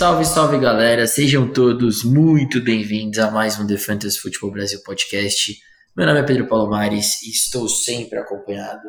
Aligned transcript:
Salve, 0.00 0.24
salve 0.24 0.58
galera, 0.58 1.06
sejam 1.06 1.52
todos 1.52 2.04
muito 2.04 2.58
bem-vindos 2.64 3.18
a 3.18 3.30
mais 3.30 3.60
um 3.60 3.66
The 3.66 3.76
Fantasy 3.76 4.18
Futebol 4.18 4.50
Brasil 4.50 4.80
Podcast. 4.82 5.60
Meu 5.94 6.06
nome 6.06 6.20
é 6.20 6.22
Pedro 6.22 6.48
Palomares 6.48 7.20
e 7.22 7.28
estou 7.28 7.68
sempre 7.68 8.18
acompanhado 8.18 8.80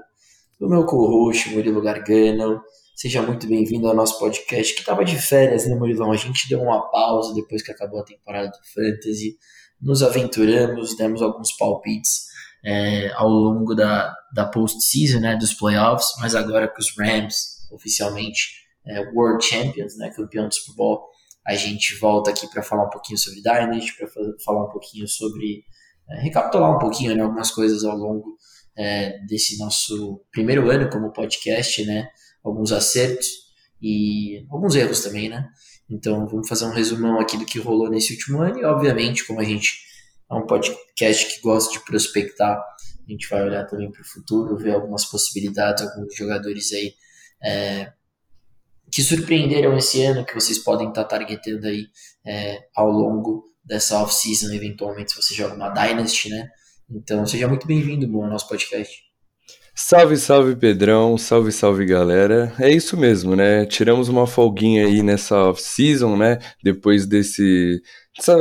do 0.58 0.70
meu 0.70 0.86
co-host 0.86 1.50
Murilo 1.50 1.82
Gargano. 1.82 2.62
Seja 2.96 3.22
muito 3.22 3.46
bem-vindo 3.46 3.90
ao 3.90 3.94
nosso 3.94 4.18
podcast 4.20 4.74
que 4.74 4.80
estava 4.80 5.04
de 5.04 5.18
férias, 5.18 5.68
né, 5.68 5.76
Murilão? 5.76 6.14
A 6.14 6.16
gente 6.16 6.48
deu 6.48 6.62
uma 6.62 6.90
pausa 6.90 7.36
depois 7.36 7.62
que 7.62 7.74
acabou 7.74 8.00
a 8.00 8.06
temporada 8.06 8.48
do 8.48 8.74
Fantasy, 8.74 9.38
nos 9.82 10.02
aventuramos, 10.02 10.96
demos 10.96 11.22
alguns 11.22 11.52
palpites 11.58 12.22
é, 12.64 13.12
ao 13.16 13.28
longo 13.28 13.76
da, 13.76 14.16
da 14.34 14.46
post-season, 14.46 15.20
né, 15.20 15.36
dos 15.36 15.54
playoffs, 15.54 16.08
mas 16.22 16.36
agora 16.36 16.70
que 16.70 16.80
os 16.80 16.98
Rams 16.98 17.68
oficialmente 17.70 18.61
é, 18.86 19.02
World 19.12 19.44
Champions, 19.44 19.98
né, 19.98 20.12
campeão 20.16 20.48
do 20.48 20.54
Super 20.54 20.76
Bowl, 20.76 21.12
a 21.46 21.56
gente 21.56 21.96
volta 21.96 22.30
aqui 22.30 22.48
para 22.48 22.62
falar 22.62 22.86
um 22.86 22.90
pouquinho 22.90 23.18
sobre 23.18 23.42
Dynasty, 23.42 23.98
para 23.98 24.08
falar 24.44 24.66
um 24.66 24.70
pouquinho 24.70 25.08
sobre. 25.08 25.64
É, 26.10 26.22
recapitular 26.22 26.76
um 26.76 26.80
pouquinho 26.80 27.16
né, 27.16 27.22
algumas 27.22 27.52
coisas 27.52 27.84
ao 27.84 27.96
longo 27.96 28.36
é, 28.78 29.20
desse 29.26 29.58
nosso 29.58 30.24
primeiro 30.32 30.70
ano 30.70 30.90
como 30.90 31.14
podcast, 31.14 31.84
né? 31.86 32.10
Alguns 32.44 32.72
acertos 32.72 33.28
e 33.82 34.46
alguns 34.50 34.76
erros 34.76 35.02
também, 35.02 35.30
né? 35.30 35.48
Então 35.90 36.28
vamos 36.28 36.48
fazer 36.48 36.66
um 36.66 36.72
resumão 36.72 37.20
aqui 37.20 37.38
do 37.38 37.46
que 37.46 37.60
rolou 37.60 37.90
nesse 37.90 38.14
último 38.14 38.42
ano 38.42 38.60
e, 38.60 38.66
obviamente, 38.66 39.26
como 39.26 39.40
a 39.40 39.44
gente 39.44 39.72
é 40.30 40.34
um 40.34 40.46
podcast 40.46 41.36
que 41.36 41.42
gosta 41.42 41.74
de 41.74 41.84
prospectar, 41.84 42.58
a 42.58 43.12
gente 43.12 43.28
vai 43.30 43.44
olhar 43.44 43.66
também 43.66 43.92
para 43.92 44.02
o 44.02 44.06
futuro, 44.06 44.58
ver 44.58 44.74
algumas 44.74 45.06
possibilidades, 45.06 45.84
alguns 45.84 46.16
jogadores 46.16 46.72
aí 46.72 46.94
é, 47.44 47.92
que 48.92 49.02
surpreenderam 49.02 49.78
esse 49.78 50.04
ano, 50.04 50.26
que 50.26 50.36
vocês 50.36 50.60
podem 50.60 50.90
estar 50.90 51.04
tá 51.04 51.18
targetando 51.18 51.66
aí 51.68 51.88
é, 52.26 52.60
ao 52.76 52.90
longo 52.90 53.46
dessa 53.64 54.02
off-season, 54.02 54.54
eventualmente, 54.54 55.12
se 55.12 55.22
você 55.22 55.34
joga 55.34 55.56
uma 55.56 55.70
Dynasty, 55.70 56.30
né? 56.30 56.50
Então, 56.90 57.26
seja 57.26 57.48
muito 57.48 57.66
bem-vindo, 57.66 58.06
ao 58.22 58.30
nosso 58.30 58.48
podcast. 58.48 59.12
Salve, 59.74 60.18
salve 60.18 60.56
Pedrão, 60.58 61.18
salve, 61.18 61.52
salve 61.52 61.86
galera. 61.86 62.54
É 62.60 62.70
isso 62.70 62.98
mesmo, 62.98 63.36
né? 63.36 63.66
Tiramos 63.66 64.10
uma 64.10 64.28
folguinha 64.28 64.86
aí 64.86 65.02
nessa 65.02 65.38
off-season, 65.46 66.18
né? 66.18 66.40
Depois 66.62 67.06
desse 67.06 67.82
essa 68.18 68.36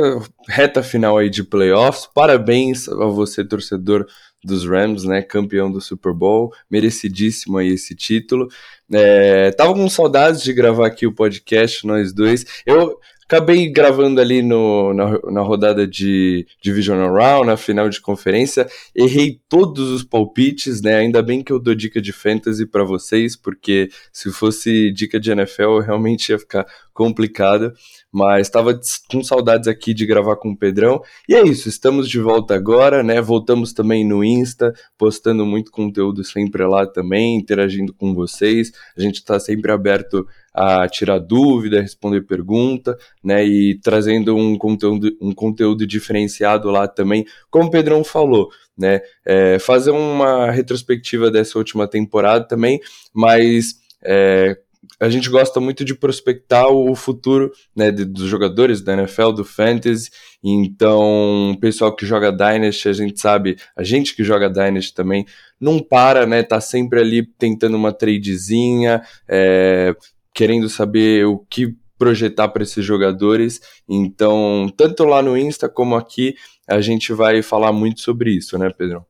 reta 0.49 0.83
final 0.83 1.17
aí 1.17 1.29
de 1.29 1.43
playoffs. 1.43 2.07
Parabéns 2.13 2.89
a 2.89 3.05
você, 3.05 3.45
torcedor 3.45 4.05
dos 4.43 4.65
Rams, 4.65 5.05
né? 5.05 5.21
Campeão 5.21 5.71
do 5.71 5.79
Super 5.79 6.13
Bowl, 6.13 6.51
merecidíssimo 6.69 7.57
aí 7.57 7.69
esse 7.69 7.95
título. 7.95 8.47
É, 8.93 9.51
tava 9.51 9.73
com 9.73 9.89
saudades 9.89 10.43
de 10.43 10.53
gravar 10.53 10.87
aqui 10.87 11.07
o 11.07 11.13
podcast, 11.13 11.85
nós 11.87 12.13
dois. 12.13 12.45
Eu 12.65 12.99
acabei 13.31 13.69
gravando 13.69 14.19
ali 14.19 14.41
no, 14.41 14.93
na, 14.93 15.17
na 15.31 15.41
rodada 15.41 15.87
de 15.87 16.45
Divisional 16.61 17.13
Round, 17.13 17.47
na 17.47 17.55
final 17.55 17.87
de 17.87 18.01
conferência. 18.01 18.67
Errei 18.93 19.39
todos 19.47 19.89
os 19.89 20.03
palpites, 20.03 20.81
né? 20.81 20.95
Ainda 20.97 21.21
bem 21.21 21.41
que 21.41 21.53
eu 21.53 21.59
dou 21.59 21.73
dica 21.73 22.01
de 22.01 22.11
fantasy 22.11 22.65
para 22.65 22.83
vocês, 22.83 23.37
porque 23.37 23.89
se 24.11 24.29
fosse 24.31 24.91
dica 24.91 25.17
de 25.17 25.31
NFL, 25.31 25.79
realmente 25.79 26.29
ia 26.29 26.39
ficar 26.39 26.65
complicado 27.03 27.73
mas 28.11 28.47
estava 28.47 28.77
com 29.09 29.23
saudades 29.23 29.67
aqui 29.67 29.93
de 29.93 30.05
gravar 30.05 30.35
com 30.35 30.51
o 30.51 30.57
Pedrão. 30.57 31.01
E 31.29 31.33
é 31.33 31.41
isso, 31.41 31.69
estamos 31.69 32.09
de 32.09 32.19
volta 32.19 32.53
agora, 32.53 33.01
né? 33.01 33.21
Voltamos 33.21 33.71
também 33.71 34.05
no 34.05 34.23
Insta, 34.23 34.73
postando 34.97 35.45
muito 35.45 35.71
conteúdo 35.71 36.23
sempre 36.23 36.65
lá 36.65 36.85
também, 36.85 37.37
interagindo 37.37 37.93
com 37.93 38.13
vocês. 38.13 38.71
A 38.97 39.01
gente 39.01 39.15
está 39.15 39.39
sempre 39.39 39.71
aberto 39.71 40.27
a 40.53 40.85
tirar 40.89 41.19
dúvida, 41.19 41.81
responder 41.81 42.21
pergunta, 42.21 42.97
né? 43.23 43.45
E 43.45 43.79
trazendo 43.81 44.35
um 44.35 44.57
conteúdo, 44.57 45.15
um 45.21 45.33
conteúdo 45.33 45.87
diferenciado 45.87 46.69
lá 46.69 46.89
também, 46.89 47.25
como 47.49 47.67
o 47.67 47.71
Pedrão 47.71 48.03
falou, 48.03 48.49
né? 48.77 48.99
É, 49.25 49.57
fazer 49.57 49.91
uma 49.91 50.51
retrospectiva 50.51 51.31
dessa 51.31 51.57
última 51.57 51.87
temporada 51.87 52.45
também, 52.45 52.81
mas 53.13 53.75
é, 54.03 54.57
a 54.99 55.09
gente 55.09 55.29
gosta 55.29 55.59
muito 55.59 55.83
de 55.83 55.95
prospectar 55.95 56.67
o 56.67 56.95
futuro 56.95 57.51
né, 57.75 57.91
dos 57.91 58.27
jogadores 58.27 58.81
da 58.81 58.93
NFL, 58.93 59.31
do 59.31 59.43
Fantasy. 59.43 60.09
Então, 60.43 61.51
o 61.51 61.59
pessoal 61.59 61.95
que 61.95 62.05
joga 62.05 62.31
Dynasty, 62.31 62.89
a 62.89 62.93
gente 62.93 63.19
sabe, 63.19 63.57
a 63.75 63.83
gente 63.83 64.15
que 64.15 64.23
joga 64.23 64.49
Dynasty 64.49 64.93
também, 64.93 65.25
não 65.59 65.79
para, 65.79 66.25
né? 66.25 66.43
Tá 66.43 66.61
sempre 66.61 66.99
ali 66.99 67.25
tentando 67.25 67.75
uma 67.75 67.91
tradezinha, 67.91 69.01
é, 69.27 69.95
querendo 70.33 70.69
saber 70.69 71.25
o 71.25 71.39
que 71.39 71.75
projetar 71.97 72.47
para 72.47 72.63
esses 72.63 72.83
jogadores. 72.83 73.61
Então, 73.87 74.71
tanto 74.75 75.03
lá 75.03 75.21
no 75.21 75.37
Insta 75.37 75.69
como 75.69 75.95
aqui, 75.95 76.35
a 76.67 76.81
gente 76.81 77.13
vai 77.13 77.43
falar 77.43 77.71
muito 77.71 78.01
sobre 78.01 78.31
isso, 78.31 78.57
né, 78.57 78.71
Pedro? 78.75 79.05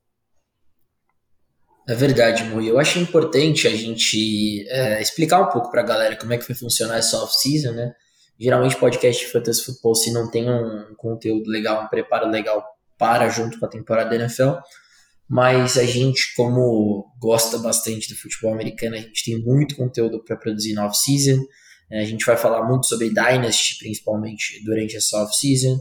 É 1.87 1.95
verdade, 1.95 2.43
Mo. 2.43 2.61
Eu 2.61 2.79
acho 2.79 2.99
importante 2.99 3.67
a 3.67 3.75
gente 3.75 4.67
é, 4.69 5.01
explicar 5.01 5.41
um 5.41 5.49
pouco 5.49 5.71
para 5.71 5.81
a 5.81 5.85
galera 5.85 6.15
como 6.15 6.31
é 6.31 6.37
que 6.37 6.47
vai 6.47 6.55
funcionar 6.55 6.97
essa 6.97 7.17
off-season, 7.17 7.71
né? 7.71 7.93
Geralmente 8.39 8.75
podcast 8.77 9.25
de 9.25 9.31
fantasy 9.31 9.63
futebol, 9.63 9.95
se 9.95 10.11
não 10.11 10.29
tem 10.29 10.49
um 10.49 10.95
conteúdo 10.95 11.49
legal, 11.49 11.83
um 11.83 11.87
preparo 11.87 12.27
legal 12.27 12.63
para 12.97 13.29
junto 13.29 13.59
com 13.59 13.65
a 13.65 13.69
temporada 13.69 14.09
da 14.09 14.15
NFL, 14.15 14.59
mas 15.27 15.77
a 15.77 15.83
gente, 15.83 16.35
como 16.35 17.11
gosta 17.19 17.57
bastante 17.57 18.09
do 18.09 18.15
futebol 18.15 18.53
americano, 18.53 18.95
a 18.95 18.99
gente 18.99 19.23
tem 19.23 19.39
muito 19.41 19.75
conteúdo 19.75 20.23
para 20.23 20.35
produzir 20.35 20.73
na 20.73 20.85
off-season. 20.85 21.41
É, 21.89 22.01
a 22.01 22.05
gente 22.05 22.25
vai 22.25 22.37
falar 22.37 22.67
muito 22.67 22.85
sobre 22.85 23.09
Dynasty, 23.09 23.77
principalmente 23.79 24.63
durante 24.63 24.95
essa 24.95 25.23
off-season. 25.23 25.79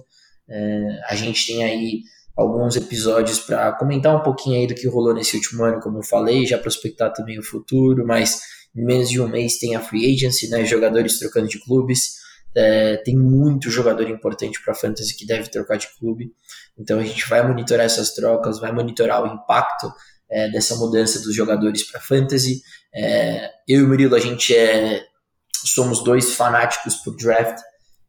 É, 0.48 1.00
a 1.08 1.14
gente 1.14 1.46
tem 1.46 1.64
aí 1.64 2.02
alguns 2.36 2.76
episódios 2.76 3.40
para 3.40 3.72
comentar 3.72 4.16
um 4.16 4.22
pouquinho 4.22 4.60
aí 4.60 4.66
do 4.66 4.74
que 4.74 4.88
rolou 4.88 5.14
nesse 5.14 5.36
último 5.36 5.64
ano, 5.64 5.80
como 5.80 5.98
eu 5.98 6.02
falei, 6.02 6.46
já 6.46 6.58
prospectar 6.58 7.12
também 7.12 7.38
o 7.38 7.42
futuro, 7.42 8.06
mas 8.06 8.40
em 8.74 8.84
menos 8.84 9.10
de 9.10 9.20
um 9.20 9.28
mês 9.28 9.58
tem 9.58 9.74
a 9.76 9.80
free 9.80 10.14
agency, 10.14 10.48
né, 10.48 10.64
jogadores 10.64 11.18
trocando 11.18 11.48
de 11.48 11.58
clubes, 11.60 12.20
é, 12.54 12.96
tem 12.98 13.16
muito 13.16 13.70
jogador 13.70 14.08
importante 14.08 14.60
para 14.64 14.74
fantasy 14.74 15.16
que 15.16 15.26
deve 15.26 15.48
trocar 15.50 15.76
de 15.76 15.88
clube, 15.98 16.32
então 16.78 16.98
a 16.98 17.04
gente 17.04 17.28
vai 17.28 17.46
monitorar 17.46 17.84
essas 17.84 18.14
trocas, 18.14 18.58
vai 18.58 18.72
monitorar 18.72 19.22
o 19.22 19.26
impacto 19.26 19.92
é, 20.30 20.48
dessa 20.48 20.76
mudança 20.76 21.20
dos 21.20 21.34
jogadores 21.34 21.82
para 21.90 22.00
fantasy. 22.00 22.62
É, 22.94 23.50
eu 23.68 23.80
e 23.80 23.82
o 23.82 23.88
Murilo, 23.88 24.14
a 24.14 24.20
gente 24.20 24.56
é, 24.56 25.04
somos 25.64 26.02
dois 26.02 26.34
fanáticos 26.34 26.96
por 26.96 27.16
draft, 27.16 27.58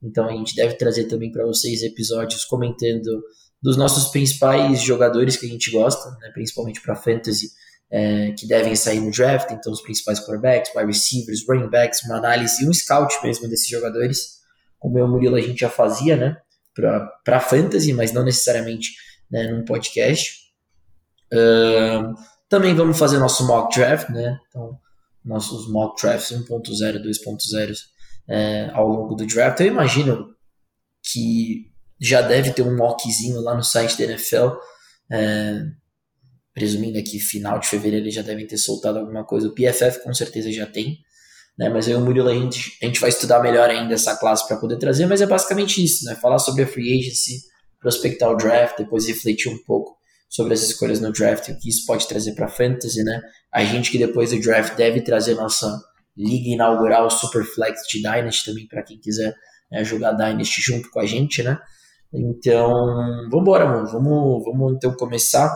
então 0.02 0.28
a 0.28 0.32
gente 0.32 0.56
deve 0.56 0.76
trazer 0.76 1.06
também 1.06 1.32
para 1.32 1.46
vocês 1.46 1.82
episódios 1.84 2.46
comentando 2.46 3.22
dos 3.62 3.78
nossos 3.78 4.12
principais 4.12 4.82
jogadores 4.82 5.38
que 5.38 5.46
a 5.46 5.50
gente 5.50 5.70
gosta, 5.72 6.10
né, 6.20 6.32
principalmente 6.34 6.82
para 6.82 6.96
fantasy, 6.96 7.52
é, 7.92 8.32
que 8.32 8.48
devem 8.48 8.76
sair 8.76 9.02
no 9.02 9.12
draft, 9.12 9.52
então 9.52 9.72
os 9.72 9.82
principais 9.82 10.20
quarterbacks, 10.20 10.74
wide 10.74 10.88
receivers, 10.88 11.46
running 11.48 11.70
backs, 11.70 12.04
uma 12.06 12.18
análise 12.18 12.64
e 12.64 12.68
um 12.68 12.74
scout 12.74 13.14
mesmo 13.22 13.48
desses 13.50 13.68
jogadores, 13.68 14.40
como 14.80 14.98
eu 14.98 15.06
e 15.06 15.08
o 15.08 15.12
Murilo 15.12 15.36
a 15.36 15.42
gente 15.42 15.60
já 15.60 15.70
fazia, 15.70 16.16
né, 16.16 16.38
para 16.74 17.40
fantasy, 17.40 17.94
mas 17.94 18.12
não 18.12 18.24
necessariamente 18.24 18.92
né, 19.30 19.48
num 19.52 19.64
podcast. 19.66 20.40
Uh, 21.32 22.16
também 22.50 22.74
vamos 22.74 22.98
fazer 22.98 23.20
nosso 23.20 23.46
mock 23.46 23.76
draft, 23.76 24.10
né, 24.10 24.40
então 24.48 24.80
nossos 25.24 25.70
mock 25.70 26.02
drafts 26.02 26.32
1.0, 26.32 27.04
2.0 27.04 27.78
é, 28.28 28.70
ao 28.74 28.88
longo 28.88 29.16
do 29.16 29.26
draft. 29.26 29.60
Eu 29.60 29.68
imagino 29.68 30.34
que 31.04 31.71
já 32.02 32.22
deve 32.22 32.52
ter 32.52 32.64
um 32.64 32.76
mockzinho 32.76 33.40
lá 33.42 33.56
no 33.56 33.64
site 33.64 33.98
da 33.98 34.06
NFL. 34.06 34.56
É, 35.12 35.62
presumindo 36.54 37.02
que 37.04 37.20
final 37.20 37.60
de 37.60 37.68
fevereiro 37.68 38.06
eles 38.06 38.16
já 38.16 38.22
devem 38.22 38.46
ter 38.48 38.58
soltado 38.58 39.00
alguma 39.00 39.24
coisa. 39.24 39.48
O 39.48 39.54
PFF 39.54 40.04
com 40.04 40.14
certeza 40.14 40.52
já 40.52 40.66
tem. 40.66 40.98
Né? 41.58 41.70
Mas 41.70 41.88
aí 41.88 41.96
o 41.96 42.02
Murilo 42.02 42.30
a 42.30 42.34
gente, 42.34 42.78
a 42.82 42.86
gente 42.86 43.00
vai 43.00 43.10
estudar 43.10 43.40
melhor 43.42 43.70
ainda 43.70 43.94
essa 43.94 44.16
classe 44.16 44.48
para 44.48 44.58
poder 44.58 44.78
trazer, 44.78 45.06
mas 45.06 45.22
é 45.22 45.28
basicamente 45.28 45.84
isso, 45.84 46.06
né? 46.06 46.16
Falar 46.16 46.40
sobre 46.40 46.64
a 46.64 46.68
free 46.68 47.00
agency, 47.00 47.42
prospectar 47.80 48.30
o 48.30 48.36
draft, 48.36 48.78
depois 48.78 49.08
refletir 49.08 49.52
um 49.52 49.64
pouco 49.64 49.96
sobre 50.30 50.54
as 50.54 50.62
escolhas 50.62 51.02
no 51.02 51.12
draft, 51.12 51.50
o 51.50 51.60
que 51.60 51.70
isso 51.70 51.86
pode 51.86 52.08
trazer 52.08 52.34
para 52.34 52.48
fantasy, 52.48 53.04
né? 53.04 53.22
A 53.54 53.64
gente 53.66 53.92
que 53.92 53.98
depois 53.98 54.32
do 54.32 54.40
draft 54.40 54.76
deve 54.76 55.02
trazer 55.02 55.36
nossa 55.36 55.78
liga 56.18 56.50
inaugural 56.50 57.10
Superflex 57.10 57.82
de 57.90 58.02
Dynasty 58.02 58.46
também 58.46 58.68
para 58.68 58.82
quem 58.82 58.98
quiser 58.98 59.34
né, 59.72 59.84
jogar 59.84 60.14
Dynasty 60.14 60.62
junto 60.62 60.90
com 60.90 61.00
a 61.00 61.06
gente, 61.06 61.44
né? 61.44 61.60
Então, 62.14 62.70
vamos 63.30 63.42
embora, 63.42 63.66
mano. 63.66 63.88
Vamos, 63.88 64.44
vamos 64.44 64.74
então 64.74 64.94
começar. 64.96 65.56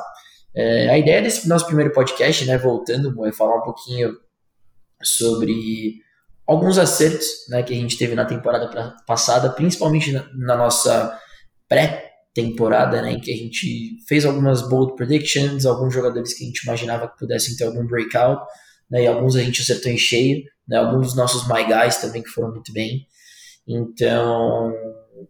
É, 0.55 0.89
a 0.89 0.97
ideia 0.97 1.21
desse 1.21 1.47
nosso 1.49 1.65
primeiro 1.65 1.91
podcast, 1.91 2.45
né, 2.45 2.57
voltando, 2.57 3.25
é 3.25 3.31
falar 3.31 3.57
um 3.57 3.63
pouquinho 3.63 4.15
sobre 5.03 5.95
alguns 6.47 6.77
acertos 6.77 7.27
né, 7.49 7.61
que 7.61 7.73
a 7.73 7.75
gente 7.75 7.97
teve 7.97 8.15
na 8.15 8.23
temporada 8.23 8.95
passada, 9.05 9.49
principalmente 9.49 10.11
na, 10.11 10.29
na 10.33 10.55
nossa 10.55 11.19
pré-temporada, 11.67 13.01
né, 13.01 13.13
em 13.13 13.19
que 13.19 13.33
a 13.33 13.35
gente 13.35 13.97
fez 14.07 14.25
algumas 14.25 14.61
bold 14.61 14.95
predictions, 14.95 15.65
alguns 15.65 15.93
jogadores 15.93 16.33
que 16.33 16.43
a 16.43 16.47
gente 16.47 16.63
imaginava 16.63 17.09
que 17.09 17.17
pudessem 17.17 17.57
ter 17.57 17.65
algum 17.65 17.85
breakout, 17.85 18.41
né, 18.89 19.03
e 19.03 19.07
alguns 19.07 19.35
a 19.35 19.41
gente 19.41 19.61
acertou 19.61 19.91
em 19.91 19.97
cheio, 19.97 20.43
né, 20.67 20.77
alguns 20.77 21.07
dos 21.07 21.15
nossos 21.15 21.47
my 21.47 21.65
guys 21.65 21.97
também 21.97 22.23
que 22.23 22.29
foram 22.29 22.51
muito 22.51 22.71
bem. 22.71 23.05
Então, 23.67 24.71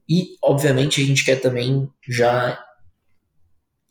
e 0.07 0.35
obviamente 0.43 1.01
a 1.01 1.05
gente 1.05 1.23
quer 1.23 1.39
também 1.39 1.89
já 2.07 2.59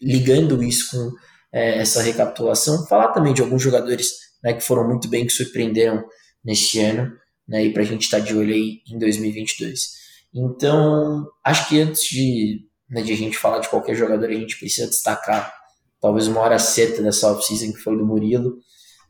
ligando 0.00 0.62
isso 0.62 0.90
com 0.90 1.16
é, 1.52 1.78
essa 1.78 2.02
recapitulação, 2.02 2.86
falar 2.86 3.12
também 3.12 3.32
de 3.32 3.40
alguns 3.40 3.62
jogadores 3.62 4.12
né, 4.42 4.52
que 4.52 4.60
foram 4.60 4.86
muito 4.86 5.08
bem, 5.08 5.26
que 5.26 5.32
surpreenderam 5.32 6.04
neste 6.44 6.80
ano, 6.80 7.12
né, 7.48 7.64
e 7.64 7.72
para 7.72 7.82
a 7.82 7.86
gente 7.86 8.02
estar 8.02 8.18
tá 8.18 8.24
de 8.24 8.36
olho 8.36 8.52
aí 8.52 8.80
em 8.90 8.98
2022. 8.98 10.04
Então, 10.34 11.26
acho 11.44 11.68
que 11.68 11.80
antes 11.80 12.04
de, 12.08 12.66
né, 12.90 13.02
de 13.02 13.12
a 13.12 13.16
gente 13.16 13.38
falar 13.38 13.60
de 13.60 13.68
qualquer 13.68 13.94
jogador, 13.94 14.28
a 14.28 14.34
gente 14.34 14.58
precisa 14.58 14.88
destacar 14.88 15.54
talvez 16.00 16.26
uma 16.26 16.40
hora 16.40 16.58
certa 16.58 17.02
dessa 17.02 17.32
offseason, 17.32 17.72
que 17.72 17.78
foi 17.78 17.96
do 17.96 18.04
Murilo, 18.04 18.58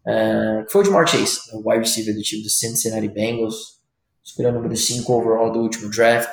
uh, 0.06 0.64
que 0.64 0.70
foi 0.70 0.82
o 0.82 1.04
de 1.04 1.10
Chase, 1.10 1.40
o 1.52 1.69
wide 1.69 1.81
receiver 1.81 2.14
do 2.14 2.22
time 2.22 2.42
do 2.42 2.50
Cincinnati 2.50 3.08
Bengals, 3.08 3.81
escolheu 4.22 4.50
o 4.50 4.54
número 4.54 4.76
5 4.76 5.12
overall 5.12 5.50
do 5.50 5.60
último 5.60 5.90
draft. 5.90 6.32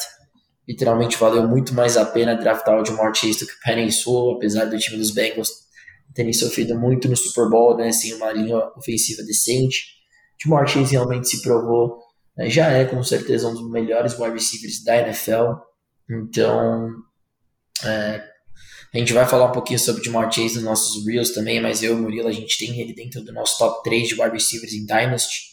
Literalmente 0.72 1.18
valeu 1.18 1.46
muito 1.46 1.74
mais 1.74 1.98
a 1.98 2.06
pena 2.06 2.34
draftar 2.34 2.80
o 2.80 2.82
de 2.82 2.92
Mark 2.92 3.14
Chase 3.14 3.40
do 3.40 3.46
que 3.46 3.54
o 3.54 3.92
Sewell, 3.92 4.36
apesar 4.38 4.64
do 4.64 4.78
time 4.78 4.98
dos 4.98 5.12
Bengals 5.12 5.50
terem 6.14 6.32
sofrido 6.32 6.80
muito 6.80 7.10
no 7.10 7.18
Super 7.18 7.50
Bowl, 7.50 7.76
né, 7.76 7.92
sem 7.92 8.14
uma 8.14 8.32
linha 8.32 8.58
ofensiva 8.78 9.22
decente. 9.22 9.82
O 10.40 10.44
Jamar 10.48 10.66
Chase 10.66 10.94
realmente 10.94 11.28
se 11.28 11.42
provou, 11.42 12.00
né, 12.38 12.50
já 12.50 12.70
é 12.70 12.86
com 12.86 13.04
certeza 13.04 13.50
um 13.50 13.54
dos 13.54 13.70
melhores 13.70 14.18
wide 14.18 14.32
receivers 14.32 14.82
da 14.82 14.96
NFL. 14.96 15.56
Então, 16.10 16.90
é, 17.84 18.24
a 18.94 18.98
gente 18.98 19.12
vai 19.12 19.28
falar 19.28 19.48
um 19.48 19.52
pouquinho 19.52 19.80
sobre 19.80 20.02
o 20.02 20.06
Jamar 20.06 20.32
Chase 20.32 20.56
nos 20.56 20.64
nossos 20.64 21.06
Reels 21.06 21.32
também, 21.32 21.62
mas 21.62 21.84
eu 21.84 21.98
e 21.98 22.00
o 22.00 22.02
Murilo, 22.02 22.30
a 22.30 22.34
gente 22.34 22.58
tem 22.58 22.80
ele 22.80 22.94
dentro 22.94 23.22
do 23.22 23.34
nosso 23.34 23.58
top 23.58 23.84
3 23.84 24.08
de 24.08 24.14
wide 24.22 24.34
receivers 24.34 24.72
em 24.72 24.86
Dynasty. 24.86 25.51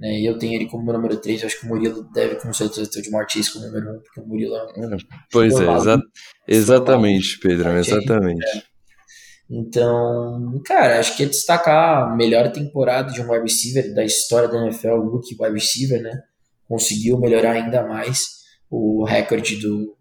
Né, 0.00 0.20
eu 0.22 0.38
tenho 0.38 0.54
ele 0.54 0.66
como 0.66 0.90
número 0.92 1.16
3, 1.18 1.42
eu 1.42 1.46
acho 1.46 1.60
que 1.60 1.66
o 1.66 1.68
Murilo 1.68 2.02
deve 2.12 2.36
com 2.36 2.52
certeza 2.52 2.90
ter 2.90 3.00
o 3.00 3.04
Jamar 3.04 3.28
Chase 3.28 3.52
como 3.52 3.66
número 3.66 3.98
1, 3.98 4.00
porque 4.00 4.20
o 4.20 4.26
Murilo 4.26 4.56
é 4.56 4.64
um. 4.64 4.96
Pois 5.30 5.60
é, 5.60 5.64
exa 5.64 6.02
exatamente, 6.48 7.38
Pedro, 7.38 7.76
exatamente. 7.76 8.44
É. 8.56 8.62
Então, 9.50 10.62
cara, 10.64 11.00
acho 11.00 11.16
que 11.16 11.24
é 11.24 11.26
destacar 11.26 12.04
a 12.04 12.16
melhor 12.16 12.50
temporada 12.52 13.12
de 13.12 13.20
um 13.20 13.30
wide 13.30 13.42
receiver 13.42 13.92
da 13.92 14.04
história 14.04 14.48
da 14.48 14.64
NFL, 14.64 14.92
o 14.92 15.10
rookie 15.10 15.36
wide 15.38 15.52
receiver, 15.52 16.00
né? 16.00 16.22
Conseguiu 16.68 17.18
melhorar 17.18 17.52
ainda 17.52 17.84
mais 17.86 18.40
o 18.70 19.04
recorde 19.04 19.56
do, 19.56 19.96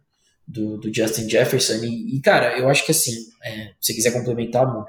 do, 0.47 0.77
do 0.77 0.93
Justin 0.93 1.27
Jefferson. 1.27 1.83
E, 1.83 2.15
e, 2.15 2.21
cara, 2.21 2.59
eu 2.59 2.69
acho 2.69 2.85
que 2.85 2.91
assim, 2.91 3.11
é, 3.43 3.71
se 3.81 3.87
você 3.87 3.93
quiser 3.95 4.11
complementar, 4.11 4.65
amor, 4.65 4.85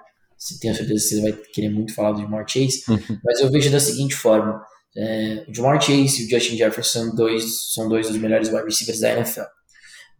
tenho 0.61 0.75
certeza 0.75 1.09
que 1.09 1.15
você 1.15 1.21
vai 1.23 1.33
querer 1.33 1.71
muito 1.71 1.95
falar 1.95 2.13
do 2.13 2.21
Jamar 2.21 2.47
Chase, 2.47 2.85
mas 3.25 3.41
eu 3.41 3.51
vejo 3.51 3.73
da 3.73 3.81
seguinte 3.81 4.15
forma: 4.15 4.63
é, 4.97 5.45
o 5.49 5.55
Jamar 5.55 5.81
Chase 5.81 6.23
e 6.23 6.27
o 6.27 6.31
Justin 6.31 6.57
Jefferson 6.57 7.15
dois, 7.15 7.73
são 7.73 7.89
dois 7.89 8.09
dos 8.09 8.17
melhores 8.17 8.49
wide 8.49 8.65
receivers 8.65 9.01
da 9.01 9.13
NFL. 9.13 9.43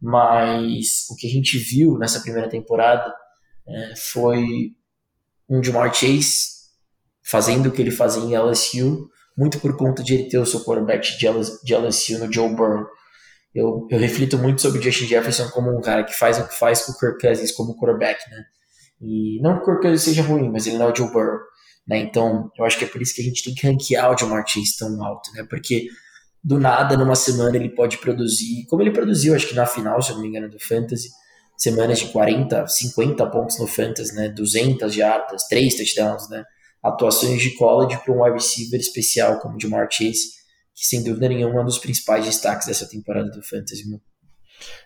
Mas 0.01 1.07
o 1.09 1.15
que 1.15 1.27
a 1.27 1.29
gente 1.29 1.57
viu 1.57 1.97
nessa 1.97 2.21
primeira 2.21 2.49
temporada 2.49 3.13
é, 3.67 3.95
foi 3.95 4.43
um 5.49 5.63
Jamar 5.63 5.93
Chase 5.93 6.61
fazendo 7.23 7.67
o 7.67 7.71
que 7.71 7.81
ele 7.81 7.91
fazia 7.91 8.23
em 8.23 8.35
LSU, 8.35 9.09
muito 9.37 9.59
por 9.59 9.77
conta 9.77 10.03
de 10.03 10.13
ele 10.13 10.29
ter 10.29 10.37
o 10.37 10.45
seu 10.45 10.63
quarterback 10.63 11.17
de 11.17 11.75
LSU 11.75 12.19
no 12.19 12.31
Joe 12.31 12.49
Burrow. 12.49 12.85
Eu, 13.53 13.87
eu 13.89 13.99
reflito 13.99 14.37
muito 14.37 14.61
sobre 14.61 14.79
o 14.79 14.81
Justin 14.81 15.07
Jefferson 15.07 15.49
como 15.49 15.77
um 15.77 15.81
cara 15.81 16.03
que 16.03 16.13
faz 16.13 16.39
o 16.39 16.47
que 16.47 16.57
faz 16.57 16.85
com 16.85 16.93
o 16.93 16.97
Kirk 16.97 17.19
Cousins 17.19 17.51
como 17.51 17.77
quarterback, 17.77 18.19
né? 18.29 18.43
E 19.01 19.41
não 19.41 19.57
que 19.57 19.63
o 19.63 19.65
Kirk 19.65 19.81
Cousins 19.81 20.01
seja 20.01 20.23
ruim, 20.23 20.49
mas 20.49 20.65
ele 20.65 20.77
não 20.77 20.87
é 20.87 20.91
o 20.91 20.95
Joe 20.95 21.11
Burrow, 21.11 21.39
né? 21.87 21.99
Então, 21.99 22.51
eu 22.57 22.65
acho 22.65 22.77
que 22.77 22.85
é 22.85 22.87
por 22.87 23.01
isso 23.01 23.13
que 23.15 23.21
a 23.21 23.25
gente 23.25 23.43
tem 23.43 23.53
que 23.53 23.67
ranquear 23.67 24.11
o 24.11 24.17
Jamar 24.17 24.45
Chase 24.47 24.77
tão 24.77 25.03
alto, 25.03 25.31
né? 25.33 25.45
Porque 25.49 25.87
do 26.43 26.59
nada, 26.59 26.97
numa 26.97 27.15
semana, 27.15 27.55
ele 27.55 27.69
pode 27.69 27.97
produzir, 27.99 28.65
como 28.67 28.81
ele 28.81 28.91
produziu, 28.91 29.35
acho 29.35 29.47
que 29.47 29.55
na 29.55 29.65
final, 29.65 30.01
se 30.01 30.09
eu 30.09 30.15
não 30.15 30.23
me 30.23 30.27
engano, 30.27 30.49
do 30.49 30.59
Fantasy, 30.59 31.09
semanas 31.57 31.99
de 31.99 32.07
40, 32.07 32.67
50 32.67 33.25
pontos 33.27 33.59
no 33.59 33.67
Fantasy, 33.67 34.15
né? 34.15 34.29
200 34.29 34.93
jardas, 34.93 35.43
3 35.47 35.75
touchdowns, 35.75 36.29
né? 36.29 36.43
Atuações 36.83 37.41
de 37.41 37.51
college 37.51 37.99
para 38.03 38.13
um 38.13 38.23
wide 38.23 38.33
receiver 38.33 38.79
especial 38.79 39.39
como 39.39 39.55
o 39.55 39.59
Jamar 39.59 39.87
Chase, 39.91 40.41
que 40.73 40.85
sem 40.85 41.03
dúvida 41.03 41.29
nenhuma 41.29 41.59
é 41.59 41.61
um 41.61 41.65
dos 41.65 41.77
principais 41.77 42.25
destaques 42.25 42.65
dessa 42.65 42.87
temporada 42.87 43.29
do 43.29 43.43
Fantasy. 43.43 43.87
Meu. 43.87 44.01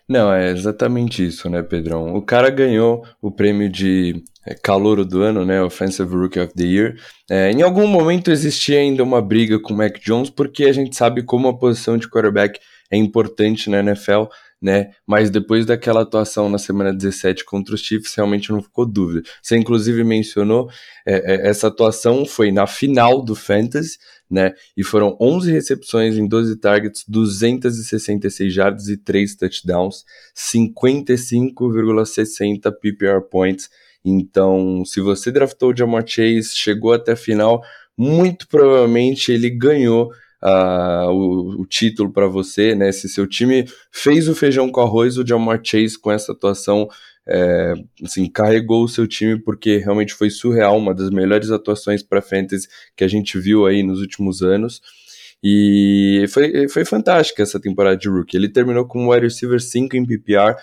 Não, 0.07 0.31
é 0.31 0.51
exatamente 0.51 1.25
isso, 1.25 1.49
né, 1.49 1.61
Pedrão? 1.63 2.15
O 2.15 2.21
cara 2.21 2.49
ganhou 2.49 3.05
o 3.21 3.31
prêmio 3.31 3.69
de 3.69 4.23
é, 4.45 4.53
calouro 4.53 5.03
do 5.03 5.21
ano, 5.21 5.43
né, 5.43 5.61
Offensive 5.61 6.13
Rookie 6.15 6.39
of 6.39 6.53
the 6.53 6.63
Year. 6.63 6.95
É, 7.29 7.51
em 7.51 7.61
algum 7.61 7.87
momento 7.87 8.31
existia 8.31 8.79
ainda 8.79 9.03
uma 9.03 9.21
briga 9.21 9.59
com 9.59 9.73
o 9.73 9.77
Mac 9.77 9.97
Jones, 9.99 10.29
porque 10.29 10.65
a 10.65 10.73
gente 10.73 10.95
sabe 10.95 11.23
como 11.23 11.47
a 11.47 11.57
posição 11.57 11.97
de 11.97 12.09
quarterback 12.09 12.59
é 12.91 12.97
importante 12.97 13.69
na 13.69 13.79
NFL, 13.79 14.25
né? 14.65 14.89
Mas 15.05 15.29
depois 15.29 15.63
daquela 15.63 16.01
atuação 16.01 16.49
na 16.49 16.57
semana 16.57 16.91
17 16.91 17.45
contra 17.45 17.75
os 17.75 17.81
Chiefs, 17.81 18.15
realmente 18.15 18.51
não 18.51 18.63
ficou 18.63 18.83
dúvida. 18.83 19.21
Você 19.39 19.55
inclusive 19.55 20.03
mencionou 20.03 20.71
é, 21.05 21.35
é, 21.35 21.47
essa 21.47 21.67
atuação 21.67 22.25
foi 22.25 22.51
na 22.51 22.65
final 22.65 23.23
do 23.23 23.35
Fantasy, 23.35 23.99
né? 24.27 24.55
E 24.75 24.83
foram 24.83 25.15
11 25.21 25.51
recepções 25.51 26.17
em 26.17 26.27
12 26.27 26.55
targets, 26.55 27.05
266 27.07 28.51
jardas 28.51 28.87
e 28.87 28.97
3 28.97 29.35
touchdowns, 29.35 30.03
55,60 30.35 32.71
PPR 32.81 33.21
points. 33.29 33.69
Então, 34.03 34.83
se 34.83 34.99
você 34.99 35.31
draftou 35.31 35.73
o 35.73 35.77
Jamar 35.77 36.07
Chase, 36.07 36.55
chegou 36.55 36.91
até 36.91 37.11
a 37.11 37.15
final, 37.15 37.61
muito 37.95 38.47
provavelmente 38.47 39.31
ele 39.31 39.51
ganhou 39.51 40.11
uh, 40.45 41.09
o, 41.09 41.61
o, 41.61 41.65
título 41.65 42.11
para 42.11 42.27
você, 42.27 42.75
né? 42.75 42.91
Se 42.91 43.09
seu 43.09 43.25
time 43.25 43.65
fez 43.91 44.29
o 44.29 44.35
feijão 44.35 44.69
com 44.69 44.81
arroz, 44.81 45.17
o 45.17 45.25
Jamar 45.25 45.59
Chase 45.63 45.99
com 45.99 46.11
essa 46.11 46.31
atuação 46.31 46.87
é, 47.27 47.73
assim, 48.03 48.29
carregou 48.29 48.83
o 48.83 48.87
seu 48.87 49.07
time 49.07 49.39
porque 49.39 49.77
realmente 49.77 50.13
foi 50.13 50.29
surreal, 50.29 50.77
uma 50.77 50.93
das 50.93 51.09
melhores 51.09 51.49
atuações 51.49 52.03
para 52.03 52.21
fantasy 52.21 52.67
que 52.95 53.03
a 53.03 53.07
gente 53.07 53.39
viu 53.39 53.65
aí 53.65 53.81
nos 53.81 53.99
últimos 53.99 54.43
anos. 54.43 54.81
E 55.43 56.25
foi, 56.29 56.67
foi 56.69 56.85
fantástica 56.85 57.43
essa 57.43 57.59
temporada 57.59 57.97
de 57.97 58.07
rookie. 58.09 58.37
Ele 58.37 58.49
terminou 58.49 58.85
com 58.85 59.05
o 59.05 59.11
wide 59.11 59.25
receiver 59.25 59.61
5 59.61 59.95
em 59.95 60.05
PPR, 60.05 60.55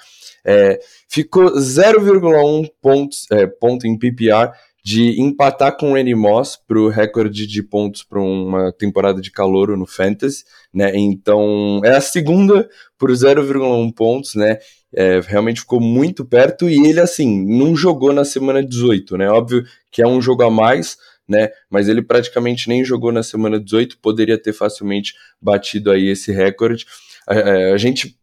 é, 0.44 0.80
ficou 1.08 1.52
0,1 1.56 2.68
pontos, 2.80 3.26
é, 3.30 3.46
ponto 3.46 3.86
em 3.86 3.98
PPR 3.98 4.52
de 4.84 5.20
empatar 5.20 5.76
com 5.76 5.92
o 5.92 5.94
Randy 5.94 6.14
Moss 6.14 6.58
pro 6.66 6.88
recorde 6.88 7.46
de 7.46 7.62
pontos 7.62 8.02
para 8.02 8.20
uma 8.20 8.72
temporada 8.72 9.20
de 9.20 9.30
calor 9.30 9.76
no 9.76 9.86
Fantasy, 9.86 10.44
né? 10.74 10.92
Então 10.94 11.80
é 11.84 11.90
a 11.90 12.00
segunda 12.00 12.68
por 12.98 13.10
0,1 13.10 13.94
pontos, 13.94 14.34
né? 14.34 14.58
É, 14.94 15.20
realmente 15.20 15.60
ficou 15.60 15.80
muito 15.80 16.24
perto 16.24 16.68
e 16.68 16.86
ele 16.86 17.00
assim 17.00 17.46
não 17.46 17.76
jogou 17.76 18.12
na 18.12 18.24
semana 18.24 18.62
18, 18.62 19.16
né? 19.16 19.28
Óbvio 19.30 19.64
que 19.90 20.02
é 20.02 20.06
um 20.06 20.20
jogo 20.20 20.42
a 20.42 20.50
mais, 20.50 20.96
né? 21.28 21.48
Mas 21.70 21.88
ele 21.88 22.02
praticamente 22.02 22.68
nem 22.68 22.84
jogou 22.84 23.12
na 23.12 23.22
semana 23.22 23.60
18, 23.60 23.98
poderia 24.00 24.36
ter 24.36 24.52
facilmente 24.52 25.14
batido 25.40 25.92
aí 25.92 26.08
esse 26.08 26.32
recorde. 26.32 26.86
a, 27.28 27.34
é, 27.34 27.72
a 27.72 27.76
gente 27.76 28.16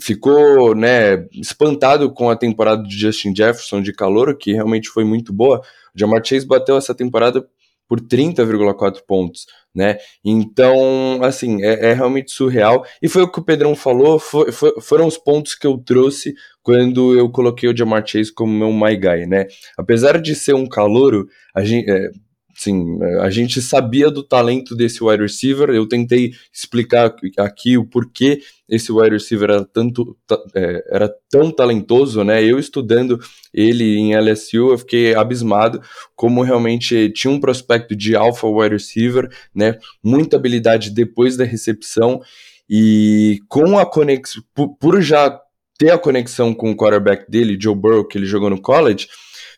ficou 0.00 0.74
né, 0.74 1.26
espantado 1.32 2.12
com 2.12 2.30
a 2.30 2.36
temporada 2.36 2.82
de 2.82 2.96
Justin 2.96 3.34
Jefferson 3.34 3.82
de 3.82 3.92
calor, 3.92 4.36
que 4.36 4.52
realmente 4.52 4.88
foi 4.88 5.04
muito 5.04 5.32
boa. 5.32 5.60
O 5.94 5.98
Jamar 5.98 6.24
Chase 6.24 6.46
bateu 6.46 6.76
essa 6.76 6.94
temporada 6.94 7.46
por 7.88 8.00
30,4 8.00 9.02
pontos, 9.06 9.46
né? 9.74 9.98
Então, 10.24 11.22
assim, 11.22 11.62
é, 11.62 11.90
é, 11.90 11.92
realmente 11.92 12.32
surreal. 12.32 12.86
E 13.02 13.08
foi 13.08 13.22
o 13.22 13.30
que 13.30 13.38
o 13.38 13.44
Pedrão 13.44 13.76
falou, 13.76 14.18
foi, 14.18 14.50
foi, 14.50 14.80
foram 14.80 15.06
os 15.06 15.18
pontos 15.18 15.54
que 15.54 15.66
eu 15.66 15.76
trouxe 15.76 16.34
quando 16.62 17.14
eu 17.14 17.28
coloquei 17.30 17.68
o 17.68 17.76
Jamar 17.76 18.06
Chase 18.06 18.32
como 18.32 18.50
meu 18.50 18.72
my 18.72 18.96
guy, 18.96 19.26
né? 19.26 19.46
Apesar 19.76 20.20
de 20.20 20.34
ser 20.34 20.54
um 20.54 20.66
calouro, 20.66 21.28
a 21.54 21.62
gente... 21.64 21.90
É, 21.90 22.10
Sim, 22.54 22.98
a 23.20 23.30
gente 23.30 23.62
sabia 23.62 24.10
do 24.10 24.22
talento 24.22 24.76
desse 24.76 25.02
wide 25.02 25.22
receiver. 25.22 25.70
Eu 25.70 25.88
tentei 25.88 26.32
explicar 26.52 27.14
aqui 27.38 27.78
o 27.78 27.84
porquê 27.84 28.40
esse 28.68 28.92
wide 28.92 29.14
receiver 29.14 29.50
era, 29.50 29.64
tanto, 29.64 30.16
é, 30.54 30.84
era 30.90 31.14
tão 31.30 31.50
talentoso, 31.50 32.22
né? 32.22 32.44
Eu 32.44 32.58
estudando 32.58 33.18
ele 33.52 33.96
em 33.96 34.14
LSU, 34.14 34.70
eu 34.72 34.78
fiquei 34.78 35.14
abismado 35.14 35.80
como 36.14 36.42
realmente 36.42 37.10
tinha 37.10 37.30
um 37.30 37.40
prospecto 37.40 37.96
de 37.96 38.14
alpha 38.14 38.46
wide 38.46 38.74
receiver, 38.74 39.28
né? 39.54 39.78
Muita 40.02 40.36
habilidade 40.36 40.90
depois 40.90 41.36
da 41.36 41.44
recepção 41.44 42.20
e 42.68 43.40
com 43.48 43.78
a 43.78 43.86
conexão, 43.86 44.42
por 44.78 45.00
já 45.02 45.40
ter 45.78 45.90
a 45.90 45.98
conexão 45.98 46.54
com 46.54 46.70
o 46.70 46.76
quarterback 46.76 47.30
dele, 47.30 47.58
Joe 47.60 47.74
Burrow, 47.74 48.06
que 48.06 48.16
ele 48.16 48.26
jogou 48.26 48.48
no 48.48 48.60
college 48.60 49.08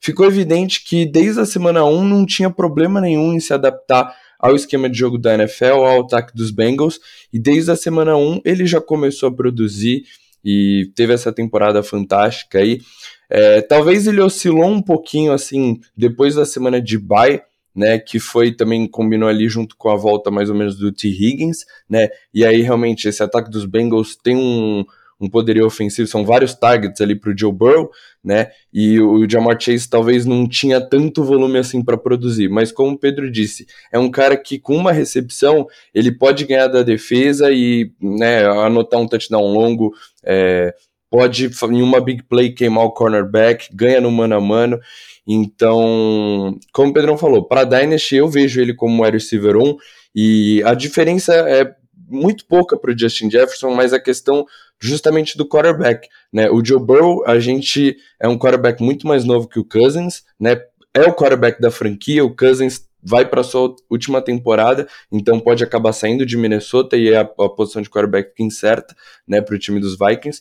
ficou 0.04 0.26
evidente 0.26 0.84
que 0.84 1.06
desde 1.06 1.40
a 1.40 1.46
semana 1.46 1.82
1 1.82 2.04
não 2.04 2.26
tinha 2.26 2.50
problema 2.50 3.00
nenhum 3.00 3.32
em 3.32 3.40
se 3.40 3.54
adaptar 3.54 4.14
ao 4.38 4.54
esquema 4.54 4.90
de 4.90 4.98
jogo 4.98 5.16
da 5.16 5.32
NFL, 5.32 5.82
ao 5.82 6.02
ataque 6.02 6.36
dos 6.36 6.50
Bengals, 6.50 7.00
e 7.32 7.38
desde 7.38 7.70
a 7.70 7.76
semana 7.76 8.14
1 8.14 8.42
ele 8.44 8.66
já 8.66 8.82
começou 8.82 9.30
a 9.30 9.34
produzir 9.34 10.04
e 10.44 10.92
teve 10.94 11.14
essa 11.14 11.32
temporada 11.32 11.82
fantástica 11.82 12.58
aí. 12.58 12.82
É, 13.30 13.62
talvez 13.62 14.06
ele 14.06 14.20
oscilou 14.20 14.66
um 14.66 14.82
pouquinho 14.82 15.32
assim 15.32 15.80
depois 15.96 16.34
da 16.34 16.44
semana 16.44 16.82
de 16.82 16.98
bye, 16.98 17.40
né, 17.74 17.98
que 17.98 18.20
foi 18.20 18.52
também 18.52 18.86
combinou 18.86 19.26
ali 19.26 19.48
junto 19.48 19.74
com 19.74 19.88
a 19.88 19.96
volta 19.96 20.30
mais 20.30 20.50
ou 20.50 20.54
menos 20.54 20.76
do 20.76 20.92
T. 20.92 21.08
Higgins, 21.08 21.64
né, 21.88 22.10
e 22.32 22.44
aí 22.44 22.60
realmente 22.60 23.08
esse 23.08 23.22
ataque 23.22 23.50
dos 23.50 23.64
Bengals 23.64 24.14
tem 24.14 24.36
um, 24.36 24.84
um 25.20 25.28
poderio 25.28 25.66
ofensivo, 25.66 26.08
são 26.08 26.24
vários 26.24 26.54
targets 26.54 27.00
ali 27.00 27.14
para 27.14 27.30
o 27.30 27.38
Joe 27.38 27.52
Burrow, 27.52 27.90
né? 28.22 28.50
E 28.72 29.00
o 29.00 29.28
Jamar 29.28 29.60
Chase 29.60 29.88
talvez 29.88 30.24
não 30.24 30.48
tinha 30.48 30.80
tanto 30.80 31.24
volume 31.24 31.58
assim 31.58 31.82
para 31.82 31.96
produzir, 31.96 32.48
mas 32.48 32.72
como 32.72 32.92
o 32.92 32.98
Pedro 32.98 33.30
disse, 33.30 33.66
é 33.92 33.98
um 33.98 34.10
cara 34.10 34.36
que 34.36 34.58
com 34.58 34.76
uma 34.76 34.92
recepção 34.92 35.66
ele 35.94 36.12
pode 36.12 36.44
ganhar 36.44 36.68
da 36.68 36.82
defesa 36.82 37.50
e 37.52 37.92
né, 38.00 38.44
anotar 38.44 39.00
um 39.00 39.06
touchdown 39.06 39.46
longo, 39.52 39.92
é, 40.24 40.74
pode 41.10 41.50
em 41.70 41.82
uma 41.82 42.00
big 42.00 42.24
play 42.24 42.50
queimar 42.50 42.84
o 42.84 42.90
cornerback, 42.90 43.68
ganha 43.72 44.00
no 44.00 44.10
mano 44.10 44.34
a 44.34 44.40
mano. 44.40 44.80
Então, 45.26 46.58
como 46.72 46.90
o 46.90 46.92
Pedrão 46.92 47.16
falou, 47.16 47.46
para 47.46 47.64
Dynasty 47.64 48.16
eu 48.16 48.28
vejo 48.28 48.60
ele 48.60 48.74
como 48.74 49.02
wide 49.02 49.16
receiver 49.16 49.56
1 49.56 49.76
e 50.14 50.62
a 50.64 50.74
diferença 50.74 51.32
é 51.34 51.72
muito 52.08 52.46
pouca 52.46 52.76
para 52.76 52.92
o 52.92 52.98
Justin 52.98 53.30
Jefferson, 53.30 53.70
mas 53.74 53.92
a 53.92 54.00
questão 54.00 54.46
justamente 54.80 55.36
do 55.36 55.48
quarterback, 55.48 56.08
né? 56.32 56.50
O 56.50 56.64
Joe 56.64 56.78
Burrow, 56.80 57.24
a 57.26 57.38
gente 57.38 57.96
é 58.20 58.28
um 58.28 58.38
quarterback 58.38 58.82
muito 58.82 59.06
mais 59.06 59.24
novo 59.24 59.48
que 59.48 59.58
o 59.58 59.64
Cousins, 59.64 60.22
né? 60.38 60.60
É 60.92 61.02
o 61.02 61.14
quarterback 61.14 61.60
da 61.60 61.70
franquia, 61.70 62.24
o 62.24 62.34
Cousins 62.34 62.86
vai 63.02 63.28
para 63.28 63.42
sua 63.42 63.74
última 63.90 64.22
temporada, 64.22 64.88
então 65.12 65.38
pode 65.38 65.62
acabar 65.62 65.92
saindo 65.92 66.24
de 66.24 66.36
Minnesota 66.36 66.96
e 66.96 67.14
a, 67.14 67.20
a 67.20 67.48
posição 67.48 67.82
de 67.82 67.90
quarterback 67.90 68.30
fica 68.30 68.42
incerta, 68.42 68.96
né, 69.28 69.42
para 69.42 69.54
o 69.54 69.58
time 69.58 69.78
dos 69.78 69.98
Vikings. 69.98 70.40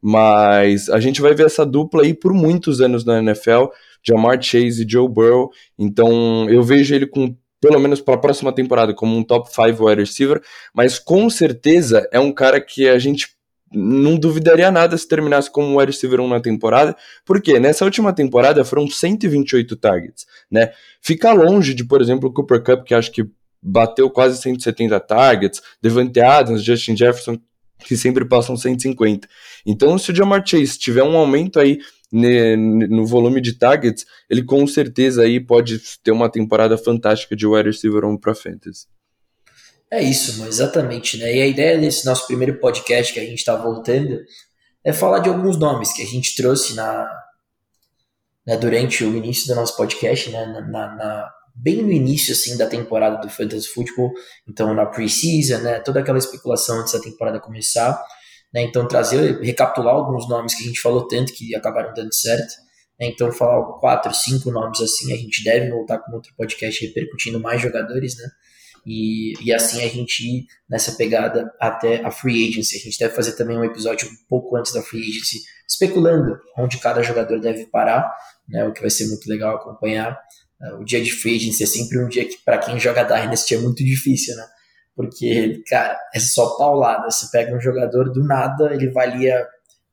Mas 0.00 0.88
a 0.90 1.00
gente 1.00 1.20
vai 1.20 1.34
ver 1.34 1.46
essa 1.46 1.64
dupla 1.64 2.02
aí 2.02 2.14
por 2.14 2.32
muitos 2.32 2.80
anos 2.80 3.04
na 3.04 3.18
NFL, 3.18 3.66
Jamar 4.06 4.40
Chase 4.40 4.84
e 4.84 4.86
Joe 4.88 5.08
Burrow. 5.08 5.50
Então 5.78 6.48
eu 6.50 6.62
vejo 6.62 6.94
ele 6.94 7.06
com 7.06 7.34
pelo 7.64 7.80
menos 7.80 7.98
para 7.98 8.16
a 8.16 8.18
próxima 8.18 8.52
temporada, 8.52 8.92
como 8.92 9.16
um 9.16 9.24
top 9.24 9.48
5 9.48 9.86
wide 9.86 10.02
receiver, 10.02 10.42
mas 10.74 10.98
com 10.98 11.30
certeza 11.30 12.06
é 12.12 12.20
um 12.20 12.30
cara 12.30 12.60
que 12.60 12.86
a 12.86 12.98
gente 12.98 13.28
não 13.72 14.16
duvidaria 14.16 14.70
nada 14.70 14.98
se 14.98 15.08
terminasse 15.08 15.50
como 15.50 15.78
wide 15.78 15.90
receiver 15.90 16.20
1 16.20 16.28
na 16.28 16.40
temporada, 16.40 16.94
porque 17.24 17.58
nessa 17.58 17.86
última 17.86 18.12
temporada 18.12 18.62
foram 18.66 18.86
128 18.86 19.76
targets, 19.76 20.26
né? 20.50 20.72
Fica 21.00 21.32
longe 21.32 21.72
de, 21.72 21.86
por 21.86 22.02
exemplo, 22.02 22.28
o 22.28 22.32
Cooper 22.34 22.62
Cup, 22.62 22.84
que 22.84 22.94
acho 22.94 23.10
que 23.10 23.24
bateu 23.62 24.10
quase 24.10 24.36
170 24.42 25.00
targets, 25.00 25.62
Devante 25.80 26.20
Adams, 26.20 26.62
Justin 26.62 26.94
Jefferson, 26.94 27.38
que 27.78 27.96
sempre 27.96 28.26
passam 28.26 28.58
150. 28.58 29.26
Então, 29.64 29.96
se 29.96 30.12
o 30.12 30.14
Jamar 30.14 30.46
Chase 30.46 30.78
tiver 30.78 31.02
um 31.02 31.16
aumento 31.16 31.58
aí 31.58 31.78
no 32.14 33.04
volume 33.04 33.40
de 33.40 33.54
targets, 33.54 34.06
ele 34.30 34.44
com 34.44 34.64
certeza 34.66 35.22
aí 35.22 35.40
pode 35.40 35.80
ter 36.02 36.12
uma 36.12 36.30
temporada 36.30 36.78
fantástica 36.78 37.34
de 37.34 37.46
wide 37.46 37.68
receiver 37.68 38.04
1 38.04 38.16
para 38.16 38.34
fantasy. 38.34 38.86
É 39.90 40.02
isso, 40.02 40.44
exatamente, 40.46 41.18
né? 41.18 41.36
E 41.36 41.42
a 41.42 41.46
ideia 41.46 41.78
desse 41.78 42.06
nosso 42.06 42.26
primeiro 42.26 42.58
podcast 42.58 43.12
que 43.12 43.20
a 43.20 43.24
gente 43.24 43.38
está 43.38 43.54
voltando 43.56 44.20
é 44.84 44.92
falar 44.92 45.20
de 45.20 45.28
alguns 45.28 45.58
nomes 45.58 45.92
que 45.92 46.02
a 46.02 46.06
gente 46.06 46.36
trouxe 46.36 46.74
na, 46.74 47.08
né, 48.46 48.56
durante 48.56 49.04
o 49.04 49.16
início 49.16 49.48
do 49.48 49.54
nosso 49.54 49.76
podcast, 49.76 50.30
né, 50.30 50.46
na, 50.46 50.94
na, 50.94 51.30
bem 51.54 51.82
no 51.82 51.90
início 51.90 52.32
assim 52.32 52.56
da 52.56 52.66
temporada 52.66 53.16
do 53.18 53.30
Fantasy 53.30 53.68
Football, 53.68 54.12
então 54.48 54.74
na 54.74 54.86
pre-season, 54.86 55.58
né, 55.58 55.80
toda 55.80 56.00
aquela 56.00 56.18
especulação 56.18 56.80
antes 56.80 56.92
da 56.92 57.00
temporada 57.00 57.40
começar. 57.40 58.00
Né? 58.54 58.62
Então, 58.62 58.86
trazer, 58.86 59.40
recapitular 59.40 59.96
alguns 59.96 60.28
nomes 60.28 60.54
que 60.54 60.62
a 60.62 60.66
gente 60.66 60.80
falou 60.80 61.08
tanto 61.08 61.32
que 61.32 61.54
acabaram 61.56 61.92
dando 61.92 62.14
certo. 62.14 62.54
Né? 63.00 63.08
Então, 63.08 63.32
falar 63.32 63.64
quatro, 63.80 64.14
cinco 64.14 64.52
nomes 64.52 64.80
assim, 64.80 65.12
a 65.12 65.16
gente 65.16 65.42
deve 65.42 65.68
voltar 65.70 65.98
com 65.98 66.12
outro 66.12 66.32
podcast 66.36 66.86
repercutindo 66.86 67.40
mais 67.40 67.60
jogadores, 67.60 68.16
né? 68.16 68.28
E, 68.86 69.32
e 69.42 69.52
assim 69.52 69.82
a 69.82 69.88
gente 69.88 70.22
ir 70.22 70.46
nessa 70.68 70.92
pegada 70.92 71.50
até 71.58 72.04
a 72.04 72.10
free 72.10 72.50
agency. 72.50 72.76
A 72.76 72.80
gente 72.80 72.98
deve 72.98 73.14
fazer 73.14 73.32
também 73.32 73.56
um 73.56 73.64
episódio 73.64 74.06
um 74.06 74.28
pouco 74.28 74.54
antes 74.56 74.74
da 74.74 74.82
free 74.82 75.00
agency, 75.00 75.40
especulando 75.66 76.38
onde 76.58 76.78
cada 76.78 77.02
jogador 77.02 77.40
deve 77.40 77.64
parar, 77.66 78.14
né? 78.46 78.62
O 78.64 78.72
que 78.72 78.82
vai 78.82 78.90
ser 78.90 79.08
muito 79.08 79.26
legal 79.26 79.56
acompanhar. 79.56 80.20
O 80.78 80.84
dia 80.84 81.02
de 81.02 81.10
free 81.10 81.36
agency 81.36 81.64
é 81.64 81.66
sempre 81.66 81.98
um 81.98 82.08
dia 82.08 82.26
que, 82.26 82.36
para 82.44 82.58
quem 82.58 82.78
joga 82.78 83.02
Dynasty, 83.02 83.54
é 83.54 83.58
muito 83.58 83.82
difícil, 83.82 84.36
né? 84.36 84.46
Porque, 84.96 85.62
cara, 85.68 85.98
é 86.14 86.20
só 86.20 86.56
paulada. 86.56 87.10
Você 87.10 87.26
pega 87.30 87.56
um 87.56 87.60
jogador 87.60 88.12
do 88.12 88.22
nada, 88.24 88.72
ele 88.72 88.90
valia 88.90 89.46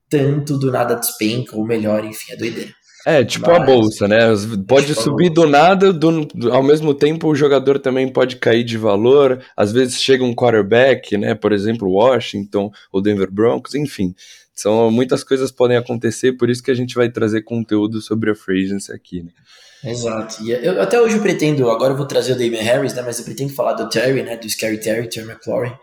tanto, 0.09 0.57
do 0.57 0.71
nada 0.71 0.95
despenca, 0.95 1.55
ou 1.55 1.65
melhor, 1.65 2.03
enfim, 2.03 2.33
é 2.33 2.35
doideira. 2.35 2.71
É, 3.05 3.23
tipo 3.23 3.47
Mas, 3.47 3.61
a 3.61 3.65
bolsa, 3.65 4.07
né? 4.07 4.19
Pode 4.67 4.87
tipo 4.87 5.01
subir 5.01 5.29
do 5.29 5.47
nada, 5.47 5.91
do, 5.91 6.27
ao 6.51 6.61
mesmo 6.61 6.93
tempo 6.93 7.27
o 7.27 7.35
jogador 7.35 7.79
também 7.79 8.07
pode 8.07 8.35
cair 8.35 8.63
de 8.63 8.77
valor. 8.77 9.41
Às 9.57 9.71
vezes 9.71 9.99
chega 9.99 10.23
um 10.23 10.35
quarterback, 10.35 11.17
né? 11.17 11.33
Por 11.33 11.51
exemplo, 11.51 11.89
Washington 11.89 12.69
ou 12.91 13.01
Denver 13.01 13.31
Broncos, 13.31 13.73
enfim. 13.73 14.13
São 14.53 14.91
muitas 14.91 15.23
coisas 15.23 15.51
podem 15.51 15.77
acontecer, 15.77 16.33
por 16.33 16.49
isso 16.49 16.61
que 16.61 16.69
a 16.69 16.75
gente 16.75 16.93
vai 16.93 17.09
trazer 17.09 17.41
conteúdo 17.41 18.01
sobre 18.01 18.29
a 18.29 18.35
free 18.35 18.65
agency 18.65 18.91
aqui, 18.91 19.23
né? 19.23 19.31
Exato. 19.83 20.43
E 20.43 20.51
eu, 20.51 20.81
até 20.81 21.01
hoje 21.01 21.17
eu 21.17 21.21
pretendo, 21.21 21.69
agora 21.69 21.93
eu 21.93 21.97
vou 21.97 22.05
trazer 22.05 22.33
o 22.33 22.37
Damian 22.37 22.61
Harris, 22.61 22.93
né, 22.93 23.01
mas 23.01 23.19
eu 23.19 23.25
pretendo 23.25 23.53
falar 23.53 23.73
do 23.73 23.89
Terry, 23.89 24.21
né, 24.21 24.37
do 24.37 24.49
Scary 24.49 24.79
Terry, 24.79 25.09
Terry 25.09 25.27
McLaurin, 25.27 25.73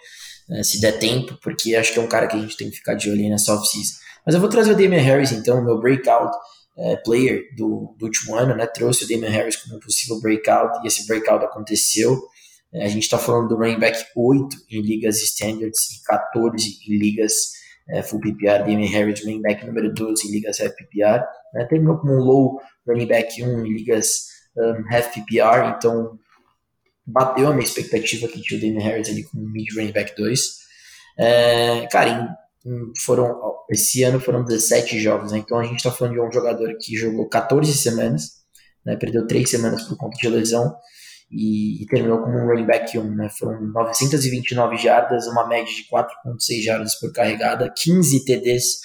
né, 0.49 0.63
se 0.63 0.81
der 0.81 0.99
tempo, 0.99 1.37
porque 1.43 1.75
acho 1.75 1.93
que 1.93 1.99
é 1.99 2.03
um 2.03 2.09
cara 2.09 2.27
que 2.27 2.37
a 2.37 2.41
gente 2.41 2.57
tem 2.57 2.71
que 2.71 2.77
ficar 2.77 2.95
de 2.95 3.11
olho 3.11 3.21
aí 3.21 3.29
nessa 3.29 3.53
off-season. 3.55 3.95
Mas 4.25 4.35
eu 4.35 4.41
vou 4.41 4.49
trazer 4.49 4.73
o 4.73 4.77
Damian 4.77 5.01
Harris, 5.01 5.33
então, 5.33 5.63
meu 5.65 5.81
breakout 5.81 6.33
é, 6.79 6.97
player 6.97 7.43
do, 7.57 7.95
do, 7.99 8.07
último 8.07 8.37
ano, 8.37 8.55
né, 8.55 8.67
trouxe 8.67 9.05
o 9.05 9.09
Damian 9.09 9.31
Harris 9.31 9.57
como 9.57 9.77
um 9.77 9.81
possível 9.81 10.21
breakout, 10.21 10.79
e 10.85 10.87
esse 10.87 11.07
breakout 11.07 11.45
aconteceu. 11.45 12.17
É, 12.73 12.85
a 12.85 12.89
gente 12.89 13.03
está 13.03 13.19
falando 13.19 13.49
do 13.49 13.57
running 13.57 13.81
back 13.81 13.99
8 14.15 14.57
em 14.71 14.83
ligas 14.83 15.21
standards 15.23 15.81
e 15.91 16.05
14 16.05 16.79
em 16.87 16.99
ligas 16.99 17.33
é, 17.89 18.03
full 18.03 18.21
PPR, 18.21 18.59
Damian 18.59 18.89
Harris, 18.89 19.25
running 19.25 19.41
back 19.41 19.67
número 19.67 19.93
12 19.93 20.29
em 20.29 20.31
ligas 20.31 20.61
half 20.61 20.73
PPR, 20.77 21.25
né, 21.55 21.65
terminou 21.67 21.99
como 21.99 22.15
um 22.15 22.21
low 22.21 22.61
running 22.87 23.07
back 23.07 23.43
1 23.43 23.67
em 23.67 23.73
ligas 23.73 24.27
um, 24.57 24.95
half 24.95 25.15
PPR, 25.15 25.77
então 25.77 26.19
bateu 27.07 27.49
a 27.49 27.53
minha 27.53 27.65
expectativa 27.65 28.29
que 28.29 28.41
tinha 28.41 28.59
o 28.59 28.61
Damian 28.61 28.85
Harris 28.85 29.09
ali 29.09 29.25
como 29.25 29.49
mid 29.49 29.67
running 29.75 29.93
back 29.93 30.15
2. 30.17 30.41
É, 31.19 31.87
cara, 31.91 32.11
em, 32.65 32.71
em, 32.71 32.93
foram, 33.05 33.41
esse 33.71 34.03
ano 34.03 34.21
foram 34.21 34.45
17 34.45 34.99
jogos, 35.01 35.33
né, 35.33 35.39
então 35.39 35.59
a 35.59 35.65
gente 35.65 35.77
está 35.77 35.91
falando 35.91 36.15
de 36.15 36.21
um 36.21 36.33
jogador 36.33 36.77
que 36.81 36.97
jogou 36.97 37.29
14 37.29 37.73
semanas, 37.73 38.39
né, 38.85 38.97
perdeu 38.97 39.27
3 39.27 39.49
semanas 39.49 39.83
por 39.85 39.97
conta 39.97 40.17
de 40.19 40.29
lesão, 40.29 40.77
e, 41.31 41.83
e, 41.83 41.87
terminou 41.87 42.23
como 42.23 42.39
um 42.39 42.47
running 42.47 42.65
back 42.65 42.99
1, 42.99 43.15
né? 43.15 43.29
Foram 43.39 43.61
929 43.61 44.79
jardas, 44.79 45.27
uma 45.27 45.47
média 45.47 45.67
de 45.67 45.87
4.6 45.87 46.63
jardas 46.63 46.95
por 46.95 47.13
carregada, 47.13 47.71
15 47.77 48.25
TDs 48.25 48.81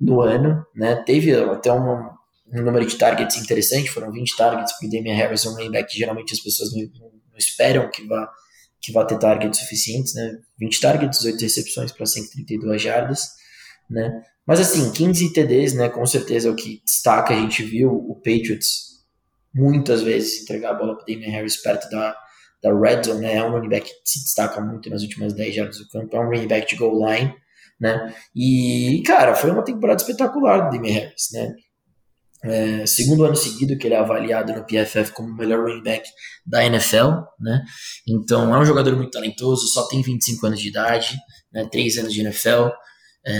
no 0.00 0.20
ano, 0.20 0.64
né? 0.74 0.96
Teve 1.06 1.34
até 1.34 1.72
um, 1.72 2.10
um 2.52 2.62
número 2.62 2.86
de 2.86 2.96
targets 2.96 3.36
interessante, 3.36 3.90
foram 3.90 4.12
20 4.12 4.36
targets, 4.36 4.72
porque 4.72 4.88
Damian 4.88 5.14
Harris 5.14 5.44
é 5.44 5.48
um 5.48 5.54
running 5.54 5.70
back 5.70 5.90
que 5.90 5.98
geralmente 5.98 6.32
as 6.32 6.40
pessoas 6.40 6.72
não, 6.72 6.82
não 6.82 7.38
esperam 7.38 7.90
que 7.90 8.06
vá, 8.06 8.30
que 8.80 8.92
vá 8.92 9.04
ter 9.04 9.18
targets 9.18 9.60
suficientes, 9.60 10.14
né? 10.14 10.38
20 10.58 10.80
targets, 10.80 11.24
8 11.24 11.40
recepções 11.40 11.92
para 11.92 12.04
132 12.04 12.82
jardas, 12.82 13.28
né? 13.88 14.22
Mas 14.46 14.60
assim, 14.60 14.90
15 14.92 15.32
TDs, 15.32 15.74
né? 15.74 15.88
Com 15.88 16.04
certeza 16.04 16.48
é 16.48 16.50
o 16.50 16.56
que 16.56 16.82
destaca, 16.84 17.32
a 17.32 17.36
gente 17.36 17.62
viu 17.62 17.90
o 17.92 18.16
Patriots 18.16 18.92
muitas 19.54 20.02
vezes 20.02 20.42
entregar 20.42 20.70
a 20.70 20.74
bola 20.74 20.96
para 20.96 21.04
Damian 21.06 21.30
Harris 21.30 21.56
perto 21.56 21.88
da, 21.90 22.16
da 22.62 22.74
red 22.74 23.02
zone, 23.04 23.20
né? 23.20 23.36
É 23.36 23.44
um 23.44 23.50
running 23.50 23.68
back 23.68 23.88
que 23.88 24.00
se 24.04 24.22
destaca 24.24 24.60
muito 24.60 24.88
nas 24.90 25.02
últimas 25.02 25.32
10 25.32 25.54
jardas 25.54 25.78
do 25.78 25.88
campo, 25.88 26.16
é 26.16 26.20
um 26.20 26.24
running 26.24 26.48
back 26.48 26.66
de 26.66 26.76
goal 26.76 27.08
line, 27.08 27.34
né? 27.82 28.14
E, 28.34 29.02
cara, 29.04 29.34
foi 29.34 29.50
uma 29.50 29.64
temporada 29.64 30.00
espetacular 30.00 30.70
do 30.70 30.76
Damian 30.76 30.92
Harris, 30.92 31.28
né? 31.32 31.52
É, 32.44 32.86
segundo 32.86 33.24
ano 33.24 33.36
seguido 33.36 33.76
que 33.76 33.86
ele 33.86 33.94
é 33.94 33.98
avaliado 33.98 34.52
no 34.52 34.64
PFF 34.64 35.12
como 35.12 35.28
o 35.28 35.36
melhor 35.36 35.64
running 35.64 35.82
back 35.82 36.08
da 36.46 36.64
NFL, 36.64 37.10
né? 37.40 37.62
Então 38.06 38.54
é 38.54 38.58
um 38.58 38.64
jogador 38.64 38.94
muito 38.96 39.10
talentoso, 39.10 39.66
só 39.66 39.86
tem 39.88 40.00
25 40.00 40.46
anos 40.46 40.60
de 40.60 40.68
idade, 40.68 41.16
né? 41.52 41.68
3 41.70 41.98
anos 41.98 42.12
de 42.12 42.20
NFL. 42.20 42.68
É, 43.26 43.32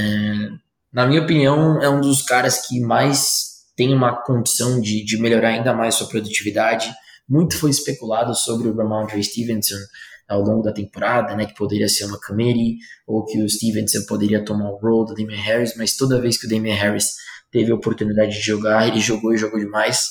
na 0.92 1.06
minha 1.06 1.22
opinião, 1.22 1.80
é 1.80 1.88
um 1.88 2.00
dos 2.00 2.22
caras 2.22 2.66
que 2.66 2.80
mais 2.80 3.52
tem 3.76 3.94
uma 3.94 4.22
condição 4.25 4.80
de, 4.80 5.04
de 5.04 5.18
melhorar 5.18 5.50
ainda 5.50 5.72
mais 5.72 5.94
sua 5.94 6.08
produtividade. 6.08 6.92
Muito 7.28 7.56
foi 7.56 7.70
especulado 7.70 8.34
sobre 8.34 8.68
o 8.68 8.76
Ramondre 8.76 9.22
Stevenson 9.22 9.78
ao 10.29 10.41
longo 10.41 10.62
da 10.62 10.73
temporada, 10.73 11.35
né, 11.37 11.47
que 11.47 11.55
poderia 11.55 11.88
ser 11.88 12.05
uma 12.05 12.19
committee, 12.21 12.79
ou 13.07 13.25
que 13.25 13.41
o 13.41 13.49
Stevenson 13.49 14.05
poderia 14.07 14.45
tomar 14.45 14.71
o 14.71 14.76
role 14.76 15.07
do 15.07 15.14
Damian 15.14 15.41
Harris, 15.41 15.75
mas 15.76 15.97
toda 15.97 16.21
vez 16.21 16.38
que 16.38 16.47
o 16.47 16.49
Damian 16.49 16.75
Harris 16.75 17.14
teve 17.50 17.71
a 17.71 17.75
oportunidade 17.75 18.33
de 18.33 18.41
jogar, 18.41 18.88
ele 18.88 19.00
jogou 19.00 19.35
e 19.35 19.38
jogou 19.38 19.59
demais, 19.59 20.09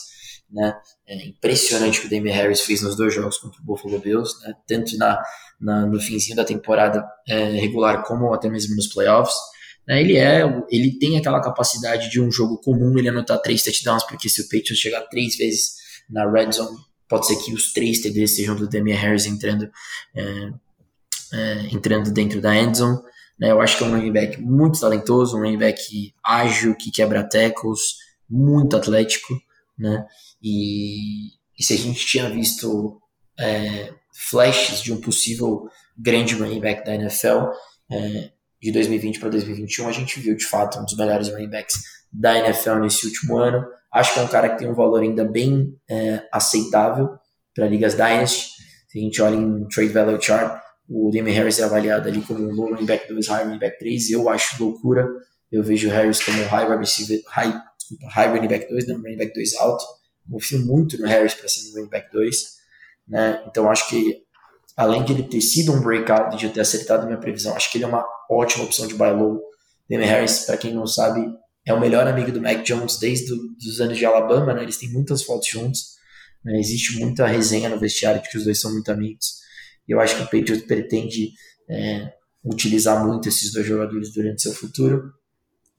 né, 0.52 0.74
é 1.08 1.28
impressionante 1.28 2.00
o 2.00 2.02
que 2.02 2.08
o 2.08 2.10
Damian 2.10 2.34
Harris 2.34 2.62
fez 2.62 2.82
nos 2.82 2.96
dois 2.96 3.14
jogos 3.14 3.38
contra 3.38 3.62
o 3.62 3.66
Buffalo 3.66 4.00
Bills, 4.00 4.34
né, 4.46 4.54
tanto 4.68 4.98
na, 4.98 5.22
na, 5.60 5.86
no 5.86 6.00
finzinho 6.00 6.36
da 6.36 6.46
temporada 6.46 7.04
é, 7.28 7.52
regular 7.52 8.04
como 8.04 8.34
até 8.34 8.50
mesmo 8.50 8.76
nos 8.76 8.88
playoffs, 8.88 9.36
né, 9.88 10.02
ele 10.02 10.18
é, 10.18 10.44
ele 10.70 11.00
tem 11.00 11.18
aquela 11.18 11.42
capacidade 11.42 12.10
de 12.10 12.22
um 12.22 12.32
jogo 12.32 12.62
comum 12.62 12.98
ele 12.98 13.10
anotar 13.10 13.42
três 13.42 13.64
touchdowns, 13.64 14.04
porque 14.04 14.30
se 14.30 14.42
o 14.42 14.46
Patriots 14.46 14.78
chegar 14.78 15.02
três 15.10 15.36
vezes 15.36 15.72
na 16.10 16.30
red 16.30 16.52
zone, 16.52 16.78
pode 17.12 17.28
ser 17.28 17.36
que 17.36 17.54
os 17.54 17.74
três 17.74 18.00
TDs 18.00 18.38
sejam 18.38 18.56
do 18.56 18.70
Damian 18.70 18.96
Harris 18.96 19.26
entrando, 19.26 19.70
é, 20.16 20.50
é, 21.34 21.68
entrando 21.70 22.10
dentro 22.10 22.40
da 22.40 22.56
endzone. 22.56 23.02
Né? 23.38 23.52
Eu 23.52 23.60
acho 23.60 23.78
que 23.78 23.84
é 23.84 23.88
um 23.88 23.92
running 23.92 24.14
back 24.14 24.42
muito 24.42 24.80
talentoso, 24.80 25.36
um 25.36 25.42
running 25.42 25.58
back 25.58 26.14
ágil, 26.24 26.74
que 26.74 26.90
quebra 26.90 27.22
tackles, 27.28 27.98
muito 28.30 28.78
atlético, 28.78 29.34
né? 29.78 30.06
E, 30.42 31.32
e 31.60 31.62
se 31.62 31.74
a 31.74 31.78
gente 31.78 32.06
tinha 32.06 32.30
visto 32.30 33.02
é, 33.38 33.94
flashes 34.14 34.82
de 34.82 34.94
um 34.94 35.02
possível 35.02 35.68
grande 35.98 36.36
running 36.36 36.62
back 36.62 36.86
da 36.86 36.96
NFL 36.96 37.50
é, 37.92 38.32
de 38.62 38.72
2020 38.72 39.20
para 39.20 39.28
2021, 39.28 39.90
a 39.90 39.92
gente 39.92 40.18
viu 40.22 40.34
de 40.34 40.46
fato 40.46 40.80
um 40.80 40.86
dos 40.86 40.96
melhores 40.96 41.28
running 41.28 41.50
backs 41.50 41.76
da 42.10 42.38
NFL 42.38 42.76
nesse 42.76 43.06
último 43.06 43.38
ano. 43.38 43.66
Acho 43.94 44.14
que 44.14 44.20
é 44.20 44.24
um 44.24 44.28
cara 44.28 44.50
que 44.50 44.58
tem 44.58 44.70
um 44.70 44.74
valor 44.74 45.02
ainda 45.02 45.26
bem 45.26 45.76
é, 45.90 46.24
aceitável 46.32 47.10
para 47.54 47.68
ligas 47.68 47.94
Dynasty. 47.94 48.52
Se 48.88 49.00
a 49.00 49.02
gente 49.02 49.22
olha 49.22 49.36
em 49.36 49.68
Trade 49.68 49.90
Value 49.90 50.22
Chart, 50.22 50.62
o 50.90 51.10
Damien 51.12 51.36
Harris 51.36 51.60
é 51.60 51.64
avaliado 51.64 52.08
ali 52.08 52.22
como 52.22 52.42
um 52.42 52.54
low 52.54 52.70
running 52.70 52.86
back 52.86 53.08
2, 53.08 53.28
high 53.28 53.44
running 53.44 53.60
back 53.60 53.80
3. 53.80 54.12
Eu 54.12 54.30
acho 54.30 54.62
loucura. 54.64 55.08
Eu 55.52 55.64
vejo 55.64 55.90
o 55.90 55.92
Harris 55.92 56.24
como 56.24 56.42
um 56.42 56.48
high 56.48 56.68
high, 57.28 57.62
high 58.10 58.28
running 58.30 58.48
back 58.48 58.70
2, 58.70 58.88
não 58.88 58.98
running 58.98 59.18
back 59.18 59.34
2 59.34 59.56
alto. 59.56 59.84
Confio 60.30 60.66
muito 60.66 61.00
no 61.00 61.08
Harris 61.08 61.34
para 61.34 61.48
ser 61.48 61.70
um 61.70 61.76
running 61.76 61.90
back 61.90 62.12
2. 62.12 62.62
Né? 63.08 63.44
Então 63.48 63.70
acho 63.70 63.90
que 63.90 64.24
além 64.76 65.04
de 65.04 65.14
ele 65.14 65.24
ter 65.24 65.42
sido 65.42 65.74
um 65.74 65.82
breakout, 65.82 66.38
de 66.38 66.46
eu 66.46 66.54
ter 66.54 66.62
acertado 66.62 67.06
minha 67.06 67.20
previsão, 67.20 67.56
acho 67.56 67.72
que 67.72 67.78
ele 67.78 67.86
é 67.86 67.88
uma 67.88 68.06
ótima 68.30 68.64
opção 68.64 68.88
de 68.88 68.94
buy 68.94 69.12
low. 69.12 69.42
Damien 69.90 70.10
Harris, 70.10 70.46
para 70.46 70.58
quem 70.58 70.74
não 70.74 70.88
sabe, 70.88 71.26
é 71.66 71.74
o 71.74 71.80
melhor 71.80 72.08
amigo 72.08 72.32
do 72.32 72.42
Mac 72.42 72.64
Jones 72.64 72.98
desde 72.98 73.32
os 73.34 73.80
anos 73.80 73.98
de 73.98 74.06
Alabama, 74.06 74.54
né? 74.54 74.64
Eles 74.64 74.78
têm 74.78 74.90
muitas 74.90 75.24
fotos 75.24 75.48
juntos. 75.48 75.96
Né? 76.44 76.60
Existe 76.60 77.00
muita 77.00 77.28
resenha 77.28 77.70
no 77.70 77.80
vestiário 77.80 78.22
de 78.22 78.30
que 78.30 78.38
os 78.38 78.46
dois 78.46 78.60
são 78.60 78.72
muito 78.72 78.92
amigos. 78.92 79.42
Eu 79.88 80.00
acho 80.00 80.16
que 80.16 80.24
o 80.24 80.26
Patriots 80.26 80.66
pretende 80.66 81.32
é, 81.70 82.14
utilizar 82.44 83.06
muito 83.06 83.30
esses 83.30 83.52
dois 83.54 83.66
jogadores 83.66 84.14
durante 84.14 84.42
seu 84.42 84.54
futuro. 84.54 85.14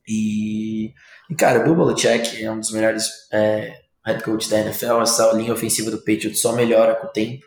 E, 0.06 0.92
e 1.30 1.34
cara, 1.36 1.60
o 1.60 1.64
Bill 1.64 1.96
é 2.40 2.50
um 2.50 2.60
dos 2.60 2.72
melhores 2.72 3.08
é, 3.32 3.80
head 4.04 4.22
coach 4.22 4.48
da 4.48 4.60
NFL. 4.60 5.00
Essa 5.00 5.32
linha 5.32 5.52
ofensiva 5.52 5.90
do 5.90 5.98
Patriots 5.98 6.40
só 6.40 6.54
melhora 6.54 6.94
com 6.94 7.06
o 7.06 7.10
tempo, 7.10 7.44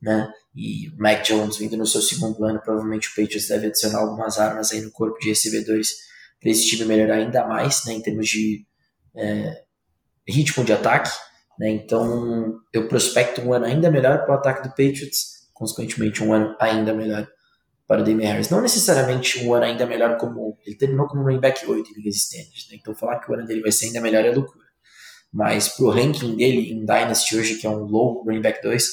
né? 0.00 0.30
E 0.54 0.88
o 0.88 0.96
Mac 0.98 1.22
Jones 1.22 1.58
vindo 1.58 1.76
no 1.76 1.86
seu 1.86 2.00
segundo 2.00 2.42
ano, 2.44 2.60
provavelmente 2.62 3.08
o 3.08 3.10
Patriots 3.10 3.48
deve 3.48 3.66
adicionar 3.66 3.98
algumas 3.98 4.38
armas 4.38 4.72
aí 4.72 4.80
no 4.80 4.90
corpo 4.90 5.18
de 5.18 5.28
recebedores 5.28 6.06
para 6.46 6.52
esse 6.52 6.68
time 6.68 6.84
melhorar 6.84 7.16
ainda 7.16 7.44
mais, 7.44 7.84
né? 7.84 7.94
Em 7.94 8.00
termos 8.00 8.28
de 8.28 8.64
é, 9.16 9.64
ritmo 10.28 10.64
de 10.64 10.72
ataque, 10.72 11.10
né? 11.58 11.70
Então 11.70 12.60
eu 12.72 12.86
prospecto 12.86 13.40
um 13.40 13.52
ano 13.52 13.64
ainda 13.64 13.90
melhor 13.90 14.24
para 14.24 14.32
o 14.32 14.38
ataque 14.38 14.62
do 14.62 14.68
Patriots, 14.68 15.48
consequentemente 15.52 16.22
um 16.22 16.32
ano 16.32 16.54
ainda 16.60 16.94
melhor 16.94 17.26
para 17.88 18.00
o 18.00 18.04
Damian 18.04 18.28
Harris. 18.28 18.48
Não 18.48 18.60
necessariamente 18.60 19.44
um 19.44 19.54
ano 19.54 19.64
ainda 19.64 19.86
melhor 19.86 20.18
como 20.18 20.56
ele 20.64 20.76
terminou 20.76 21.08
como 21.08 21.24
running 21.24 21.40
back 21.40 21.68
8 21.68 21.90
em 21.90 21.94
ligas 21.94 22.14
standards, 22.14 22.68
né? 22.70 22.76
Então 22.80 22.94
falar 22.94 23.18
que 23.18 23.28
o 23.28 23.34
ano 23.34 23.44
dele 23.44 23.62
vai 23.62 23.72
ser 23.72 23.86
ainda 23.86 24.00
melhor 24.00 24.24
é 24.24 24.30
loucura. 24.30 24.66
Mas 25.32 25.68
pro 25.70 25.90
ranking 25.90 26.36
dele 26.36 26.70
em 26.70 26.86
Dynasty 26.86 27.36
hoje, 27.36 27.56
que 27.56 27.66
é 27.66 27.70
um 27.70 27.82
low 27.86 28.22
running 28.24 28.40
back 28.40 28.62
2, 28.62 28.84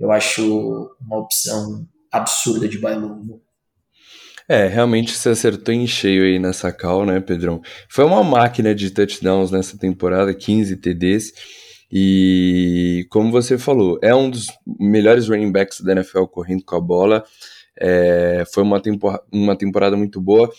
eu 0.00 0.10
acho 0.10 0.96
uma 1.02 1.18
opção 1.18 1.86
absurda 2.10 2.66
de 2.66 2.78
buy 2.78 2.94
low. 2.94 3.43
É, 4.48 4.66
realmente 4.66 5.12
você 5.12 5.30
acertou 5.30 5.74
em 5.74 5.86
cheio 5.86 6.24
aí 6.24 6.38
nessa 6.38 6.70
call, 6.70 7.06
né, 7.06 7.18
Pedrão? 7.20 7.62
Foi 7.88 8.04
uma 8.04 8.22
máquina 8.22 8.74
de 8.74 8.90
touchdowns 8.90 9.50
nessa 9.50 9.78
temporada, 9.78 10.34
15 10.34 10.76
TDs. 10.76 11.32
E 11.90 13.06
como 13.10 13.30
você 13.30 13.56
falou, 13.56 13.98
é 14.02 14.14
um 14.14 14.28
dos 14.28 14.46
melhores 14.78 15.28
running 15.28 15.50
backs 15.52 15.80
da 15.80 15.92
NFL 15.92 16.24
correndo 16.24 16.64
com 16.64 16.76
a 16.76 16.80
bola. 16.80 17.24
É, 17.78 18.44
foi 18.52 18.62
uma, 18.62 18.80
tempo, 18.80 19.18
uma 19.32 19.56
temporada 19.56 19.96
muito 19.96 20.20
boa 20.20 20.50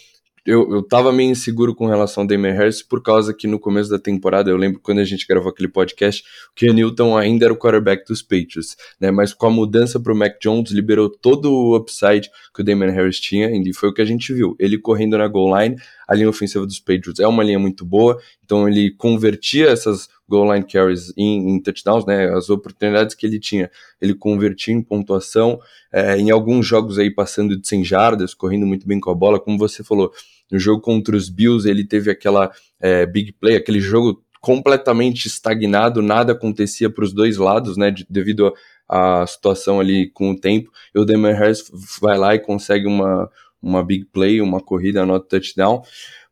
eu, 0.46 0.72
eu 0.76 0.84
tava 0.84 1.12
meio 1.12 1.32
inseguro 1.32 1.74
com 1.74 1.88
relação 1.88 2.22
ao 2.22 2.28
Damien 2.28 2.54
Harris 2.54 2.84
por 2.84 3.02
causa 3.02 3.34
que 3.34 3.48
no 3.48 3.60
começo 3.60 3.90
da 3.90 3.98
temporada, 3.98 4.50
eu 4.50 4.58
lembro 4.58 4.80
quando 4.80 5.00
a 5.00 5.04
gente 5.04 5.26
gravou 5.28 5.50
aquele 5.50 5.68
podcast, 5.68 6.24
o 6.52 6.56
Ken 6.56 6.72
Newton 6.72 7.18
ainda 7.18 7.46
era 7.46 7.54
o 7.54 7.58
quarterback 7.58 8.06
dos 8.08 8.22
Patriots, 8.22 8.78
né? 9.00 9.10
Mas 9.10 9.34
com 9.34 9.48
a 9.48 9.50
mudança 9.50 10.00
pro 10.00 10.16
Mac 10.16 10.36
Jones, 10.40 10.72
liberou 10.72 11.10
todo 11.10 11.52
o 11.52 11.76
upside 11.76 12.30
que 12.54 12.62
o 12.62 12.64
Damien 12.64 12.92
Harris 12.92 13.20
tinha, 13.20 13.50
e 13.50 13.74
foi 13.74 13.90
o 13.90 13.94
que 13.94 14.02
a 14.02 14.06
gente 14.06 14.32
viu. 14.34 14.56
Ele 14.60 14.78
correndo 14.78 15.18
na 15.18 15.28
goal 15.28 15.60
line, 15.60 15.78
a 16.08 16.14
linha 16.14 16.30
ofensiva 16.30 16.66
dos 16.66 16.80
Patriots 16.80 17.20
é 17.20 17.28
uma 17.28 17.44
linha 17.44 17.58
muito 17.58 17.84
boa, 17.84 18.20
então 18.44 18.70
ele 18.70 18.92
convertia 18.92 19.70
essas 19.70 20.08
goal 20.28 20.54
line 20.54 20.66
carries 20.66 21.14
em, 21.16 21.50
em, 21.50 21.60
touchdowns, 21.62 22.06
né? 22.06 22.30
As 22.30 22.50
oportunidades 22.50 23.16
que 23.16 23.26
ele 23.26 23.40
tinha, 23.40 23.70
ele 24.02 24.14
convertia 24.14 24.74
em 24.74 24.82
pontuação. 24.82 25.60
É, 25.92 26.18
em 26.18 26.30
alguns 26.32 26.66
jogos 26.66 26.98
aí 27.00 27.10
passando 27.10 27.56
de 27.56 27.68
100 27.68 27.84
jardas, 27.84 28.34
correndo 28.34 28.66
muito 28.66 28.88
bem 28.88 29.00
com 29.00 29.10
a 29.10 29.16
bola, 29.16 29.40
como 29.40 29.58
você 29.58 29.84
falou. 29.84 30.12
No 30.52 30.60
jogo 30.60 30.82
contra 30.82 31.16
os 31.16 31.30
Bills, 31.30 31.70
ele 31.70 31.86
teve 31.86 32.12
aquela 32.12 32.52
é, 32.80 33.06
big 33.06 33.34
play, 33.34 33.56
aquele 33.56 33.80
jogo 33.80 34.24
completamente 34.40 35.26
estagnado, 35.26 36.04
nada 36.04 36.34
acontecia 36.34 36.90
para 36.90 37.04
os 37.04 37.12
dois 37.14 37.38
lados, 37.38 37.78
né? 37.78 37.90
De, 37.90 38.06
devido 38.10 38.54
à 38.88 39.26
situação 39.26 39.80
ali 39.80 40.12
com 40.12 40.32
o 40.32 40.40
tempo. 40.40 40.70
E 40.94 41.00
o 41.00 41.06
Demar 41.06 41.34
Harris 41.34 41.64
vai 42.00 42.18
lá 42.18 42.36
e 42.36 42.40
consegue 42.40 42.86
uma, 42.86 43.30
uma 43.62 43.84
big 43.84 44.06
play, 44.06 44.42
uma 44.42 44.62
corrida, 44.62 45.06
nota 45.06 45.28
touchdown. 45.28 45.82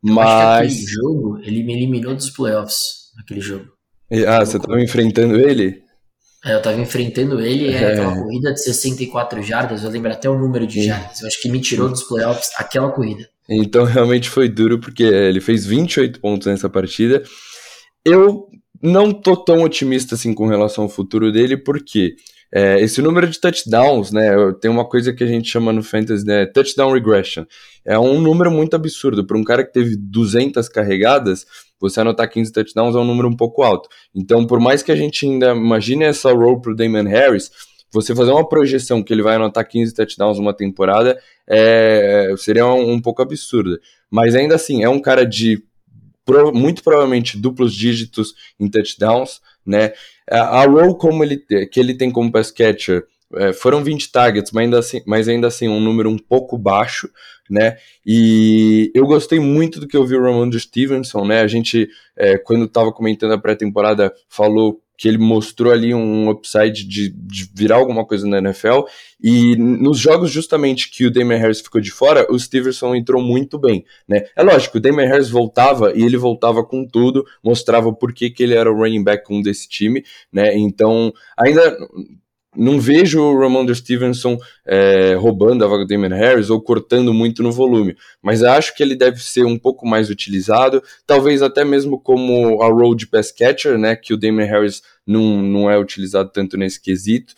Mas. 0.01 0.69
aquele 0.69 0.91
jogo, 0.91 1.39
ele 1.39 1.63
me 1.63 1.73
eliminou 1.73 2.13
dos 2.13 2.29
playoffs, 2.29 3.11
aquele 3.19 3.41
jogo. 3.41 3.73
Ah, 4.27 4.45
você 4.45 4.57
estava 4.57 4.79
enfrentando 4.79 5.39
ele? 5.39 5.81
É, 6.45 6.53
eu 6.53 6.57
estava 6.57 6.79
enfrentando 6.79 7.39
ele, 7.39 7.73
é. 7.73 7.93
aquela 7.93 8.15
corrida 8.15 8.53
de 8.53 8.61
64 8.61 9.41
jardas, 9.41 9.83
eu 9.83 9.89
lembro 9.89 10.11
até 10.11 10.29
o 10.29 10.37
número 10.37 10.67
de 10.67 10.83
jardas. 10.83 11.21
Eu 11.21 11.27
acho 11.27 11.41
que 11.41 11.49
me 11.49 11.61
tirou 11.61 11.89
dos 11.89 12.03
playoffs 12.03 12.51
aquela 12.57 12.91
corrida. 12.91 13.27
Então 13.49 13.83
realmente 13.85 14.29
foi 14.29 14.47
duro, 14.49 14.79
porque 14.79 15.03
ele 15.03 15.41
fez 15.41 15.65
28 15.65 16.19
pontos 16.19 16.47
nessa 16.47 16.69
partida. 16.69 17.23
Eu 18.05 18.47
não 18.81 19.13
tô 19.13 19.35
tão 19.35 19.63
otimista 19.63 20.15
assim 20.15 20.33
com 20.33 20.47
relação 20.47 20.85
ao 20.85 20.89
futuro 20.89 21.31
dele, 21.31 21.55
porque 21.55 22.15
é, 22.55 22.79
esse 22.81 23.01
número 23.01 23.27
de 23.27 23.39
touchdowns, 23.39 24.11
né? 24.11 24.29
Tem 24.61 24.69
uma 24.69 24.87
coisa 24.87 25.11
que 25.11 25.23
a 25.23 25.27
gente 25.27 25.49
chama 25.49 25.73
no 25.73 25.81
fantasy, 25.81 26.23
né? 26.23 26.45
Touchdown 26.45 26.93
regression. 26.93 27.45
É 27.83 27.97
um 27.97 28.21
número 28.21 28.51
muito 28.51 28.75
absurdo. 28.75 29.25
Para 29.25 29.37
um 29.37 29.43
cara 29.43 29.63
que 29.65 29.73
teve 29.73 29.95
200 29.97 30.69
carregadas, 30.69 31.47
você 31.79 32.01
anotar 32.01 32.29
15 32.29 32.51
touchdowns 32.51 32.95
é 32.95 32.99
um 32.99 33.05
número 33.05 33.27
um 33.27 33.35
pouco 33.35 33.63
alto. 33.63 33.89
Então, 34.13 34.45
por 34.45 34.59
mais 34.59 34.83
que 34.83 34.91
a 34.91 34.95
gente 34.95 35.25
ainda 35.25 35.51
imagine 35.55 36.03
essa 36.03 36.31
role 36.31 36.61
pro 36.61 36.75
Damon 36.75 37.09
Harris, 37.09 37.49
você 37.91 38.15
fazer 38.15 38.31
uma 38.31 38.47
projeção 38.47 39.01
que 39.01 39.11
ele 39.11 39.23
vai 39.23 39.35
anotar 39.35 39.67
15 39.67 39.93
touchdowns 39.93 40.37
numa 40.37 40.53
temporada 40.53 41.17
é, 41.47 42.33
seria 42.37 42.65
um, 42.65 42.93
um 42.93 43.01
pouco 43.01 43.21
absurda. 43.21 43.79
Mas 44.09 44.35
ainda 44.35 44.55
assim, 44.55 44.83
é 44.83 44.89
um 44.89 45.01
cara 45.01 45.25
de 45.25 45.63
muito 46.53 46.83
provavelmente 46.83 47.37
duplos 47.37 47.73
dígitos 47.73 48.33
em 48.59 48.69
touchdowns, 48.69 49.41
né? 49.65 49.93
A 50.29 50.65
role 50.65 50.97
como 50.97 51.23
ele, 51.23 51.37
que 51.37 51.79
ele 51.79 51.95
tem 51.95 52.09
como 52.09 52.31
pass 52.31 52.49
catcher 52.49 53.05
é, 53.35 53.51
foram 53.51 53.83
20 53.83 54.11
targets, 54.11 54.51
mas 54.51 54.63
ainda, 54.63 54.79
assim, 54.79 55.01
mas 55.05 55.27
ainda 55.27 55.47
assim 55.47 55.67
um 55.67 55.79
número 55.79 56.09
um 56.09 56.17
pouco 56.17 56.57
baixo, 56.57 57.09
né? 57.49 57.77
E 58.05 58.91
eu 58.93 59.05
gostei 59.05 59.39
muito 59.39 59.79
do 59.79 59.87
que 59.87 59.97
eu 59.97 60.05
vi 60.05 60.15
o 60.15 60.21
Ramondre 60.21 60.59
Stevenson, 60.59 61.25
né? 61.25 61.41
A 61.41 61.47
gente, 61.47 61.89
é, 62.15 62.37
quando 62.37 62.65
estava 62.65 62.91
comentando 62.91 63.33
a 63.33 63.37
pré-temporada, 63.37 64.13
falou 64.29 64.79
que 65.03 65.07
ele 65.09 65.17
mostrou 65.17 65.73
ali 65.73 65.93
um 65.93 66.29
upside 66.29 66.87
de, 66.87 67.09
de, 67.09 67.49
virar 67.53 67.75
alguma 67.75 68.05
coisa 68.05 68.25
na 68.25 68.37
NFL. 68.37 68.83
E 69.21 69.53
nos 69.57 69.99
jogos 69.99 70.31
justamente 70.31 70.89
que 70.89 71.05
o 71.05 71.11
Damian 71.11 71.39
Harris 71.39 71.59
ficou 71.59 71.81
de 71.81 71.91
fora, 71.91 72.25
o 72.31 72.39
Stevenson 72.39 72.95
entrou 72.95 73.21
muito 73.21 73.59
bem, 73.59 73.83
né? 74.07 74.23
É 74.33 74.41
lógico, 74.41 74.77
o 74.77 74.79
Damian 74.79 75.09
Harris 75.09 75.29
voltava 75.29 75.91
e 75.93 76.03
ele 76.03 76.15
voltava 76.15 76.63
com 76.63 76.87
tudo, 76.87 77.25
mostrava 77.43 77.91
por 77.91 78.13
que, 78.13 78.29
que 78.29 78.43
ele 78.43 78.53
era 78.53 78.71
o 78.71 78.77
running 78.77 79.03
back 79.03 79.25
um 79.29 79.41
desse 79.41 79.67
time, 79.67 80.05
né? 80.31 80.55
Então, 80.55 81.11
ainda 81.37 81.77
não 82.55 82.79
vejo 82.79 83.21
o 83.21 83.39
Ramondre 83.39 83.75
Stevenson 83.75 84.37
é, 84.65 85.15
roubando 85.15 85.63
a 85.63 85.67
vaga 85.67 85.85
do 85.85 85.87
Damon 85.87 86.15
Harris 86.15 86.49
ou 86.49 86.61
cortando 86.61 87.13
muito 87.13 87.41
no 87.41 87.51
volume, 87.51 87.95
mas 88.21 88.43
acho 88.43 88.75
que 88.75 88.83
ele 88.83 88.95
deve 88.95 89.21
ser 89.21 89.45
um 89.45 89.57
pouco 89.57 89.87
mais 89.87 90.09
utilizado, 90.09 90.81
talvez 91.05 91.41
até 91.41 91.65
mesmo 91.65 91.99
como 91.99 92.61
a 92.61 92.67
role 92.67 92.95
de 92.95 93.07
pass 93.07 93.31
catcher, 93.31 93.77
né, 93.77 93.95
que 93.95 94.13
o 94.13 94.17
Damon 94.17 94.45
Harris 94.45 94.81
não, 95.05 95.41
não 95.41 95.69
é 95.69 95.77
utilizado 95.77 96.29
tanto 96.29 96.57
nesse 96.57 96.81
quesito. 96.81 97.33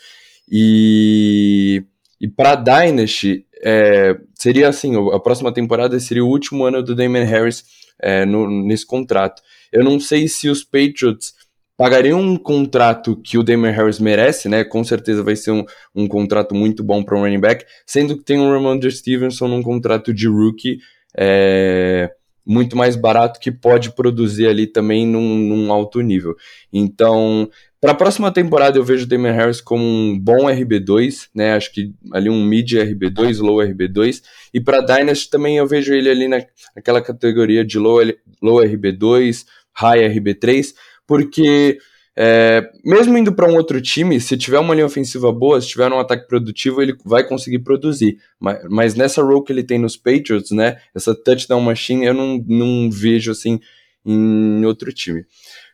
E, 0.49 1.84
e 2.19 2.28
para 2.28 2.56
Dynasty, 2.56 3.45
é, 3.63 4.15
seria 4.34 4.67
assim, 4.67 4.93
a 5.12 5.19
próxima 5.19 5.51
temporada 5.51 5.99
seria 5.99 6.23
o 6.23 6.30
último 6.30 6.65
ano 6.65 6.84
do 6.84 6.93
Damon 6.93 7.25
Harris 7.25 7.63
é, 7.99 8.25
no, 8.25 8.49
nesse 8.49 8.86
contrato. 8.86 9.41
Eu 9.71 9.84
não 9.84 9.99
sei 9.99 10.28
se 10.28 10.49
os 10.49 10.63
Patriots 10.63 11.34
pagariam 11.78 12.20
um 12.20 12.38
contrato 12.38 13.16
que 13.18 13.38
o 13.38 13.44
Damon 13.44 13.72
Harris 13.72 14.00
merece, 14.00 14.48
né? 14.48 14.64
Com 14.64 14.84
certeza 14.84 15.24
vai 15.24 15.36
ser 15.36 15.52
um, 15.52 15.66
um 15.94 16.08
contrato 16.08 16.56
muito 16.56 16.84
bom 16.84 17.04
para 17.04 17.18
um 17.18 17.22
running 17.22 17.40
back, 17.40 17.66
sendo 17.86 18.18
que 18.18 18.24
tem 18.24 18.40
um 18.40 18.52
Ramondre 18.52 18.92
Stevenson 18.92 19.48
num 19.48 19.62
contrato 19.62 20.14
de 20.14 20.28
rookie 20.28 20.80
é, 21.18 22.12
muito 22.46 22.78
mais 22.78 22.96
barato 22.96 23.40
que 23.40 23.52
pode 23.52 23.92
produzir 23.92 24.48
ali 24.48 24.68
também 24.68 25.06
num, 25.08 25.38
num 25.38 25.74
alto 25.74 26.00
nível. 26.02 26.36
Então, 26.72 27.50
para 27.82 27.92
a 27.92 27.96
próxima 27.96 28.32
temporada 28.32 28.78
eu 28.78 28.84
vejo 28.84 29.06
o 29.06 29.08
Damon 29.08 29.32
Harris 29.32 29.60
como 29.60 29.84
um 29.84 30.18
bom 30.18 30.46
RB2, 30.46 31.30
né? 31.34 31.54
Acho 31.54 31.74
que 31.74 31.94
ali 32.14 32.30
um 32.30 32.44
mid 32.44 32.72
RB2, 32.72 33.40
low 33.40 33.58
RB2. 33.58 34.22
E 34.54 34.62
para 34.62 34.82
Dynasty 34.82 35.30
também 35.30 35.58
eu 35.58 35.68
vejo 35.68 35.94
ele 35.94 36.10
ali 36.10 36.28
na, 36.28 36.44
naquela 36.76 37.02
categoria 37.02 37.66
de 37.66 37.78
low, 37.78 38.00
low 38.42 38.58
RB2, 38.58 39.46
high 39.74 40.10
RB3, 40.10 40.74
porque 41.08 41.78
é, 42.18 42.70
mesmo 42.84 43.18
indo 43.18 43.34
para 43.34 43.50
um 43.50 43.56
outro 43.56 43.82
time, 43.82 44.22
se 44.22 44.38
tiver 44.38 44.60
uma 44.60 44.74
linha 44.74 44.86
ofensiva 44.86 45.32
boa, 45.34 45.60
se 45.60 45.68
tiver 45.68 45.91
um 45.91 46.00
ataque 46.00 46.28
produtivo, 46.28 46.82
ele 46.82 46.96
vai 47.04 47.28
conseguir 47.28 47.60
produzir. 47.60 48.20
Mas, 48.39 48.63
mas 48.70 48.96
nessa 48.96 49.22
role 49.22 49.44
que 49.44 49.52
ele 49.52 49.63
tem 49.63 49.78
nos 49.78 49.98
Patriots, 49.98 50.52
né? 50.52 50.78
Essa 50.96 51.13
touchdown 51.13 51.60
machine, 51.60 52.06
eu 52.06 52.13
não, 52.13 52.41
não 52.48 52.89
vejo 52.89 53.32
assim 53.32 53.60
em 54.06 54.65
outro 54.65 54.94
time. 54.94 55.26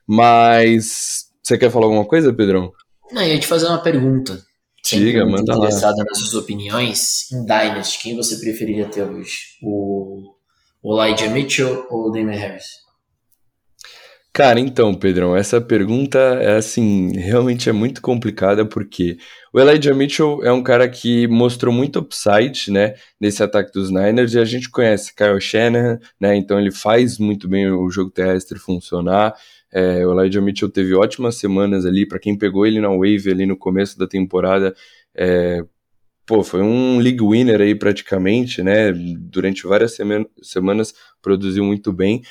Mas 0.08 1.28
você 1.44 1.58
quer 1.58 1.70
falar 1.70 1.86
alguma 1.86 2.06
coisa, 2.06 2.34
Pedrão? 2.34 2.72
Não, 3.12 3.22
eu 3.22 3.34
ia 3.36 3.40
te 3.40 3.48
fazer 3.48 3.68
uma 3.68 3.82
pergunta. 3.82 4.42
Diga, 4.84 5.26
manda 5.26 5.54
lá. 5.54 5.60
interessada 5.60 6.04
nas 6.04 6.18
suas 6.18 6.34
opiniões 6.34 7.32
em 7.32 7.46
Dynasty, 7.46 8.02
quem 8.02 8.16
você 8.16 8.38
preferiria 8.38 8.88
ter 8.88 9.04
hoje? 9.04 9.58
O, 9.62 10.34
o 10.82 11.04
Elijah 11.04 11.30
Mitchell 11.30 11.86
ou 11.90 12.08
o 12.08 12.12
Damon 12.12 12.32
Harris? 12.32 12.66
Cara, 14.34 14.62
então, 14.62 14.94
Pedrão, 14.96 15.36
essa 15.36 15.60
pergunta 15.60 16.18
é 16.18 16.56
assim, 16.56 17.12
realmente 17.18 17.68
é 17.68 17.74
muito 17.74 18.02
complicada 18.02 18.66
porque 18.66 19.18
o 19.54 19.60
Elijah 19.60 19.94
Mitchell 19.94 20.42
é 20.42 20.50
um 20.54 20.64
cara 20.64 20.88
que 20.88 21.28
mostrou 21.28 21.74
muito 21.74 22.00
upside, 22.00 22.72
né, 22.72 22.94
nesse 23.20 23.44
ataque 23.44 23.74
dos 23.74 23.92
Niners 23.92 24.34
e 24.34 24.40
a 24.40 24.46
gente 24.46 24.70
conhece 24.70 25.14
Kyle 25.14 25.40
Shanahan, 25.42 26.00
né, 26.18 26.34
então 26.38 26.58
ele 26.58 26.72
faz 26.72 27.18
muito 27.18 27.46
bem 27.50 27.70
o 27.70 27.90
jogo 27.90 28.10
terrestre 28.10 28.58
funcionar. 28.58 29.34
É, 29.70 30.08
o 30.08 30.18
Elijah 30.18 30.42
Mitchell 30.42 30.70
teve 30.70 30.96
ótimas 30.96 31.36
semanas 31.36 31.86
ali, 31.86 32.06
para 32.08 32.20
quem 32.20 32.38
pegou 32.38 32.66
ele 32.66 32.80
na 32.80 32.88
wave 32.90 33.30
ali 33.30 33.46
no 33.46 33.58
começo 33.58 34.00
da 34.00 34.08
temporada, 34.08 34.74
é, 35.14 35.62
pô, 36.26 36.42
foi 36.42 36.62
um 36.62 37.00
league 37.00 37.22
winner 37.22 37.60
aí 37.60 37.76
praticamente, 37.76 38.64
né, 38.64 38.94
durante 38.94 39.68
várias 39.68 39.98
semanas 40.42 40.94
produziu 41.22 41.66
muito 41.66 41.92
bem. 41.92 42.22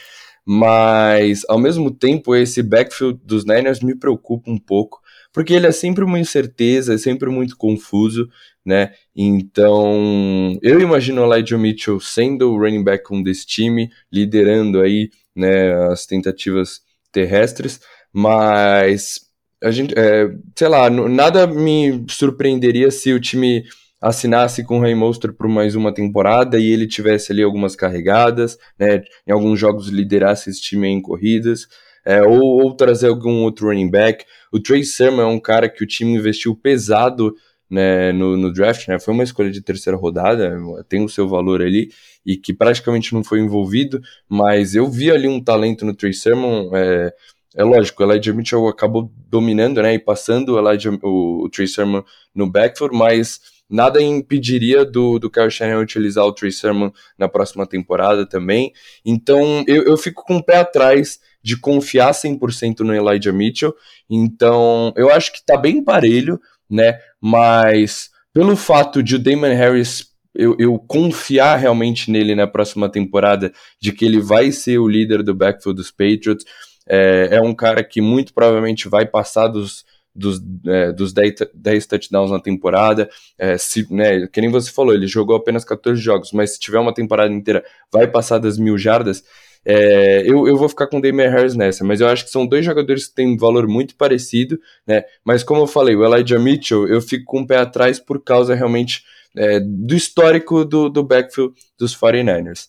Mas, 0.45 1.43
ao 1.49 1.59
mesmo 1.59 1.91
tempo, 1.91 2.35
esse 2.35 2.63
backfield 2.63 3.21
dos 3.25 3.45
Niners 3.45 3.81
me 3.81 3.95
preocupa 3.95 4.51
um 4.51 4.59
pouco, 4.59 5.01
porque 5.33 5.55
ele 5.55 5.67
é 5.67 5.73
sempre 5.73 6.03
uma 6.05 6.19
incerteza, 6.19 6.95
é 6.95 6.99
sempre 6.99 7.29
muito 7.31 7.57
confuso, 7.57 8.29
né? 8.65 8.93
Então, 9.15 10.59
eu 10.63 10.81
imagino 10.81 11.23
o 11.23 11.35
Elijah 11.35 11.59
Mitchell 11.59 12.01
sendo 12.01 12.53
o 12.53 12.59
running 12.59 12.83
back 12.83 13.13
um 13.13 13.23
desse 13.23 13.47
time, 13.47 13.91
liderando 14.13 14.81
aí, 14.81 15.11
né, 15.35 15.73
as 15.87 16.07
tentativas 16.07 16.81
terrestres, 17.13 17.81
mas 18.13 19.21
a 19.63 19.71
gente, 19.71 19.95
é, 19.97 20.31
sei 20.57 20.69
lá, 20.69 20.89
nada 20.91 21.47
me 21.47 22.05
surpreenderia 22.09 22.91
se 22.91 23.13
o 23.13 23.21
time 23.21 23.65
assinasse 24.01 24.65
com 24.65 24.79
o 24.79 24.81
Ray 24.81 24.95
Monster 24.95 25.33
por 25.33 25.47
mais 25.47 25.75
uma 25.75 25.93
temporada 25.93 26.59
e 26.59 26.71
ele 26.71 26.87
tivesse 26.87 27.33
ali 27.33 27.43
algumas 27.43 27.77
carregadas, 27.77 28.57
né, 28.79 29.03
em 29.27 29.33
alguns 29.33 29.59
jogos 29.59 29.89
liderasse 29.89 30.49
esse 30.49 30.61
time 30.61 30.89
em 30.89 31.03
corridas, 31.03 31.67
é, 32.05 32.23
ou, 32.23 32.43
ou, 32.63 32.75
trazer 32.75 33.09
algum 33.09 33.43
outro 33.43 33.67
running 33.67 33.91
back. 33.91 34.25
O 34.51 34.59
Trey 34.59 34.83
Sermon 34.85 35.21
é 35.21 35.27
um 35.27 35.39
cara 35.39 35.69
que 35.69 35.85
o 35.85 35.87
time 35.87 36.15
investiu 36.15 36.57
pesado 36.57 37.35
né, 37.69 38.11
no, 38.13 38.37
no, 38.37 38.53
draft, 38.53 38.89
né, 38.89 38.99
foi 38.99 39.13
uma 39.13 39.23
escolha 39.23 39.51
de 39.51 39.61
terceira 39.61 39.97
rodada, 39.97 40.59
tem 40.89 41.05
o 41.05 41.09
seu 41.09 41.29
valor 41.29 41.63
ali, 41.63 41.91
e 42.27 42.37
que 42.37 42.53
praticamente 42.53 43.15
não 43.15 43.23
foi 43.23 43.39
envolvido, 43.39 44.01
mas 44.29 44.75
eu 44.75 44.91
vi 44.91 45.11
ali 45.11 45.29
um 45.29 45.43
talento 45.43 45.85
no 45.85 45.95
Trey 45.95 46.13
Sermon, 46.13 46.75
é, 46.75 47.13
é 47.55 47.63
lógico, 47.63 48.03
o 48.03 48.11
Elijah 48.11 48.33
Mitchell 48.33 48.67
acabou 48.67 49.13
dominando, 49.29 49.81
né, 49.83 49.95
e 49.95 49.99
passando 49.99 50.55
o, 50.55 50.59
Elijah, 50.59 50.99
o, 51.03 51.45
o 51.45 51.51
Trey 51.51 51.69
Sermon 51.69 52.03
no 52.35 52.51
backfield, 52.51 52.97
mas 52.97 53.39
Nada 53.71 54.03
impediria 54.03 54.85
do, 54.85 55.19
do 55.19 55.31
Kyle 55.31 55.51
Shanahan 55.51 55.81
utilizar 55.81 56.25
o 56.25 56.33
Trey 56.33 56.51
Sermon 56.51 56.91
na 57.17 57.29
próxima 57.29 57.65
temporada 57.67 58.27
também. 58.27 58.73
Então 59.05 59.65
eu, 59.67 59.85
eu 59.85 59.97
fico 59.97 60.25
com 60.25 60.39
o 60.39 60.45
pé 60.45 60.57
atrás 60.57 61.21
de 61.43 61.57
confiar 61.57 62.13
100% 62.13 62.81
no 62.81 62.95
Elijah 62.95 63.33
Mitchell. 63.33 63.75
Então 64.09 64.93
eu 64.97 65.11
acho 65.11 65.33
que 65.33 65.45
tá 65.45 65.57
bem 65.57 65.85
parelho, 65.85 66.41
né? 66.69 66.99
Mas 67.21 68.11
pelo 68.33 68.57
fato 68.57 69.03
de 69.03 69.17
o 69.17 69.19
Damon 69.19 69.55
Harris 69.55 70.11
eu, 70.35 70.57
eu, 70.59 70.79
confiar 70.79 71.57
realmente 71.57 72.11
nele 72.11 72.35
na 72.35 72.47
próxima 72.47 72.89
temporada, 72.89 73.53
de 73.81 73.93
que 73.93 74.05
ele 74.05 74.21
vai 74.21 74.53
ser 74.53 74.79
o 74.79 74.89
líder 74.89 75.23
do 75.23 75.35
backfield 75.35 75.77
dos 75.77 75.91
Patriots. 75.91 76.45
É, 76.89 77.37
é 77.37 77.41
um 77.41 77.55
cara 77.55 77.83
que 77.83 78.01
muito 78.01 78.33
provavelmente 78.33 78.89
vai 78.89 79.07
passar 79.07 79.49
dos 79.49 79.85
dos, 80.21 80.41
é, 80.67 80.93
dos 80.93 81.13
10, 81.13 81.35
10 81.55 81.87
touchdowns 81.87 82.31
na 82.31 82.39
temporada. 82.39 83.09
É, 83.39 83.57
se, 83.59 83.87
né, 83.93 84.27
que 84.29 84.41
nem 84.41 84.51
você 84.51 84.71
falou, 84.71 84.95
ele 84.95 85.07
jogou 85.07 85.35
apenas 85.35 85.65
14 85.65 86.01
jogos, 86.01 86.31
mas 86.33 86.53
se 86.53 86.61
tiver 86.61 86.79
uma 86.79 86.95
temporada 86.95 87.33
inteira, 87.33 87.65
vai 87.91 88.07
passar 88.07 88.39
das 88.39 88.59
mil 88.59 88.79
jardas. 88.79 89.25
É, 89.65 90.23
eu, 90.25 90.47
eu 90.47 90.57
vou 90.57 90.69
ficar 90.69 90.87
com 90.87 90.99
o 90.99 91.03
Damian 91.03 91.31
Harris 91.31 91.55
nessa, 91.55 91.85
mas 91.85 92.01
eu 92.01 92.09
acho 92.09 92.25
que 92.25 92.31
são 92.31 92.47
dois 92.47 92.65
jogadores 92.65 93.07
que 93.07 93.15
têm 93.15 93.29
um 93.29 93.37
valor 93.37 93.67
muito 93.67 93.95
parecido, 93.95 94.59
né? 94.87 95.05
Mas 95.25 95.43
como 95.43 95.63
eu 95.63 95.67
falei, 95.67 95.95
o 95.95 96.05
Elijah 96.05 96.39
Mitchell, 96.39 96.89
eu 96.89 97.01
fico 97.01 97.25
com 97.25 97.41
o 97.41 97.47
pé 97.47 97.59
atrás 97.59 97.99
por 97.99 98.23
causa 98.23 98.55
realmente 98.55 99.03
é, 99.37 99.61
do 99.61 99.95
histórico 99.95 100.65
do, 100.65 100.89
do 100.89 101.03
backfield 101.03 101.55
dos 101.79 101.95
49ers. 101.95 102.69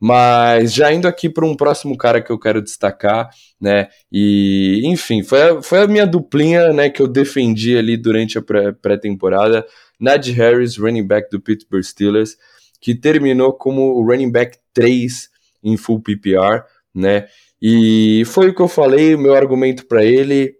Mas 0.00 0.72
já 0.72 0.92
indo 0.92 1.08
aqui 1.08 1.28
para 1.28 1.44
um 1.44 1.56
próximo 1.56 1.96
cara 1.96 2.22
que 2.22 2.30
eu 2.30 2.38
quero 2.38 2.62
destacar, 2.62 3.30
né? 3.60 3.88
E, 4.12 4.82
enfim, 4.84 5.22
foi 5.22 5.42
a, 5.42 5.62
foi 5.62 5.80
a 5.80 5.86
minha 5.88 6.06
duplinha, 6.06 6.72
né, 6.72 6.88
que 6.88 7.02
eu 7.02 7.08
defendi 7.08 7.76
ali 7.76 7.96
durante 7.96 8.38
a 8.38 8.42
pré-temporada. 8.42 9.66
Najee 9.98 10.32
Harris, 10.32 10.76
running 10.76 11.06
back 11.06 11.28
do 11.30 11.40
Pittsburgh 11.40 11.82
Steelers, 11.82 12.36
que 12.80 12.94
terminou 12.94 13.52
como 13.52 13.94
o 13.94 14.06
running 14.06 14.30
back 14.30 14.58
3 14.72 15.28
em 15.64 15.76
full 15.76 16.00
PPR, 16.00 16.62
né? 16.94 17.26
E 17.60 18.22
foi 18.26 18.50
o 18.50 18.54
que 18.54 18.62
eu 18.62 18.68
falei, 18.68 19.14
o 19.14 19.18
meu 19.18 19.34
argumento 19.34 19.86
para 19.86 20.04
ele 20.04 20.54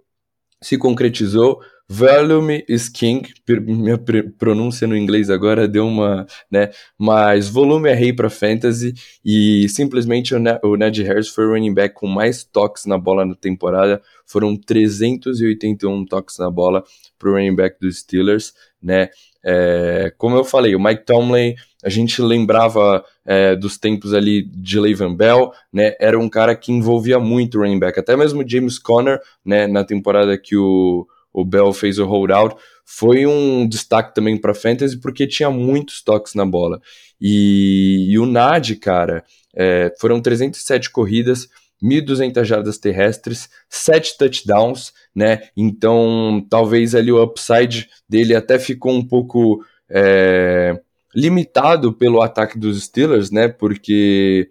se 0.61 0.77
concretizou. 0.77 1.61
Volume 1.91 2.63
is 2.69 2.87
king, 2.91 3.27
minha 3.49 3.99
pronúncia 4.37 4.87
no 4.87 4.95
inglês 4.95 5.31
agora 5.31 5.67
deu 5.67 5.87
uma, 5.87 6.27
né, 6.51 6.69
mas 6.99 7.49
volume 7.49 7.89
é 7.89 7.95
rei 7.95 8.13
para 8.13 8.29
fantasy 8.29 8.93
e 9.25 9.67
simplesmente 9.71 10.35
o 10.35 10.77
Ned 10.77 11.03
Harris 11.03 11.29
foi 11.29 11.47
o 11.47 11.53
running 11.53 11.73
back 11.73 11.95
com 11.95 12.07
mais 12.07 12.45
toques 12.45 12.85
na 12.85 12.99
bola 12.99 13.25
na 13.25 13.35
temporada, 13.35 14.03
foram 14.27 14.55
381 14.55 16.05
toques 16.05 16.37
na 16.37 16.51
bola 16.51 16.85
pro 17.19 17.33
running 17.33 17.57
back 17.57 17.81
dos 17.81 18.01
Steelers, 18.01 18.53
né, 18.83 19.09
é, 19.43 20.13
como 20.19 20.37
eu 20.37 20.45
falei, 20.45 20.75
o 20.75 20.81
Mike 20.81 21.07
Tomlin, 21.07 21.55
a 21.83 21.89
gente 21.89 22.21
lembrava 22.21 23.03
é, 23.25 23.57
dos 23.57 23.79
tempos 23.79 24.13
ali 24.13 24.43
de 24.43 24.79
Le'Veon 24.79 25.15
Bell, 25.15 25.53
né, 25.73 25.95
era 25.99 26.19
um 26.19 26.29
cara 26.29 26.55
que 26.55 26.71
envolvia 26.71 27.19
muito 27.19 27.57
o 27.57 27.63
running 27.63 27.79
back, 27.79 27.99
até 27.99 28.15
mesmo 28.15 28.47
James 28.47 28.79
Conner, 28.79 29.19
né, 29.43 29.67
na 29.67 29.85
temporada 29.85 30.37
que 30.37 30.55
o 30.55 31.07
o 31.41 31.45
Bell 31.45 31.73
fez 31.73 31.99
o 31.99 32.07
holdout, 32.07 32.57
foi 32.85 33.27
um 33.27 33.69
destaque 33.69 34.15
também 34.15 34.37
para 34.37 34.55
fantasy 34.55 34.99
porque 34.99 35.27
tinha 35.27 35.51
muitos 35.51 36.03
toques 36.03 36.35
na 36.35 36.45
bola. 36.45 36.81
E, 37.21 38.07
e 38.11 38.19
o 38.19 38.27
Nad, 38.27 38.75
cara, 38.77 39.25
é, 39.55 39.93
foram 40.01 40.21
307 40.21 40.91
corridas, 40.91 41.49
1.200 41.83 42.45
jardas 42.45 42.79
terrestres, 42.79 43.49
7 43.69 44.17
touchdowns, 44.19 44.93
né? 45.15 45.43
Então, 45.57 46.45
talvez 46.49 46.95
ali 46.95 47.13
o 47.13 47.23
upside 47.23 47.89
dele 48.09 48.35
até 48.35 48.59
ficou 48.59 48.93
um 48.93 49.07
pouco 49.07 49.65
é, 49.89 50.81
limitado 51.15 51.93
pelo 51.93 52.23
ataque 52.23 52.59
dos 52.59 52.83
Steelers, 52.85 53.31
né? 53.31 53.49
Porque 53.49 54.51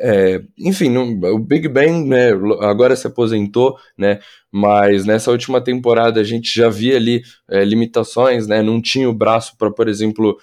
é, 0.00 0.42
enfim, 0.58 0.96
o 0.96 1.38
Big 1.38 1.68
Ben 1.68 2.06
né, 2.06 2.30
agora 2.60 2.96
se 2.96 3.06
aposentou, 3.06 3.76
né, 3.96 4.18
mas 4.50 5.04
nessa 5.04 5.30
última 5.30 5.60
temporada 5.60 6.20
a 6.20 6.24
gente 6.24 6.52
já 6.54 6.70
via 6.70 6.96
ali 6.96 7.22
é, 7.48 7.62
limitações, 7.64 8.46
né, 8.46 8.62
não 8.62 8.80
tinha 8.80 9.08
o 9.08 9.14
braço 9.14 9.56
para, 9.58 9.70
por 9.70 9.88
exemplo, 9.88 10.38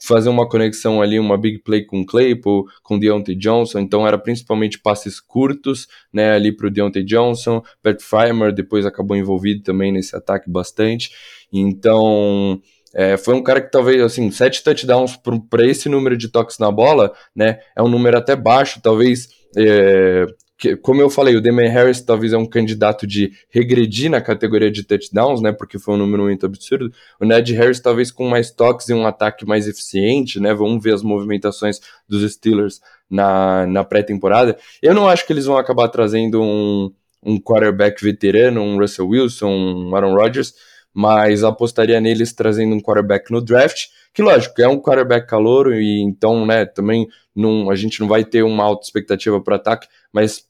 fazer 0.00 0.28
uma 0.28 0.48
conexão 0.48 1.02
ali, 1.02 1.18
uma 1.18 1.36
big 1.36 1.58
play 1.58 1.84
com 1.84 2.06
Claypool, 2.06 2.66
com 2.82 2.96
Deontay 2.96 3.34
Johnson, 3.34 3.80
então 3.80 4.06
era 4.06 4.16
principalmente 4.16 4.78
passes 4.78 5.18
curtos, 5.18 5.88
né, 6.12 6.32
ali 6.32 6.54
para 6.54 6.68
o 6.68 6.70
Deontay 6.70 7.02
Johnson, 7.02 7.62
Pat 7.82 8.00
Frymer 8.00 8.52
depois 8.52 8.86
acabou 8.86 9.16
envolvido 9.16 9.64
também 9.64 9.90
nesse 9.90 10.14
ataque 10.14 10.48
bastante, 10.48 11.10
então 11.52 12.60
é, 12.98 13.18
foi 13.18 13.34
um 13.34 13.42
cara 13.42 13.60
que 13.60 13.70
talvez, 13.70 14.00
assim, 14.00 14.30
sete 14.30 14.64
touchdowns 14.64 15.20
para 15.50 15.66
esse 15.66 15.86
número 15.86 16.16
de 16.16 16.28
toques 16.28 16.58
na 16.58 16.72
bola, 16.72 17.12
né? 17.34 17.60
É 17.76 17.82
um 17.82 17.88
número 17.88 18.16
até 18.16 18.34
baixo, 18.34 18.80
talvez. 18.82 19.28
É, 19.54 20.24
que, 20.56 20.74
como 20.76 21.02
eu 21.02 21.10
falei, 21.10 21.36
o 21.36 21.42
Damian 21.42 21.68
Harris 21.68 22.00
talvez 22.00 22.32
é 22.32 22.38
um 22.38 22.46
candidato 22.46 23.06
de 23.06 23.32
regredir 23.50 24.10
na 24.10 24.22
categoria 24.22 24.70
de 24.70 24.82
touchdowns, 24.82 25.42
né? 25.42 25.52
Porque 25.52 25.78
foi 25.78 25.92
um 25.92 25.98
número 25.98 26.22
muito 26.22 26.46
absurdo. 26.46 26.90
O 27.20 27.26
Ned 27.26 27.52
Harris 27.52 27.80
talvez 27.80 28.10
com 28.10 28.26
mais 28.26 28.50
toques 28.50 28.88
e 28.88 28.94
um 28.94 29.06
ataque 29.06 29.44
mais 29.44 29.68
eficiente, 29.68 30.40
né? 30.40 30.54
Vamos 30.54 30.82
ver 30.82 30.94
as 30.94 31.02
movimentações 31.02 31.78
dos 32.08 32.32
Steelers 32.32 32.80
na, 33.10 33.66
na 33.66 33.84
pré-temporada. 33.84 34.56
Eu 34.80 34.94
não 34.94 35.06
acho 35.06 35.26
que 35.26 35.34
eles 35.34 35.44
vão 35.44 35.58
acabar 35.58 35.88
trazendo 35.88 36.40
um 36.40 36.90
um 37.26 37.40
quarterback 37.40 38.02
veterano, 38.02 38.62
um 38.62 38.78
Russell 38.78 39.08
Wilson, 39.08 39.50
um 39.50 39.96
Aaron 39.96 40.14
Rodgers, 40.14 40.54
mas 40.96 41.44
apostaria 41.44 42.00
neles 42.00 42.32
trazendo 42.32 42.74
um 42.74 42.80
quarterback 42.80 43.30
no 43.30 43.42
draft, 43.42 43.88
que 44.14 44.22
lógico, 44.22 44.62
é 44.62 44.66
um 44.66 44.80
quarterback 44.80 45.28
calouro 45.28 45.74
e 45.74 46.00
então, 46.00 46.46
né, 46.46 46.64
também 46.64 47.06
não, 47.34 47.68
a 47.68 47.76
gente 47.76 48.00
não 48.00 48.08
vai 48.08 48.24
ter 48.24 48.42
uma 48.42 48.64
alta 48.64 48.86
expectativa 48.86 49.38
para 49.38 49.56
ataque, 49.56 49.86
mas 50.10 50.46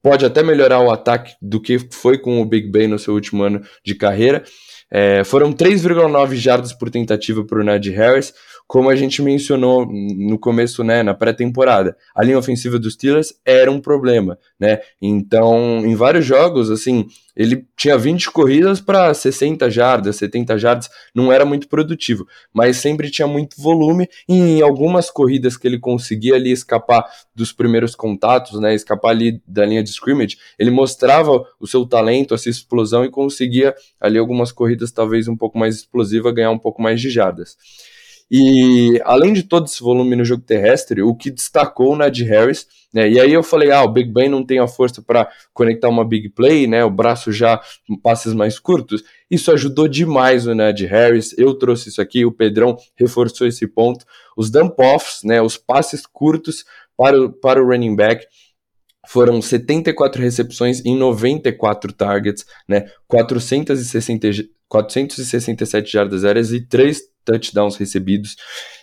pode 0.00 0.24
até 0.24 0.44
melhorar 0.44 0.78
o 0.78 0.92
ataque 0.92 1.34
do 1.42 1.60
que 1.60 1.76
foi 1.90 2.16
com 2.18 2.40
o 2.40 2.44
Big 2.44 2.70
Ben 2.70 2.86
no 2.86 3.00
seu 3.00 3.14
último 3.14 3.42
ano 3.42 3.62
de 3.84 3.96
carreira. 3.96 4.44
É, 4.88 5.24
foram 5.24 5.52
3,9 5.52 6.36
jardas 6.36 6.72
por 6.72 6.88
tentativa 6.88 7.44
para 7.44 7.58
o 7.58 7.64
Najee 7.64 7.90
Harris, 7.90 8.32
como 8.66 8.88
a 8.88 8.96
gente 8.96 9.20
mencionou 9.22 9.86
no 9.86 10.38
começo, 10.38 10.82
né, 10.82 11.02
na 11.02 11.14
pré-temporada, 11.14 11.96
a 12.14 12.24
linha 12.24 12.38
ofensiva 12.38 12.78
dos 12.78 12.94
Steelers 12.94 13.34
era 13.44 13.70
um 13.70 13.80
problema, 13.80 14.38
né? 14.58 14.80
Então, 15.00 15.84
em 15.84 15.94
vários 15.94 16.24
jogos, 16.24 16.70
assim, 16.70 17.06
ele 17.36 17.66
tinha 17.76 17.98
20 17.98 18.30
corridas 18.30 18.80
para 18.80 19.12
60 19.12 19.68
jardas, 19.70 20.16
70 20.16 20.58
jardas, 20.58 20.88
não 21.14 21.32
era 21.32 21.44
muito 21.44 21.68
produtivo, 21.68 22.26
mas 22.52 22.78
sempre 22.78 23.10
tinha 23.10 23.28
muito 23.28 23.60
volume 23.60 24.08
e 24.28 24.34
em 24.34 24.62
algumas 24.62 25.10
corridas 25.10 25.56
que 25.56 25.66
ele 25.66 25.78
conseguia 25.78 26.36
ali 26.36 26.50
escapar 26.50 27.04
dos 27.34 27.52
primeiros 27.52 27.94
contatos, 27.94 28.58
né, 28.60 28.74
escapar 28.74 29.10
ali 29.10 29.42
da 29.46 29.66
linha 29.66 29.82
de 29.82 29.90
scrimmage, 29.90 30.38
ele 30.58 30.70
mostrava 30.70 31.44
o 31.60 31.66
seu 31.66 31.84
talento, 31.84 32.34
essa 32.34 32.48
explosão 32.48 33.04
e 33.04 33.10
conseguia 33.10 33.74
ali 34.00 34.18
algumas 34.18 34.52
corridas 34.52 34.90
talvez 34.90 35.28
um 35.28 35.36
pouco 35.36 35.58
mais 35.58 35.76
explosiva, 35.76 36.32
ganhar 36.32 36.50
um 36.50 36.58
pouco 36.58 36.80
mais 36.80 37.00
de 37.00 37.10
jardas. 37.10 37.56
E 38.30 39.00
além 39.04 39.32
de 39.32 39.42
todo 39.42 39.66
esse 39.66 39.80
volume 39.80 40.16
no 40.16 40.24
jogo 40.24 40.42
terrestre, 40.42 41.02
o 41.02 41.14
que 41.14 41.30
destacou 41.30 41.92
o 41.92 41.96
Najee 41.96 42.26
Harris, 42.26 42.66
né? 42.92 43.08
E 43.08 43.20
aí 43.20 43.32
eu 43.32 43.42
falei, 43.42 43.70
ah, 43.70 43.82
o 43.82 43.92
Big 43.92 44.10
Ben 44.10 44.28
não 44.28 44.44
tem 44.44 44.58
a 44.58 44.66
força 44.66 45.02
para 45.02 45.28
conectar 45.52 45.88
uma 45.88 46.04
big 46.04 46.28
play, 46.30 46.66
né? 46.66 46.84
O 46.84 46.90
braço 46.90 47.32
já 47.32 47.60
passes 48.02 48.32
mais 48.32 48.58
curtos. 48.58 49.02
Isso 49.30 49.52
ajudou 49.52 49.88
demais 49.88 50.46
o 50.46 50.54
Najee 50.54 50.86
Harris. 50.86 51.34
Eu 51.36 51.54
trouxe 51.54 51.88
isso 51.88 52.00
aqui, 52.00 52.24
o 52.24 52.32
Pedrão 52.32 52.76
reforçou 52.96 53.46
esse 53.46 53.66
ponto. 53.66 54.04
Os 54.36 54.50
dump 54.50 54.78
offs, 54.78 55.22
né? 55.24 55.42
Os 55.42 55.56
passes 55.56 56.06
curtos 56.06 56.64
para 56.96 57.20
o, 57.20 57.32
para 57.32 57.62
o 57.62 57.66
running 57.66 57.96
back 57.96 58.26
foram 59.06 59.42
74 59.42 60.22
recepções 60.22 60.84
em 60.84 60.96
94 60.96 61.92
targets, 61.92 62.46
né? 62.68 62.86
460, 63.06 64.30
467 64.74 65.92
jardas 65.92 66.24
aéreas 66.24 66.50
e 66.50 66.60
3 66.60 67.00
touchdowns 67.24 67.76
recebidos. 67.76 68.34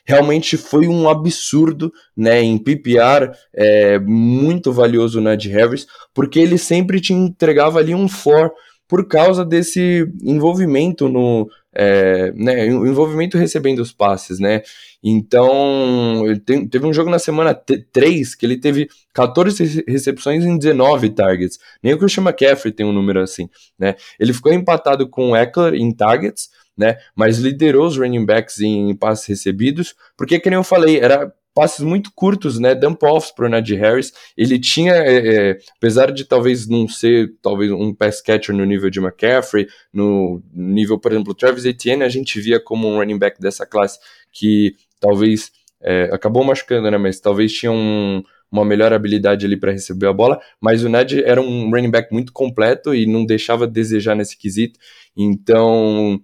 Realmente 0.05 0.55
foi 0.55 0.87
um 0.87 1.09
absurdo, 1.09 1.91
né, 2.15 2.41
em 2.41 2.57
PPR, 2.57 3.31
é, 3.53 3.99
muito 3.99 4.71
valioso 4.71 5.19
o 5.19 5.35
de 5.35 5.49
Harris, 5.49 5.85
porque 6.13 6.39
ele 6.39 6.57
sempre 6.57 7.01
te 7.01 7.13
entregava 7.13 7.79
ali 7.79 7.93
um 7.93 8.07
for 8.07 8.51
por 8.87 9.07
causa 9.07 9.45
desse 9.45 10.05
envolvimento 10.23 11.07
no, 11.07 11.47
é, 11.73 12.31
né, 12.33 12.65
envolvimento 12.67 13.37
recebendo 13.37 13.79
os 13.79 13.91
passes, 13.91 14.39
né? 14.39 14.61
Então, 15.03 16.23
teve 16.69 16.85
um 16.85 16.93
jogo 16.93 17.09
na 17.09 17.17
semana 17.17 17.53
3 17.53 18.35
que 18.35 18.45
ele 18.45 18.57
teve 18.57 18.87
14 19.13 19.83
recepções 19.87 20.43
em 20.43 20.57
19 20.57 21.09
targets. 21.09 21.59
Nem 21.81 21.93
o 21.93 21.97
Christian 21.97 22.23
McCaffrey 22.23 22.71
tem 22.71 22.85
um 22.85 22.93
número 22.93 23.21
assim, 23.21 23.49
né? 23.79 23.95
Ele 24.19 24.33
ficou 24.33 24.53
empatado 24.53 25.07
com 25.09 25.31
o 25.31 25.35
Eckler 25.35 25.73
em 25.73 25.91
targets, 25.91 26.49
né? 26.77 26.97
Mas 27.15 27.39
liderou 27.39 27.87
os 27.87 27.97
running 27.97 28.25
backs 28.25 28.59
em 28.59 28.95
passes 28.95 29.25
recebidos, 29.25 29.95
porque, 30.17 30.39
como 30.39 30.55
eu 30.55 30.63
falei, 30.63 30.99
era 30.99 31.33
passes 31.53 31.83
muito 31.83 32.11
curtos, 32.15 32.59
né? 32.59 32.73
Dump 32.73 33.03
offs 33.03 33.31
para 33.31 33.45
o 33.45 33.49
Najee 33.49 33.75
Harris. 33.75 34.13
Ele 34.37 34.59
tinha, 34.59 34.93
é, 34.93 35.49
é, 35.51 35.57
apesar 35.77 36.11
de 36.11 36.25
talvez 36.25 36.67
não 36.67 36.87
ser 36.87 37.33
talvez 37.41 37.71
um 37.71 37.93
pass 37.93 38.21
catcher 38.21 38.55
no 38.55 38.65
nível 38.65 38.89
de 38.89 38.99
McCaffrey, 38.99 39.67
no 39.93 40.41
nível, 40.53 40.99
por 40.99 41.11
exemplo, 41.11 41.33
Travis 41.33 41.65
Etienne, 41.65 42.03
a 42.03 42.09
gente 42.09 42.39
via 42.39 42.59
como 42.59 42.87
um 42.87 42.97
running 42.97 43.17
back 43.17 43.39
dessa 43.39 43.65
classe 43.65 43.99
que 44.31 44.75
talvez 44.99 45.51
é, 45.81 46.09
acabou 46.13 46.43
machucando, 46.43 46.89
né? 46.89 46.97
Mas 46.97 47.19
talvez 47.19 47.51
tinha 47.51 47.71
um, 47.71 48.23
uma 48.51 48.63
melhor 48.63 48.93
habilidade 48.93 49.45
ali 49.45 49.57
para 49.57 49.71
receber 49.71 50.07
a 50.07 50.13
bola. 50.13 50.39
Mas 50.59 50.83
o 50.83 50.89
Najee 50.89 51.23
era 51.23 51.41
um 51.41 51.69
running 51.69 51.91
back 51.91 52.13
muito 52.13 52.31
completo 52.31 52.93
e 52.93 53.05
não 53.05 53.25
deixava 53.25 53.67
desejar 53.67 54.15
nesse 54.15 54.37
quesito. 54.37 54.79
Então 55.17 56.21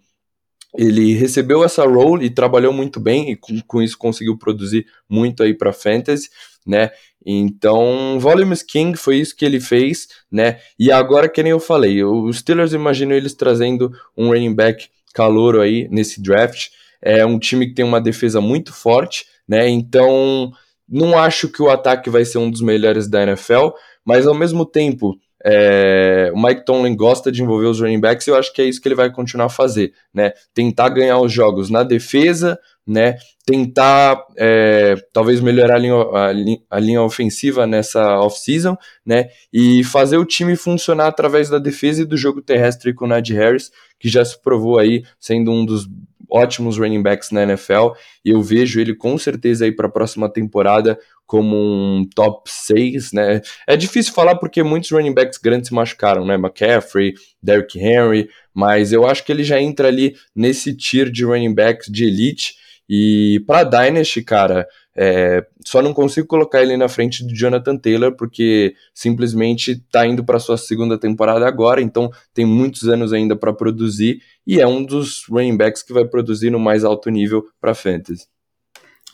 ele 0.77 1.15
recebeu 1.15 1.63
essa 1.63 1.83
role 1.85 2.25
e 2.25 2.29
trabalhou 2.29 2.71
muito 2.71 2.99
bem 2.99 3.31
e 3.31 3.35
com, 3.35 3.59
com 3.61 3.81
isso 3.81 3.97
conseguiu 3.97 4.37
produzir 4.37 4.85
muito 5.09 5.41
aí 5.41 5.53
para 5.53 5.73
fantasy, 5.73 6.29
né? 6.65 6.91
Então, 7.25 8.19
Volumes 8.19 8.61
King 8.61 8.97
foi 8.97 9.17
isso 9.17 9.35
que 9.35 9.43
ele 9.43 9.59
fez, 9.59 10.07
né? 10.31 10.59
E 10.79 10.91
agora 10.91 11.27
que 11.27 11.41
nem 11.41 11.51
eu 11.51 11.59
falei, 11.59 12.03
os 12.03 12.37
Steelers 12.37 12.73
imagino 12.73 13.13
eles 13.13 13.33
trazendo 13.33 13.91
um 14.15 14.27
running 14.27 14.53
back 14.53 14.87
calouro 15.13 15.61
aí 15.61 15.87
nesse 15.89 16.21
draft. 16.21 16.69
É 17.01 17.25
um 17.25 17.39
time 17.39 17.67
que 17.67 17.73
tem 17.73 17.83
uma 17.83 17.99
defesa 17.99 18.39
muito 18.39 18.71
forte, 18.71 19.25
né? 19.47 19.67
Então, 19.67 20.51
não 20.87 21.17
acho 21.17 21.49
que 21.49 21.61
o 21.61 21.69
ataque 21.69 22.09
vai 22.09 22.23
ser 22.23 22.37
um 22.37 22.51
dos 22.51 22.61
melhores 22.61 23.07
da 23.07 23.23
NFL, 23.23 23.69
mas 24.05 24.27
ao 24.27 24.35
mesmo 24.35 24.65
tempo, 24.65 25.17
é, 25.49 26.29
o 26.33 26.41
Mike 26.41 26.65
Tomlin 26.65 26.93
gosta 26.93 27.31
de 27.31 27.41
envolver 27.41 27.67
os 27.67 27.79
running 27.79 28.01
backs 28.01 28.27
e 28.27 28.31
eu 28.31 28.35
acho 28.35 28.51
que 28.53 28.61
é 28.61 28.65
isso 28.65 28.81
que 28.81 28.87
ele 28.89 28.95
vai 28.95 29.09
continuar 29.09 29.45
a 29.45 29.49
fazer, 29.49 29.93
né? 30.13 30.33
Tentar 30.53 30.89
ganhar 30.89 31.19
os 31.19 31.31
jogos 31.31 31.69
na 31.69 31.83
defesa, 31.83 32.59
né? 32.85 33.15
Tentar 33.45 34.25
é, 34.37 34.95
talvez 35.13 35.39
melhorar 35.39 35.75
a 35.75 35.79
linha, 35.79 36.65
a, 36.69 36.79
linha, 36.79 37.01
ofensiva 37.01 37.65
nessa 37.65 38.19
off-season, 38.19 38.75
né? 39.05 39.29
E 39.53 39.85
fazer 39.85 40.17
o 40.17 40.25
time 40.25 40.57
funcionar 40.57 41.07
através 41.07 41.49
da 41.49 41.59
defesa 41.59 42.01
e 42.01 42.05
do 42.05 42.17
jogo 42.17 42.41
terrestre 42.41 42.93
com 42.93 43.05
o 43.05 43.07
Najee 43.07 43.37
Harris, 43.37 43.71
que 43.97 44.09
já 44.09 44.25
se 44.25 44.41
provou 44.41 44.77
aí 44.77 45.03
sendo 45.17 45.49
um 45.49 45.65
dos 45.65 45.87
ótimos 46.29 46.77
running 46.77 47.01
backs 47.01 47.31
na 47.31 47.43
NFL 47.43 47.93
e 48.23 48.31
eu 48.31 48.41
vejo 48.41 48.79
ele 48.79 48.95
com 48.95 49.17
certeza 49.17 49.65
aí 49.65 49.71
para 49.71 49.87
a 49.87 49.91
próxima 49.91 50.31
temporada 50.31 50.97
como 51.25 51.55
um 51.55 52.07
top 52.15 52.49
6, 52.49 53.11
né? 53.11 53.41
É 53.67 53.75
difícil 53.75 54.13
falar 54.13 54.35
porque 54.35 54.63
muitos 54.63 54.91
running 54.91 55.13
backs 55.13 55.37
grandes 55.37 55.67
se 55.67 55.73
machucaram, 55.73 56.25
né? 56.25 56.35
McCaffrey, 56.35 57.13
Derrick 57.43 57.77
Henry, 57.77 58.29
mas 58.53 58.93
eu 58.93 59.05
acho 59.05 59.23
que 59.25 59.31
ele 59.31 59.43
já 59.43 59.61
entra 59.61 59.89
ali 59.89 60.15
nesse 60.35 60.75
tier 60.75 61.11
de 61.11 61.25
running 61.25 61.53
backs 61.53 61.87
de 61.91 62.05
elite 62.05 62.55
e 62.89 63.43
para 63.45 63.63
Dynasty, 63.65 64.23
cara, 64.23 64.65
é, 64.99 65.45
só 65.63 65.79
não 65.79 65.93
consigo 65.93 66.25
colocar 66.27 66.61
ele 66.63 66.75
na 66.75 66.89
frente 66.89 67.23
do 67.23 67.33
Jonathan 67.33 67.77
Taylor 67.77 68.13
porque 68.13 68.73
simplesmente 68.95 69.73
está 69.73 70.07
indo 70.07 70.25
para 70.25 70.39
sua 70.39 70.57
segunda 70.57 70.97
temporada 70.97 71.47
agora, 71.47 71.81
então 71.81 72.09
tem 72.33 72.45
muitos 72.45 72.87
anos 72.87 73.13
ainda 73.13 73.35
para 73.35 73.53
produzir 73.53 74.21
e 74.45 74.59
é 74.59 74.65
um 74.65 74.83
dos 74.83 75.25
running 75.29 75.55
backs 75.55 75.83
que 75.83 75.93
vai 75.93 76.03
produzir 76.03 76.49
no 76.49 76.59
mais 76.59 76.83
alto 76.83 77.11
nível 77.11 77.45
para 77.61 77.75
fantasy. 77.75 78.25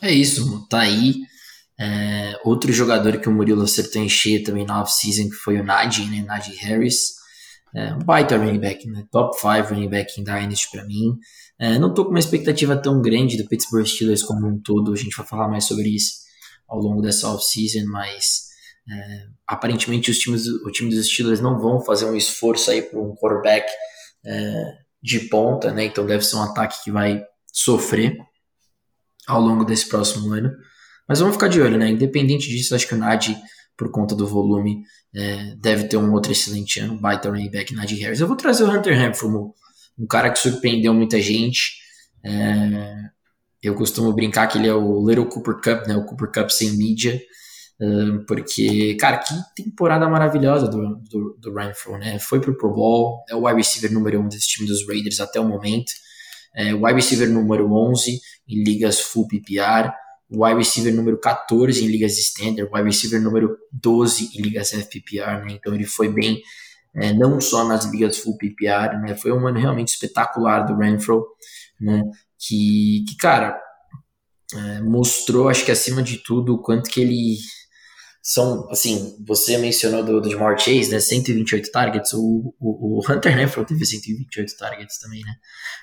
É 0.01 0.11
isso, 0.11 0.65
tá 0.69 0.79
aí. 0.79 1.15
É, 1.77 2.39
outro 2.45 2.71
jogador 2.71 3.17
que 3.17 3.27
o 3.27 3.31
Murilo 3.31 3.63
acertou 3.63 4.01
em 4.01 4.07
cheio 4.07 4.43
também 4.43 4.65
na 4.65 4.81
off-season 4.81 5.29
que 5.29 5.35
foi 5.35 5.59
o 5.59 5.63
Najee, 5.63 6.05
né? 6.05 6.23
Najee 6.25 6.55
Harris. 6.55 7.22
É, 7.75 7.93
um 7.93 7.99
baita 7.99 8.37
running 8.37 8.59
back, 8.59 8.87
né? 8.87 9.05
Top 9.11 9.35
5 9.39 9.69
running 9.69 9.89
back 9.89 10.19
em 10.19 10.23
Dynasty 10.23 10.69
para 10.71 10.85
mim. 10.85 11.17
É, 11.59 11.79
não 11.79 11.93
tô 11.93 12.05
com 12.05 12.11
uma 12.11 12.19
expectativa 12.19 12.75
tão 12.75 13.01
grande 13.01 13.37
do 13.37 13.47
Pittsburgh 13.47 13.85
Steelers 13.85 14.23
como 14.23 14.47
um 14.47 14.59
todo, 14.61 14.93
a 14.93 14.95
gente 14.95 15.15
vai 15.15 15.25
falar 15.25 15.47
mais 15.47 15.65
sobre 15.65 15.89
isso 15.89 16.23
ao 16.67 16.79
longo 16.79 17.01
dessa 17.01 17.29
off-season, 17.29 17.85
mas 17.87 18.47
é, 18.89 19.27
aparentemente 19.47 20.11
os 20.11 20.17
times, 20.17 20.47
o 20.47 20.71
time 20.71 20.89
dos 20.89 21.07
Steelers 21.07 21.39
não 21.39 21.59
vão 21.59 21.79
fazer 21.81 22.05
um 22.05 22.15
esforço 22.15 22.69
aí 22.71 22.81
para 22.81 22.99
um 22.99 23.15
quarterback 23.15 23.71
é, 24.25 24.77
de 25.01 25.19
ponta, 25.21 25.71
né? 25.71 25.85
Então 25.85 26.05
deve 26.05 26.23
ser 26.23 26.35
um 26.35 26.43
ataque 26.43 26.83
que 26.83 26.91
vai 26.91 27.23
sofrer 27.51 28.17
ao 29.27 29.41
longo 29.41 29.63
desse 29.63 29.87
próximo 29.87 30.33
ano. 30.33 30.51
Mas 31.07 31.19
vamos 31.19 31.35
ficar 31.35 31.47
de 31.47 31.61
olho, 31.61 31.77
né? 31.77 31.89
Independente 31.89 32.49
disso, 32.49 32.75
acho 32.75 32.87
que 32.87 32.95
o 32.95 32.97
Najee, 32.97 33.37
por 33.77 33.91
conta 33.91 34.15
do 34.15 34.27
volume, 34.27 34.83
é, 35.15 35.55
deve 35.57 35.85
ter 35.85 35.97
um 35.97 36.11
outro 36.13 36.31
excelente 36.31 36.79
ano. 36.79 36.99
Baita 36.99 37.29
running 37.29 37.49
back, 37.49 37.73
Najee 37.73 37.99
Harris. 37.99 38.19
Eu 38.19 38.27
vou 38.27 38.37
trazer 38.37 38.63
o 38.63 38.71
Hunter 38.71 38.99
Ham 38.99 39.11
como 39.19 39.53
um 39.97 40.07
cara 40.07 40.29
que 40.31 40.39
surpreendeu 40.39 40.93
muita 40.93 41.19
gente. 41.21 41.77
É, 42.23 42.95
eu 43.61 43.75
costumo 43.75 44.13
brincar 44.13 44.47
que 44.47 44.57
ele 44.57 44.67
é 44.67 44.73
o 44.73 45.07
Little 45.07 45.27
Cooper 45.27 45.55
Cup, 45.55 45.87
né? 45.87 45.95
O 45.95 46.05
Cooper 46.05 46.31
Cup 46.31 46.49
sem 46.49 46.71
mídia. 46.71 47.19
Uh, 47.81 48.23
porque, 48.27 48.95
cara, 48.95 49.17
que 49.17 49.33
temporada 49.55 50.07
maravilhosa 50.07 50.67
do, 50.67 50.95
do, 51.09 51.37
do 51.39 51.53
né? 51.97 52.19
Foi 52.19 52.39
pro 52.39 52.55
Pro 52.55 52.71
Bowl, 52.71 53.23
é 53.27 53.35
o 53.35 53.45
wide 53.45 53.57
receiver 53.57 53.91
número 53.91 54.19
1 54.19 54.23
um 54.23 54.27
desse 54.29 54.47
time 54.47 54.67
dos 54.67 54.87
Raiders 54.87 55.19
até 55.19 55.39
o 55.39 55.47
momento. 55.47 55.91
É, 56.55 56.73
wide 56.73 56.93
receiver 56.93 57.29
número 57.29 57.71
11 57.73 58.19
em 58.47 58.63
ligas 58.63 58.99
full 58.99 59.27
PPR 59.27 59.91
wide 60.33 60.57
receiver 60.57 60.93
número 60.93 61.19
14 61.19 61.83
em 61.83 61.87
ligas 61.87 62.17
standard, 62.17 62.69
wide 62.73 62.85
receiver 62.85 63.21
número 63.21 63.57
12 63.71 64.31
em 64.35 64.41
ligas 64.41 64.73
FPPR, 64.73 65.45
né? 65.45 65.53
Então 65.53 65.73
ele 65.73 65.85
foi 65.85 66.09
bem, 66.09 66.41
é, 66.95 67.13
não 67.13 67.39
só 67.39 67.63
nas 67.63 67.85
ligas 67.85 68.17
full 68.17 68.37
PPR, 68.37 68.99
né? 69.01 69.15
Foi 69.15 69.31
um 69.31 69.47
ano 69.47 69.59
realmente 69.59 69.89
espetacular 69.89 70.61
do 70.61 70.75
Renfro, 70.75 71.25
né? 71.79 72.03
Que, 72.39 73.05
que 73.07 73.15
cara, 73.17 73.59
é, 74.53 74.81
mostrou, 74.81 75.49
acho 75.49 75.63
que 75.63 75.71
acima 75.71 76.01
de 76.01 76.17
tudo, 76.17 76.55
o 76.55 76.61
quanto 76.61 76.89
que 76.89 77.01
ele 77.01 77.37
são, 78.25 78.69
assim, 78.69 79.17
você 79.27 79.57
mencionou 79.57 80.01
do, 80.01 80.21
do 80.21 80.31
Jamar 80.31 80.57
Chase, 80.57 80.89
né, 80.89 80.99
128 81.01 81.69
targets, 81.69 82.13
o, 82.13 82.55
o, 82.57 82.99
o 82.99 83.01
Hunter 83.11 83.35
Renfro 83.35 83.65
teve 83.65 83.85
128 83.85 84.55
targets 84.57 84.97
também, 84.97 85.19
né, 85.19 85.33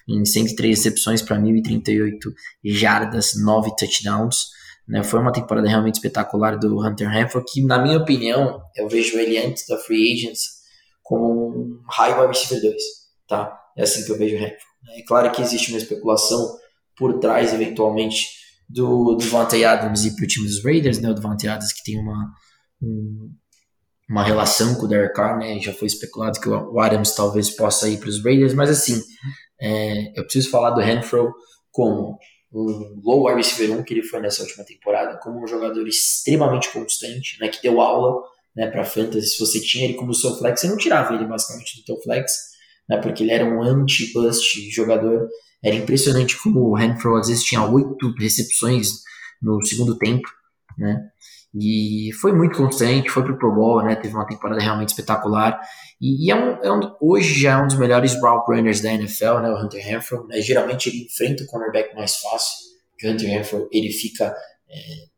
em 0.09 0.25
103 0.25 0.79
recepções 0.79 1.21
para 1.21 1.37
1.038 1.37 2.17
jardas, 2.65 3.33
9 3.37 3.77
touchdowns, 3.77 4.47
né, 4.89 5.03
foi 5.05 5.21
uma 5.21 5.33
temporada 5.33 5.69
realmente 5.69 5.97
espetacular 5.97 6.59
do 6.59 6.81
Hunter 6.81 7.11
Renfro, 7.11 7.45
que 7.47 7.63
na 7.63 7.79
minha 7.79 7.99
opinião, 7.99 8.63
eu 8.75 8.89
vejo 8.89 9.19
ele 9.19 9.37
antes 9.37 9.67
da 9.67 9.77
Free 9.77 10.15
Agents 10.15 10.61
como 11.03 11.51
um 11.51 11.83
high 11.91 12.19
wide 12.19 12.29
receiver 12.29 12.71
2, 12.71 12.83
tá, 13.29 13.55
é 13.77 13.83
assim 13.83 14.03
que 14.07 14.13
eu 14.13 14.17
vejo 14.17 14.37
o 14.37 14.39
Renfro. 14.39 14.71
É 14.97 15.03
claro 15.03 15.31
que 15.31 15.43
existe 15.43 15.71
uma 15.71 15.79
especulação 15.79 16.57
por 16.97 17.19
trás, 17.19 17.53
eventualmente, 17.53 18.40
do 18.73 19.17
Devontae 19.17 19.65
Adams 19.65 20.05
e 20.05 20.15
para 20.15 20.25
o 20.25 20.29
time 20.29 20.47
dos 20.47 20.65
Raiders, 20.65 21.01
né? 21.01 21.11
O 21.11 21.15
Devontae 21.15 21.49
Adams 21.49 21.73
que 21.73 21.83
tem 21.83 21.99
uma, 21.99 22.33
um, 22.81 23.31
uma 24.09 24.23
relação 24.23 24.77
com 24.77 24.85
o 24.85 24.89
Derek 24.89 25.15
Carr, 25.15 25.39
né? 25.39 25.59
Já 25.59 25.73
foi 25.73 25.87
especulado 25.87 26.41
que 26.41 26.49
o 26.49 26.81
Adams 26.81 27.15
talvez 27.15 27.51
possa 27.51 27.89
ir 27.89 27.99
para 27.99 28.09
os 28.09 28.23
Raiders, 28.23 28.55
mas 28.55 28.71
assim, 28.71 29.01
é, 29.61 30.19
eu 30.19 30.23
preciso 30.23 30.51
falar 30.51 30.71
do 30.71 30.81
Renfro 30.81 31.33
como 31.73 32.17
um 32.53 33.01
low 33.05 33.27
wide 33.27 33.39
receiver 33.39 33.79
1 33.79 33.83
que 33.85 33.95
ele 33.95 34.03
foi 34.03 34.21
nessa 34.21 34.43
última 34.43 34.65
temporada, 34.65 35.19
como 35.21 35.43
um 35.43 35.47
jogador 35.47 35.87
extremamente 35.87 36.73
constante, 36.73 37.39
né? 37.41 37.49
Que 37.49 37.63
deu 37.63 37.81
aula 37.81 38.23
né, 38.55 38.69
para 38.69 38.85
fantasy. 38.85 39.31
Se 39.31 39.39
você 39.39 39.61
tinha 39.61 39.85
ele 39.85 39.95
como 39.95 40.15
seu 40.15 40.37
flex, 40.37 40.61
você 40.61 40.69
não 40.69 40.77
tirava 40.77 41.15
ele 41.15 41.27
basicamente 41.27 41.81
do 41.81 41.85
teu 41.85 42.01
flex, 42.03 42.33
né? 42.89 42.99
Porque 42.99 43.25
ele 43.25 43.33
era 43.33 43.45
um 43.45 43.63
anti-bust 43.63 44.71
jogador 44.71 45.29
era 45.63 45.77
impressionante 45.77 46.41
como 46.43 46.61
o 46.61 46.75
Renfro 46.75 47.17
às 47.17 47.29
vezes 47.29 47.45
tinha 47.45 47.63
oito 47.63 48.15
recepções 48.19 49.03
no 49.43 49.65
segundo 49.65 49.97
tempo, 49.99 50.29
né? 50.79 51.11
E 51.53 52.13
foi 52.21 52.33
muito 52.33 52.57
constante, 52.57 53.11
foi 53.11 53.25
pro 53.25 53.37
Pro 53.37 53.53
Bowl, 53.53 53.83
né? 53.83 53.97
Teve 53.97 54.15
uma 54.15 54.27
temporada 54.27 54.61
realmente 54.61 54.91
espetacular. 54.91 55.61
E, 56.01 56.27
e 56.27 56.31
é, 56.31 56.37
um, 56.37 56.63
é 56.63 56.73
um, 56.73 56.81
hoje 57.01 57.41
já 57.41 57.53
é 57.53 57.63
um 57.63 57.67
dos 57.67 57.77
melhores 57.77 58.15
route 58.21 58.53
runners 58.53 58.81
da 58.81 58.93
NFL, 58.93 59.41
né? 59.41 59.51
O 59.51 59.61
Hunter 59.61 59.85
Renfro. 59.85 60.27
Né? 60.29 60.41
Geralmente 60.41 60.89
ele 60.89 61.07
enfrenta 61.07 61.43
o 61.43 61.47
cornerback 61.47 61.95
mais 61.95 62.17
fácil. 62.17 62.71
O 63.03 63.09
Hunter 63.09 63.29
Renfro 63.29 63.69
ele 63.73 63.91
fica 63.91 64.33
é, 64.69 65.11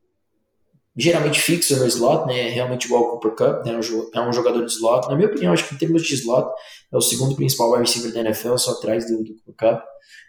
geralmente 0.97 1.41
fixo 1.41 1.77
no 1.79 1.87
slot, 1.87 2.27
né? 2.27 2.51
Realmente 2.51 2.87
igual 2.87 3.05
ao 3.05 3.11
Cooper 3.19 3.33
Cup, 3.33 3.67
né? 3.67 3.73
É 4.15 4.21
um 4.21 4.33
jogador 4.33 4.65
de 4.65 4.73
slot. 4.73 5.09
Na 5.09 5.17
minha 5.17 5.29
opinião, 5.29 5.53
acho 5.53 5.69
que 5.69 5.75
em 5.75 5.79
termos 5.79 6.03
de 6.03 6.15
slot 6.15 6.49
é 6.93 6.97
o 6.97 7.01
segundo 7.01 7.35
principal 7.35 7.71
wide 7.73 7.83
receiver 7.83 8.13
da 8.13 8.21
NFL, 8.21 8.57
só 8.57 8.73
atrás 8.73 9.07
do, 9.07 9.23
do 9.23 9.35
Cooper 9.37 9.55
Cup 9.57 9.83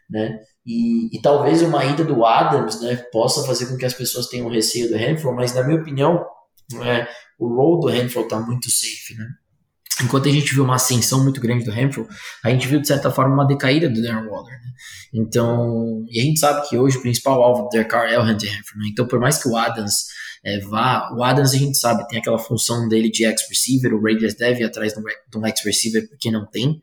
né? 0.10 0.40
E, 0.66 1.16
e, 1.16 1.22
talvez 1.22 1.62
uma 1.62 1.84
ida 1.84 2.04
do 2.04 2.24
Adams, 2.24 2.80
né, 2.82 2.96
possa 3.12 3.46
fazer 3.46 3.66
com 3.66 3.78
que 3.78 3.86
as 3.86 3.94
pessoas 3.94 4.28
tenham 4.28 4.48
receio 4.48 4.90
do 4.90 4.96
Renfro, 4.96 5.34
mas 5.36 5.54
na 5.54 5.64
minha 5.64 5.80
opinião, 5.80 6.26
é, 6.84 7.08
o 7.38 7.48
role 7.48 7.82
do 7.82 7.88
Renfro 7.88 8.22
está 8.22 8.40
muito 8.40 8.70
safe, 8.70 9.16
né? 9.18 9.26
Enquanto 10.02 10.28
a 10.28 10.32
gente 10.32 10.54
viu 10.54 10.64
uma 10.64 10.76
ascensão 10.76 11.24
muito 11.24 11.40
grande 11.40 11.66
do 11.66 11.72
Renfro, 11.72 12.08
a 12.44 12.50
gente 12.50 12.68
viu 12.68 12.80
de 12.80 12.88
certa 12.88 13.12
forma 13.12 13.34
uma 13.34 13.46
decaída 13.46 13.90
do 13.90 14.02
Darren 14.02 14.28
Waller. 14.28 14.54
Né? 14.54 14.72
Então, 15.14 16.06
e 16.10 16.20
a 16.20 16.24
gente 16.24 16.40
sabe 16.40 16.68
que 16.68 16.78
hoje 16.78 16.98
o 16.98 17.02
principal 17.02 17.42
alvo 17.44 17.64
do 17.64 17.70
Derek 17.70 17.90
Carr 17.90 18.12
é 18.12 18.18
o 18.18 18.24
Hunter 18.24 18.52
Renfro. 18.52 18.80
Né? 18.80 18.88
Então, 18.92 19.08
por 19.08 19.20
mais 19.20 19.42
que 19.42 19.48
o 19.48 19.56
Adams 19.56 20.06
é, 20.44 20.60
vá, 20.60 21.12
o 21.16 21.24
Adams 21.24 21.54
a 21.54 21.58
gente 21.58 21.78
sabe 21.78 22.08
tem 22.08 22.20
aquela 22.20 22.40
função 22.40 22.88
dele 22.88 23.10
de 23.10 23.24
ex-receiver, 23.24 23.94
o 23.94 24.02
Raiders 24.02 24.36
deve 24.36 24.62
ir 24.62 24.66
atrás 24.66 24.94
de 24.94 25.38
um 25.38 25.46
ex-receiver 25.46 26.10
porque 26.10 26.30
não 26.32 26.46
tem, 26.50 26.82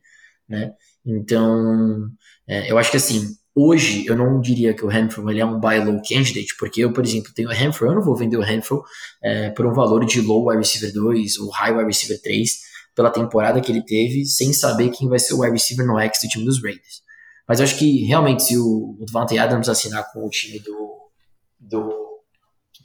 né? 0.48 0.72
Então, 1.04 2.08
é, 2.46 2.70
eu 2.70 2.78
acho 2.78 2.90
que 2.90 2.96
assim, 2.96 3.34
hoje 3.54 4.06
eu 4.06 4.16
não 4.16 4.40
diria 4.40 4.72
que 4.72 4.84
o 4.84 4.88
Renfro 4.88 5.28
ele 5.30 5.40
é 5.40 5.44
um 5.44 5.60
buy 5.60 5.78
low 5.84 6.00
candidate, 6.02 6.54
porque 6.58 6.82
eu, 6.82 6.92
por 6.92 7.04
exemplo, 7.04 7.32
tenho 7.34 7.48
o 7.48 7.52
Renfro, 7.52 7.88
eu 7.88 7.94
não 7.94 8.02
vou 8.02 8.16
vender 8.16 8.36
o 8.36 8.42
Renfro 8.42 8.82
é, 9.22 9.50
por 9.50 9.66
um 9.66 9.72
valor 9.72 10.04
de 10.06 10.20
low 10.20 10.48
wide 10.48 10.58
receiver 10.58 10.92
2 10.92 11.38
ou 11.38 11.50
high 11.50 11.72
wide 11.72 11.86
receiver 11.86 12.20
3 12.22 12.69
pela 12.94 13.10
temporada 13.10 13.60
que 13.60 13.70
ele 13.70 13.84
teve, 13.84 14.24
sem 14.24 14.52
saber 14.52 14.90
quem 14.90 15.08
vai 15.08 15.18
ser 15.18 15.34
o 15.34 15.40
wide 15.40 15.52
receiver 15.52 15.86
no 15.86 15.98
X 15.98 16.20
do 16.22 16.28
time 16.28 16.44
dos 16.44 16.62
Raiders. 16.62 17.02
Mas 17.48 17.58
eu 17.58 17.64
acho 17.64 17.78
que 17.78 18.04
realmente 18.04 18.42
se 18.42 18.58
o, 18.58 18.96
o 18.98 19.04
Devante 19.04 19.38
Adams 19.38 19.68
assinar 19.68 20.10
com 20.12 20.24
o 20.24 20.30
time 20.30 20.60
do, 20.60 21.10
do, 21.58 22.22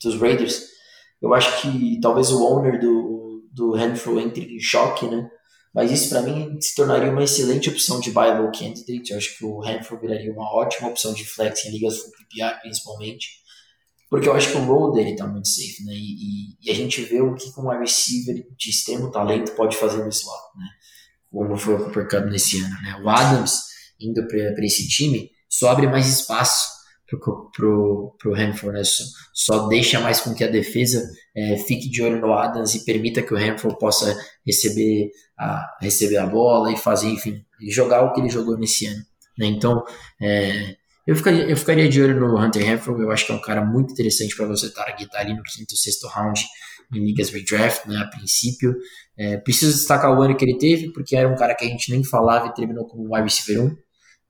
dos 0.01 0.19
Raiders, 0.19 0.63
eu 1.21 1.33
acho 1.33 1.61
que 1.61 1.99
talvez 2.01 2.31
o 2.31 2.43
owner 2.43 2.79
do, 2.79 3.47
do 3.51 3.71
Renfro 3.73 4.19
entre 4.19 4.55
em 4.55 4.59
choque, 4.59 5.07
né? 5.07 5.29
Mas 5.75 5.91
isso 5.91 6.09
para 6.09 6.21
mim 6.21 6.59
se 6.61 6.73
tornaria 6.73 7.11
uma 7.11 7.23
excelente 7.23 7.69
opção 7.69 7.99
de 7.99 8.09
buy 8.09 8.39
low 8.39 8.49
candidate. 8.49 9.11
Eu 9.11 9.17
acho 9.17 9.37
que 9.37 9.43
o 9.43 9.61
Hanford 9.61 10.07
viraria 10.07 10.31
uma 10.31 10.49
ótima 10.55 10.87
opção 10.87 11.13
de 11.13 11.25
flex 11.25 11.65
em 11.65 11.71
ligas 11.71 11.97
full 11.97 12.11
PPR, 12.11 12.61
principalmente. 12.61 13.27
Porque 14.09 14.29
eu 14.29 14.33
acho 14.33 14.51
que 14.51 14.57
o 14.57 14.65
role 14.65 14.93
dele 14.93 15.15
tá 15.15 15.27
muito 15.27 15.47
safe, 15.47 15.83
né? 15.83 15.93
E, 15.93 15.97
e, 15.97 16.57
e 16.61 16.71
a 16.71 16.75
gente 16.75 17.01
vê 17.01 17.21
o 17.21 17.33
que 17.33 17.49
um 17.59 17.67
receiver 17.79 18.35
de 18.55 18.69
extremo 18.69 19.11
talento 19.11 19.51
pode 19.53 19.75
fazer 19.75 20.03
no 20.03 20.09
slot, 20.09 20.57
né? 20.57 20.67
Como 21.31 21.57
foi 21.57 21.75
o 21.75 21.83
Cooper 21.83 22.07
Cup 22.07 22.31
nesse 22.31 22.61
ano, 22.61 22.75
né? 22.81 23.01
O 23.03 23.09
Adams 23.09 23.61
indo 23.99 24.25
para 24.27 24.65
esse 24.65 24.87
time 24.87 25.31
só 25.49 25.69
abre 25.69 25.87
mais 25.87 26.07
espaço 26.07 26.75
pro, 27.07 27.49
pro, 27.51 28.15
pro 28.19 28.35
Hanford, 28.35 28.77
né? 28.77 28.83
Só, 28.83 29.03
só, 29.33 29.67
deixa 29.67 29.99
mais 29.99 30.19
com 30.19 30.33
que 30.33 30.43
a 30.43 30.49
defesa 30.49 31.03
é, 31.35 31.57
fique 31.57 31.89
de 31.89 32.01
olho 32.01 32.19
no 32.19 32.33
Adams 32.33 32.75
e 32.75 32.85
permita 32.85 33.21
que 33.21 33.33
o 33.33 33.37
Hanford 33.37 33.77
possa 33.79 34.15
receber 34.45 35.11
a, 35.37 35.77
receber 35.81 36.17
a 36.17 36.25
bola 36.25 36.71
e 36.71 36.77
fazer, 36.77 37.09
enfim, 37.09 37.43
jogar 37.69 38.03
o 38.03 38.13
que 38.13 38.21
ele 38.21 38.29
jogou 38.29 38.57
nesse 38.57 38.85
ano. 38.85 39.03
Né? 39.37 39.47
Então, 39.47 39.83
é, 40.21 40.75
eu, 41.05 41.15
ficaria, 41.15 41.43
eu 41.43 41.55
ficaria 41.57 41.87
de 41.87 42.01
olho 42.01 42.19
no 42.19 42.39
Hunter 42.39 42.69
Hanford, 42.69 43.01
eu 43.01 43.11
acho 43.11 43.25
que 43.25 43.31
é 43.31 43.35
um 43.35 43.41
cara 43.41 43.63
muito 43.63 43.93
interessante 43.93 44.35
para 44.35 44.47
você 44.47 44.69
targetar 44.71 45.21
ali 45.21 45.33
no 45.33 45.43
quinto, 45.43 45.75
sexto 45.75 46.07
round 46.07 46.45
em 46.93 47.05
ligas 47.05 47.29
redraft, 47.29 47.87
né, 47.87 47.97
a 47.97 48.07
princípio. 48.07 48.75
É, 49.17 49.37
preciso 49.37 49.77
destacar 49.77 50.11
o 50.17 50.21
ano 50.21 50.35
que 50.35 50.43
ele 50.43 50.57
teve, 50.57 50.91
porque 50.91 51.15
era 51.15 51.27
um 51.27 51.35
cara 51.35 51.55
que 51.55 51.65
a 51.65 51.67
gente 51.67 51.91
nem 51.91 52.03
falava 52.03 52.47
e 52.47 52.53
terminou 52.53 52.85
como 52.85 53.13
wide 53.13 53.23
receiver 53.23 53.65
1. 53.65 53.77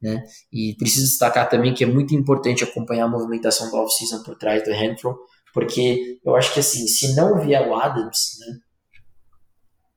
Né? 0.01 0.23
E 0.51 0.75
preciso 0.77 1.05
destacar 1.05 1.49
também 1.49 1.73
que 1.73 1.83
é 1.83 1.87
muito 1.87 2.13
importante 2.13 2.63
acompanhar 2.63 3.05
a 3.05 3.09
movimentação 3.09 3.69
do 3.69 3.77
off-season 3.77 4.23
por 4.23 4.37
trás 4.37 4.63
do 4.63 4.71
Renfro, 4.71 5.17
porque 5.53 6.19
eu 6.23 6.35
acho 6.35 6.53
que 6.53 6.59
assim, 6.59 6.85
se 6.87 7.15
não 7.15 7.39
vier 7.39 7.67
o 7.67 7.73
Adams, 7.73 8.37
né, 8.39 8.57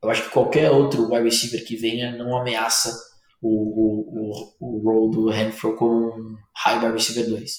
eu 0.03 0.11
acho 0.11 0.23
que 0.25 0.31
qualquer 0.31 0.71
outro 0.71 1.13
wide 1.13 1.25
receiver 1.25 1.65
que 1.67 1.77
venha 1.77 2.17
não 2.17 2.37
ameaça 2.37 2.97
o, 3.41 3.49
o, 3.49 4.57
o, 4.61 4.83
role 4.83 5.13
do 5.13 5.29
Renfro 5.29 5.77
como 5.77 6.09
um 6.09 6.37
high 6.57 6.79
wide 6.79 6.93
receiver 6.93 7.29
2, 7.29 7.53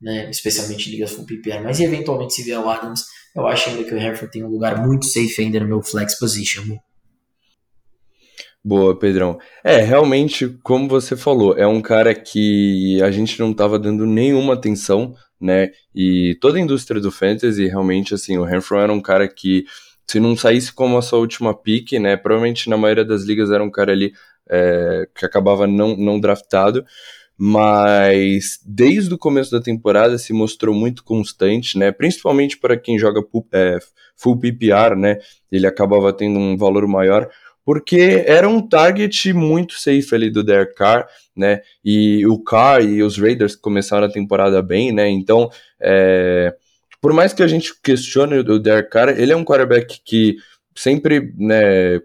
né, 0.00 0.30
especialmente 0.30 0.88
em 0.88 0.92
ligas 0.92 1.12
full 1.12 1.26
PPR, 1.26 1.62
mas 1.62 1.80
eventualmente 1.80 2.34
se 2.34 2.42
vier 2.42 2.58
o 2.58 2.68
Adams, 2.68 3.04
eu 3.34 3.46
acho 3.46 3.70
ainda 3.70 3.84
que 3.84 3.94
o 3.94 3.98
Renfro 3.98 4.30
tem 4.30 4.44
um 4.44 4.50
lugar 4.50 4.86
muito 4.86 5.06
safe 5.06 5.40
ainda 5.40 5.60
no 5.60 5.66
meu 5.66 5.82
flex 5.82 6.18
position. 6.18 6.78
Boa, 8.64 8.96
Pedrão. 8.96 9.40
É, 9.64 9.78
realmente, 9.78 10.48
como 10.62 10.88
você 10.88 11.16
falou, 11.16 11.58
é 11.58 11.66
um 11.66 11.82
cara 11.82 12.14
que 12.14 13.02
a 13.02 13.10
gente 13.10 13.40
não 13.40 13.50
estava 13.50 13.76
dando 13.76 14.06
nenhuma 14.06 14.54
atenção, 14.54 15.16
né? 15.40 15.70
E 15.92 16.38
toda 16.40 16.58
a 16.58 16.60
indústria 16.60 17.00
do 17.00 17.10
fantasy, 17.10 17.66
realmente, 17.66 18.14
assim, 18.14 18.38
o 18.38 18.44
Renfro 18.44 18.78
era 18.78 18.92
um 18.92 19.00
cara 19.00 19.26
que, 19.26 19.64
se 20.06 20.20
não 20.20 20.36
saísse 20.36 20.72
como 20.72 20.96
a 20.96 21.02
sua 21.02 21.18
última 21.18 21.52
pick, 21.52 21.92
né? 21.94 22.16
Provavelmente 22.16 22.70
na 22.70 22.76
maioria 22.76 23.04
das 23.04 23.24
ligas 23.24 23.50
era 23.50 23.64
um 23.64 23.70
cara 23.70 23.90
ali 23.90 24.12
é, 24.52 25.08
que 25.14 25.24
acabava 25.24 25.66
não, 25.66 25.96
não 25.96 26.20
draftado, 26.20 26.84
mas 27.36 28.60
desde 28.64 29.14
o 29.14 29.18
começo 29.18 29.50
da 29.50 29.60
temporada 29.60 30.18
se 30.18 30.32
mostrou 30.32 30.74
muito 30.74 31.02
constante, 31.02 31.78
né? 31.78 31.90
Principalmente 31.90 32.58
para 32.58 32.76
quem 32.76 32.98
joga 32.98 33.20
é, 33.52 33.78
full 34.14 34.38
PPR, 34.38 34.94
né? 34.96 35.18
Ele 35.50 35.66
acabava 35.66 36.12
tendo 36.12 36.38
um 36.38 36.56
valor 36.56 36.86
maior 36.86 37.28
porque 37.64 38.24
era 38.26 38.48
um 38.48 38.60
target 38.60 39.32
muito 39.32 39.74
safe 39.74 40.14
ali 40.14 40.30
do 40.30 40.42
Derek 40.42 40.74
Carr, 40.74 41.06
né? 41.34 41.62
E 41.84 42.26
o 42.26 42.38
Carr 42.38 42.82
e 42.82 43.02
os 43.02 43.16
Raiders 43.16 43.54
começaram 43.54 44.06
a 44.06 44.12
temporada 44.12 44.60
bem, 44.60 44.92
né? 44.92 45.08
Então, 45.08 45.48
é, 45.80 46.54
por 47.00 47.12
mais 47.12 47.32
que 47.32 47.42
a 47.42 47.46
gente 47.46 47.72
questione 47.82 48.38
o 48.38 48.58
Derek 48.58 48.90
Carr, 48.90 49.10
ele 49.10 49.32
é 49.32 49.36
um 49.36 49.44
quarterback 49.44 50.00
que 50.04 50.36
sempre, 50.74 51.32
né, 51.36 52.00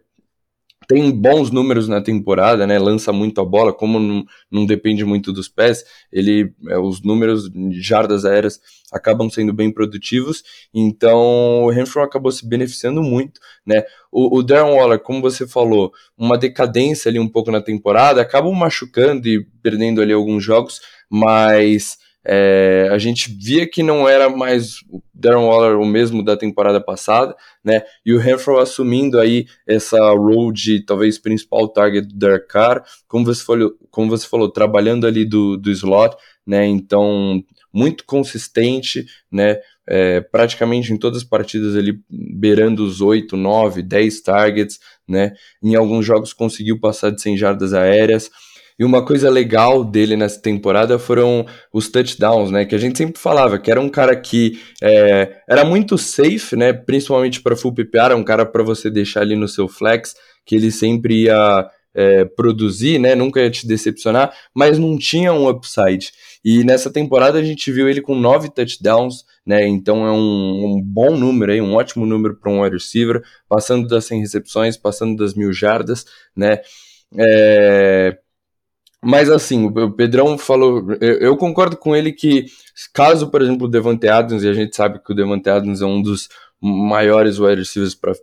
tem 0.88 1.12
bons 1.12 1.52
números 1.52 1.88
na 1.88 2.02
temporada, 2.02 2.66
né? 2.66 2.80
Lança 2.80 3.12
muito 3.12 3.42
a 3.42 3.46
bola, 3.46 3.74
como 3.74 4.00
não, 4.00 4.26
não 4.50 4.66
depende 4.66 5.04
muito 5.04 5.34
dos 5.34 5.50
pés, 5.50 5.84
ele 6.12 6.54
é, 6.70 6.78
os 6.78 7.02
números 7.04 7.50
de 7.52 7.82
jardas 7.82 8.24
aéreas 8.24 8.60
acabam 8.92 9.30
sendo 9.30 9.54
bem 9.54 9.70
produtivos, 9.70 10.44
então 10.74 11.66
o 11.66 11.70
Renfrew 11.70 12.04
acabou 12.04 12.32
se 12.32 12.48
beneficiando 12.48 13.04
muito, 13.04 13.42
né? 13.66 13.84
O, 14.10 14.38
o 14.38 14.44
Darren 14.44 14.74
Waller, 14.76 15.00
como 15.00 15.22
você 15.22 15.46
falou, 15.46 15.92
uma 16.18 16.38
decadência 16.38 17.10
ali 17.10 17.20
um 17.20 17.28
pouco 17.28 17.52
na 17.52 17.62
temporada, 17.62 18.22
acabam 18.22 18.54
machucando 18.54 19.28
e 19.28 19.46
perdendo 19.62 20.02
ali 20.02 20.14
alguns 20.14 20.42
jogos, 20.42 20.80
mas 21.10 21.98
é, 22.30 22.90
a 22.92 22.98
gente 22.98 23.32
via 23.32 23.66
que 23.66 23.82
não 23.82 24.08
era 24.08 24.30
mais 24.30 24.82
o 24.90 25.02
Darren 25.14 25.46
Waller 25.46 25.80
o 25.80 25.86
mesmo 25.86 26.22
da 26.22 26.36
temporada 26.36 26.82
passada, 26.82 27.34
né? 27.64 27.84
E 28.06 28.14
o 28.14 28.20
Renfro 28.20 28.60
assumindo 28.60 29.18
aí 29.18 29.46
essa 29.66 29.98
role 30.12 30.52
de 30.52 30.86
talvez 30.86 31.18
principal 31.18 31.70
target 31.70 32.06
do 32.06 32.16
Derek 32.16 32.48
Carr, 32.50 32.84
como 33.08 33.26
você 33.26 33.42
falou, 33.42 33.72
como 33.90 34.10
você 34.10 34.28
falou 34.28 34.52
trabalhando 34.52 35.08
ali 35.08 35.24
do, 35.24 35.56
do 35.56 35.72
slot, 35.72 36.18
né? 36.46 36.66
Então 36.66 37.42
muito 37.72 38.04
consistente, 38.06 39.06
né? 39.32 39.60
É, 39.90 40.20
praticamente 40.20 40.92
em 40.92 40.98
todas 40.98 41.20
as 41.20 41.24
partidas 41.24 41.76
ele 41.76 42.02
beirando 42.10 42.84
os 42.84 43.00
8, 43.00 43.38
9, 43.38 43.82
10 43.82 44.22
targets, 44.22 44.80
né? 45.08 45.32
Em 45.64 45.76
alguns 45.76 46.06
jogos 46.06 46.34
conseguiu 46.34 46.78
passar 46.78 47.10
de 47.10 47.22
100 47.22 47.38
jardas 47.38 47.74
aéreas. 47.74 48.30
E 48.80 48.86
uma 48.86 49.04
coisa 49.04 49.30
legal 49.30 49.84
dele 49.84 50.16
nessa 50.16 50.40
temporada 50.40 51.00
foram 51.00 51.46
os 51.74 51.90
touchdowns, 51.90 52.52
né? 52.52 52.64
Que 52.64 52.76
a 52.76 52.78
gente 52.78 52.98
sempre 52.98 53.20
falava 53.20 53.58
que 53.58 53.72
era 53.72 53.82
um 53.82 53.90
cara 53.90 54.16
que 54.16 54.60
é, 54.82 55.42
era 55.50 55.66
muito 55.66 55.98
safe, 55.98 56.56
né? 56.56 56.74
Principalmente 56.74 57.42
para 57.42 57.56
full 57.56 57.74
PPR, 57.74 58.06
era 58.06 58.16
um 58.16 58.24
cara 58.24 58.46
para 58.46 58.64
você 58.64 58.90
deixar 58.90 59.22
ali 59.22 59.36
no 59.36 59.48
seu 59.48 59.68
flex, 59.68 60.14
que 60.46 60.56
ele 60.56 60.70
sempre 60.70 61.24
ia 61.24 61.68
é, 61.96 62.24
produzir, 62.26 63.00
né? 63.00 63.16
Nunca 63.16 63.42
ia 63.42 63.50
te 63.50 63.66
decepcionar, 63.66 64.32
mas 64.54 64.78
não 64.78 64.96
tinha 64.96 65.34
um 65.34 65.50
upside. 65.50 66.12
E 66.46 66.64
nessa 66.64 66.92
temporada 66.92 67.40
a 67.40 67.44
gente 67.44 67.72
viu 67.72 67.90
ele 67.90 68.02
com 68.02 68.14
nove 68.14 68.50
touchdowns, 68.50 69.26
né? 69.44 69.68
Então 69.68 70.06
é 70.06 70.12
um, 70.12 70.76
um 70.78 70.82
bom 70.84 71.18
número 71.18 71.52
aí, 71.52 71.60
um 71.60 71.74
ótimo 71.74 72.06
número 72.06 72.36
para 72.36 72.52
um 72.52 72.62
wide 72.62 72.76
receiver, 72.76 73.24
passando 73.50 73.88
das 73.88 74.06
100 74.06 74.20
recepções, 74.20 74.78
passando 74.78 75.18
das 75.18 75.34
mil 75.34 75.52
jardas, 75.52 76.06
né? 76.36 76.60
É, 77.18 78.18
mas 79.04 79.30
assim, 79.30 79.66
o 79.66 79.92
Pedrão 79.92 80.38
falou, 80.38 80.94
eu, 81.00 81.38
concordo 81.38 81.78
com 81.78 81.96
ele 81.96 82.12
que 82.12 82.46
caso, 82.94 83.30
por 83.30 83.42
exemplo, 83.42 83.68
o 83.68 83.70
Devante 83.70 84.08
Adams, 84.08 84.44
e 84.44 84.50
a 84.50 84.54
gente 84.54 84.76
sabe 84.76 85.00
que 85.04 85.12
o 85.12 85.16
Devante 85.16 85.50
Adams 85.50 85.82
é 85.82 85.86
um 85.86 86.02
dos 86.02 86.30
maiores 86.60 87.40
wide 87.40 87.60
receivers 87.60 87.96
para 87.96 88.14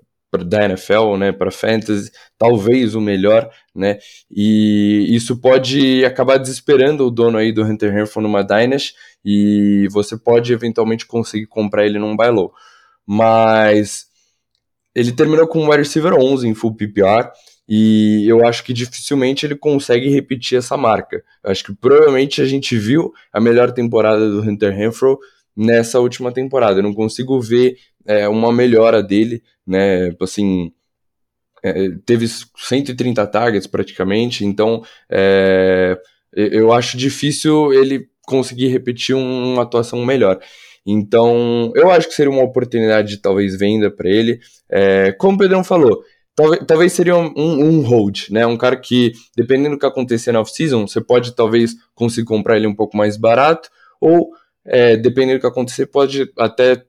da 0.44 0.64
NFL, 0.64 1.16
né, 1.16 1.30
para 1.30 1.52
fantasy, 1.52 2.10
talvez 2.36 2.96
o 2.96 3.00
melhor, 3.00 3.48
né, 3.72 3.98
e 4.28 5.06
isso 5.14 5.40
pode 5.40 6.04
acabar 6.04 6.38
desesperando 6.38 7.06
o 7.06 7.10
dono 7.10 7.38
aí 7.38 7.52
do 7.52 7.62
Hunter 7.62 7.96
Henry 7.96 8.10
numa 8.16 8.42
Dynasty 8.42 8.94
e 9.24 9.86
você 9.92 10.18
pode 10.18 10.52
eventualmente 10.52 11.06
conseguir 11.06 11.46
comprar 11.46 11.86
ele 11.86 12.00
num 12.00 12.16
buy 12.16 12.30
low. 12.30 12.52
Mas 13.06 14.06
ele 14.94 15.12
terminou 15.12 15.46
com 15.46 15.60
um 15.60 15.70
wide 15.70 15.78
receiver 15.78 16.14
11 16.14 16.48
em 16.48 16.54
full 16.54 16.74
PPR, 16.74 17.30
e 17.68 18.26
eu 18.28 18.46
acho 18.46 18.62
que 18.62 18.72
dificilmente 18.72 19.46
ele 19.46 19.56
consegue 19.56 20.08
repetir 20.10 20.58
essa 20.58 20.76
marca. 20.76 21.22
Eu 21.42 21.50
acho 21.50 21.64
que 21.64 21.74
provavelmente 21.74 22.42
a 22.42 22.44
gente 22.44 22.76
viu 22.76 23.12
a 23.32 23.40
melhor 23.40 23.72
temporada 23.72 24.28
do 24.30 24.40
Hunter 24.42 24.74
Renfro 24.74 25.18
nessa 25.56 25.98
última 26.00 26.32
temporada. 26.32 26.78
Eu 26.78 26.82
não 26.82 26.94
consigo 26.94 27.40
ver 27.40 27.76
é, 28.04 28.28
uma 28.28 28.52
melhora 28.52 29.02
dele, 29.02 29.42
né? 29.66 30.14
Assim, 30.20 30.72
é, 31.62 31.90
teve 32.04 32.26
130 32.28 33.26
targets 33.26 33.66
praticamente, 33.66 34.44
então 34.44 34.82
é, 35.10 35.98
eu 36.34 36.72
acho 36.72 36.98
difícil 36.98 37.72
ele 37.72 38.08
conseguir 38.26 38.68
repetir 38.68 39.16
uma 39.16 39.62
atuação 39.62 40.04
melhor. 40.04 40.38
Então, 40.86 41.72
eu 41.74 41.90
acho 41.90 42.08
que 42.08 42.14
seria 42.14 42.30
uma 42.30 42.42
oportunidade 42.42 43.08
de 43.08 43.16
talvez 43.18 43.56
venda 43.58 43.90
para 43.90 44.08
ele. 44.08 44.38
É, 44.68 45.12
como 45.12 45.36
o 45.36 45.38
Pedrão 45.38 45.64
falou, 45.64 46.02
Talvez, 46.36 46.64
talvez 46.66 46.92
seria 46.92 47.16
um, 47.16 47.32
um, 47.36 47.82
hold, 47.82 48.28
né? 48.30 48.44
Um 48.44 48.56
cara 48.56 48.76
que, 48.76 49.12
dependendo 49.36 49.76
do 49.76 49.78
que 49.78 49.86
acontecer 49.86 50.32
na 50.32 50.40
off-season, 50.40 50.86
você 50.86 51.00
pode 51.00 51.32
talvez 51.34 51.76
conseguir 51.94 52.26
comprar 52.26 52.56
ele 52.56 52.66
um 52.66 52.74
pouco 52.74 52.96
mais 52.96 53.16
barato, 53.16 53.70
ou 54.00 54.30
é, 54.64 54.96
dependendo 54.96 55.38
do 55.38 55.40
que 55.42 55.46
acontecer, 55.46 55.86
pode 55.86 56.28
até 56.36 56.84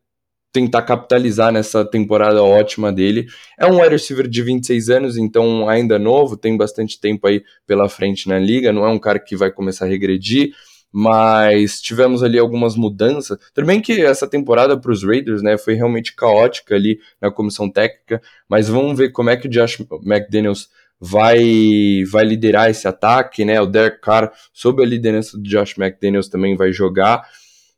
tentar 0.51 0.83
capitalizar 0.83 1.51
nessa 1.51 1.83
temporada 1.83 2.41
ótima 2.41 2.91
dele. 2.91 3.27
É 3.59 3.67
um 3.67 3.81
wide 3.81 3.89
receiver 3.89 4.25
de 4.25 4.41
26 4.41 4.89
anos, 4.89 5.17
então 5.17 5.67
ainda 5.67 5.99
novo, 5.99 6.37
tem 6.37 6.55
bastante 6.55 6.99
tempo 6.99 7.27
aí 7.27 7.43
pela 7.67 7.89
frente 7.89 8.29
na 8.29 8.39
liga, 8.39 8.71
não 8.71 8.85
é 8.85 8.89
um 8.89 8.97
cara 8.97 9.19
que 9.19 9.35
vai 9.35 9.51
começar 9.51 9.85
a 9.85 9.89
regredir 9.89 10.53
mas 10.97 11.81
tivemos 11.81 12.23
ali 12.23 12.39
algumas 12.39 12.77
mudanças. 12.77 13.37
Tudo 13.53 13.67
bem 13.67 13.81
que 13.81 14.01
essa 14.01 14.25
temporada 14.25 14.79
para 14.79 14.93
os 14.93 15.03
Raiders 15.03 15.41
né, 15.41 15.57
foi 15.57 15.73
realmente 15.73 16.15
caótica 16.15 16.73
ali 16.73 17.01
na 17.21 17.29
comissão 17.29 17.69
técnica, 17.69 18.21
mas 18.47 18.69
vamos 18.69 18.97
ver 18.97 19.11
como 19.11 19.29
é 19.29 19.35
que 19.35 19.45
o 19.45 19.49
Josh 19.49 19.85
McDaniels 20.05 20.69
vai, 20.97 22.05
vai 22.09 22.23
liderar 22.23 22.69
esse 22.69 22.87
ataque, 22.87 23.43
né? 23.43 23.59
O 23.59 23.65
Derek 23.65 23.99
Carr, 23.99 24.31
sob 24.53 24.81
a 24.81 24.85
liderança 24.85 25.37
do 25.37 25.43
Josh 25.43 25.77
McDaniels, 25.77 26.29
também 26.29 26.55
vai 26.55 26.71
jogar. 26.71 27.27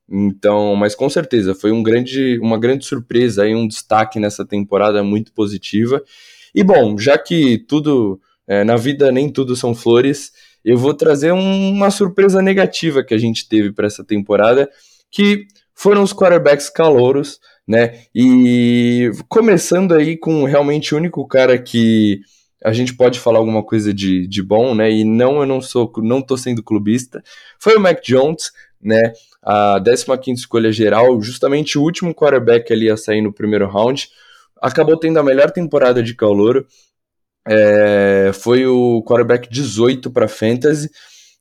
Então, 0.07 0.75
mas 0.75 0.93
com 0.93 1.09
certeza 1.09 1.55
foi 1.55 1.71
um 1.71 1.81
grande, 1.81 2.37
uma 2.37 2.59
grande 2.59 2.85
surpresa 2.85 3.45
aí, 3.45 3.55
um 3.55 3.67
destaque 3.67 4.19
nessa 4.19 4.45
temporada 4.45 5.03
muito 5.03 5.33
positiva. 5.33 6.03
E 6.53 6.63
bom, 6.63 6.95
já 6.99 7.17
que 7.17 7.57
tudo 7.67 8.21
é, 8.47 8.63
na 8.63 8.75
vida 8.75 9.11
nem 9.11 9.27
tudo 9.27 9.55
são 9.55 9.73
flores, 9.73 10.31
eu 10.67 10.77
vou 10.77 10.93
trazer 10.93 11.31
um, 11.31 11.69
uma 11.69 11.89
surpresa 11.89 12.41
negativa 12.41 13.01
que 13.01 13.13
a 13.13 13.17
gente 13.17 13.47
teve 13.47 13.71
para 13.71 13.87
essa 13.87 14.03
temporada, 14.03 14.69
que 15.09 15.47
foram 15.73 16.03
os 16.03 16.11
quarterbacks 16.11 16.69
calouros, 16.69 17.39
né? 17.65 18.01
E 18.13 19.09
começando 19.29 19.93
aí 19.93 20.17
com 20.17 20.43
realmente 20.43 20.93
o 20.93 20.97
único 20.97 21.25
cara 21.25 21.57
que 21.57 22.19
a 22.61 22.73
gente 22.73 22.93
pode 22.97 23.17
falar 23.17 23.39
alguma 23.39 23.63
coisa 23.63 23.93
de, 23.93 24.27
de 24.27 24.43
bom, 24.43 24.75
né? 24.75 24.91
E 24.91 25.05
não, 25.05 25.39
eu 25.39 25.45
não 25.45 25.61
sou, 25.61 25.89
não 25.99 26.21
tô 26.21 26.35
sendo 26.35 26.61
clubista. 26.61 27.23
Foi 27.57 27.77
o 27.77 27.79
Mac 27.79 28.01
Jones, 28.03 28.51
né? 28.81 29.13
A 29.41 29.79
15 29.81 30.41
escolha 30.41 30.69
geral, 30.73 31.21
justamente 31.21 31.77
o 31.77 31.81
último 31.81 32.13
quarterback 32.13 32.73
ali 32.73 32.89
a 32.89 32.97
sair 32.97 33.21
no 33.21 33.31
primeiro 33.31 33.69
round. 33.69 34.09
Acabou 34.61 34.97
tendo 34.97 35.17
a 35.17 35.23
melhor 35.23 35.49
temporada 35.49 36.03
de 36.03 36.13
calouro, 36.13 36.67
é, 37.47 38.31
foi 38.33 38.65
o 38.65 39.01
quarterback 39.03 39.49
18 39.49 40.11
para 40.11 40.27
fantasy. 40.27 40.89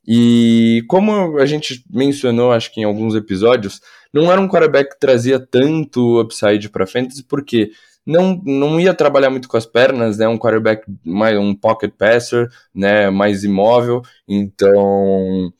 E 0.07 0.85
como 0.89 1.39
a 1.39 1.47
gente 1.47 1.85
mencionou, 1.91 2.53
acho 2.53 2.73
que 2.73 2.81
em 2.81 2.85
alguns 2.85 3.15
episódios, 3.15 3.81
não 4.13 4.31
era 4.31 4.41
um 4.41 4.49
quarterback 4.49 4.91
que 4.91 5.01
trazia 5.01 5.39
tanto 5.39 6.21
upside 6.21 6.69
para 6.69 6.87
fantasy, 6.87 7.25
porque 7.25 7.73
não, 8.07 8.41
não 8.45 8.79
ia 8.81 8.95
trabalhar 8.95 9.31
muito 9.31 9.49
com 9.49 9.57
as 9.57 9.67
pernas, 9.67 10.19
né? 10.19 10.29
Um 10.29 10.39
quarterback 10.39 10.85
mais 11.05 11.37
um 11.37 11.55
pocket 11.55 11.93
passer, 11.99 12.49
né? 12.73 13.11
Mais 13.11 13.43
imóvel, 13.43 14.01
então 14.29 15.53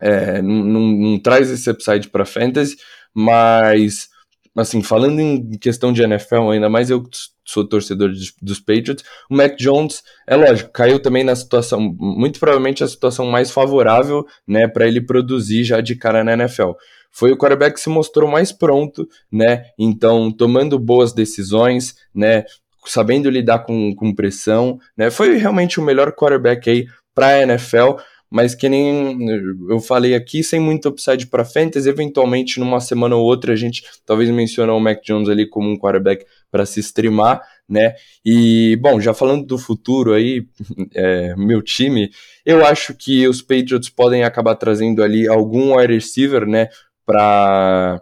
é, 0.00 0.42
não, 0.42 0.64
não, 0.64 0.80
não 0.80 1.18
traz 1.18 1.48
esse 1.48 1.70
upside 1.70 2.08
para 2.08 2.24
fantasy, 2.24 2.76
mas 3.14 4.08
assim, 4.56 4.82
falando 4.82 5.20
em 5.20 5.50
questão 5.58 5.92
de 5.92 6.02
NFL, 6.02 6.50
ainda 6.50 6.68
mais 6.68 6.90
eu 6.90 7.02
sou 7.44 7.66
torcedor 7.66 8.10
de, 8.10 8.32
dos 8.40 8.60
Patriots, 8.60 9.04
o 9.30 9.36
Mac 9.36 9.56
Jones, 9.56 10.02
é 10.26 10.36
lógico, 10.36 10.70
caiu 10.72 11.00
também 11.00 11.24
na 11.24 11.34
situação, 11.34 11.80
muito 11.80 12.38
provavelmente 12.38 12.82
a 12.82 12.88
situação 12.88 13.26
mais 13.26 13.50
favorável, 13.50 14.24
né, 14.46 14.68
para 14.68 14.86
ele 14.86 15.00
produzir 15.00 15.64
já 15.64 15.80
de 15.80 15.96
cara 15.96 16.22
na 16.22 16.34
NFL. 16.34 16.72
Foi 17.10 17.32
o 17.32 17.36
quarterback 17.36 17.74
que 17.74 17.80
se 17.80 17.88
mostrou 17.88 18.30
mais 18.30 18.52
pronto, 18.52 19.08
né, 19.30 19.64
então 19.78 20.30
tomando 20.30 20.78
boas 20.78 21.12
decisões, 21.12 21.96
né, 22.14 22.44
sabendo 22.86 23.28
lidar 23.28 23.60
com, 23.60 23.94
com 23.94 24.14
pressão, 24.14 24.78
né, 24.96 25.10
foi 25.10 25.36
realmente 25.36 25.80
o 25.80 25.82
melhor 25.82 26.12
quarterback 26.12 26.70
aí 26.70 26.86
para 27.14 27.28
a 27.28 27.42
NFL, 27.42 27.96
mas 28.30 28.54
que 28.54 28.68
nem 28.68 29.18
eu 29.68 29.80
falei 29.80 30.14
aqui, 30.14 30.42
sem 30.44 30.60
muito 30.60 30.88
upside 30.88 31.26
para 31.26 31.44
fantasy, 31.44 31.88
eventualmente 31.88 32.60
numa 32.60 32.80
semana 32.80 33.16
ou 33.16 33.24
outra 33.24 33.52
a 33.52 33.56
gente 33.56 33.82
talvez 34.06 34.30
mencione 34.30 34.70
o 34.70 34.78
Mac 34.78 35.02
Jones 35.04 35.28
ali 35.28 35.48
como 35.48 35.68
um 35.68 35.76
quarterback 35.76 36.24
para 36.50 36.64
se 36.64 36.78
streamar, 36.80 37.42
né? 37.68 37.94
E, 38.24 38.76
bom, 38.80 39.00
já 39.00 39.12
falando 39.12 39.44
do 39.44 39.58
futuro 39.58 40.12
aí, 40.12 40.46
é, 40.94 41.34
meu 41.36 41.60
time, 41.60 42.10
eu 42.46 42.64
acho 42.64 42.94
que 42.94 43.26
os 43.26 43.42
Patriots 43.42 43.88
podem 43.88 44.22
acabar 44.22 44.54
trazendo 44.54 45.02
ali 45.02 45.26
algum 45.26 45.76
wide 45.76 45.92
receiver, 45.92 46.46
né, 46.46 46.68
para 47.04 48.00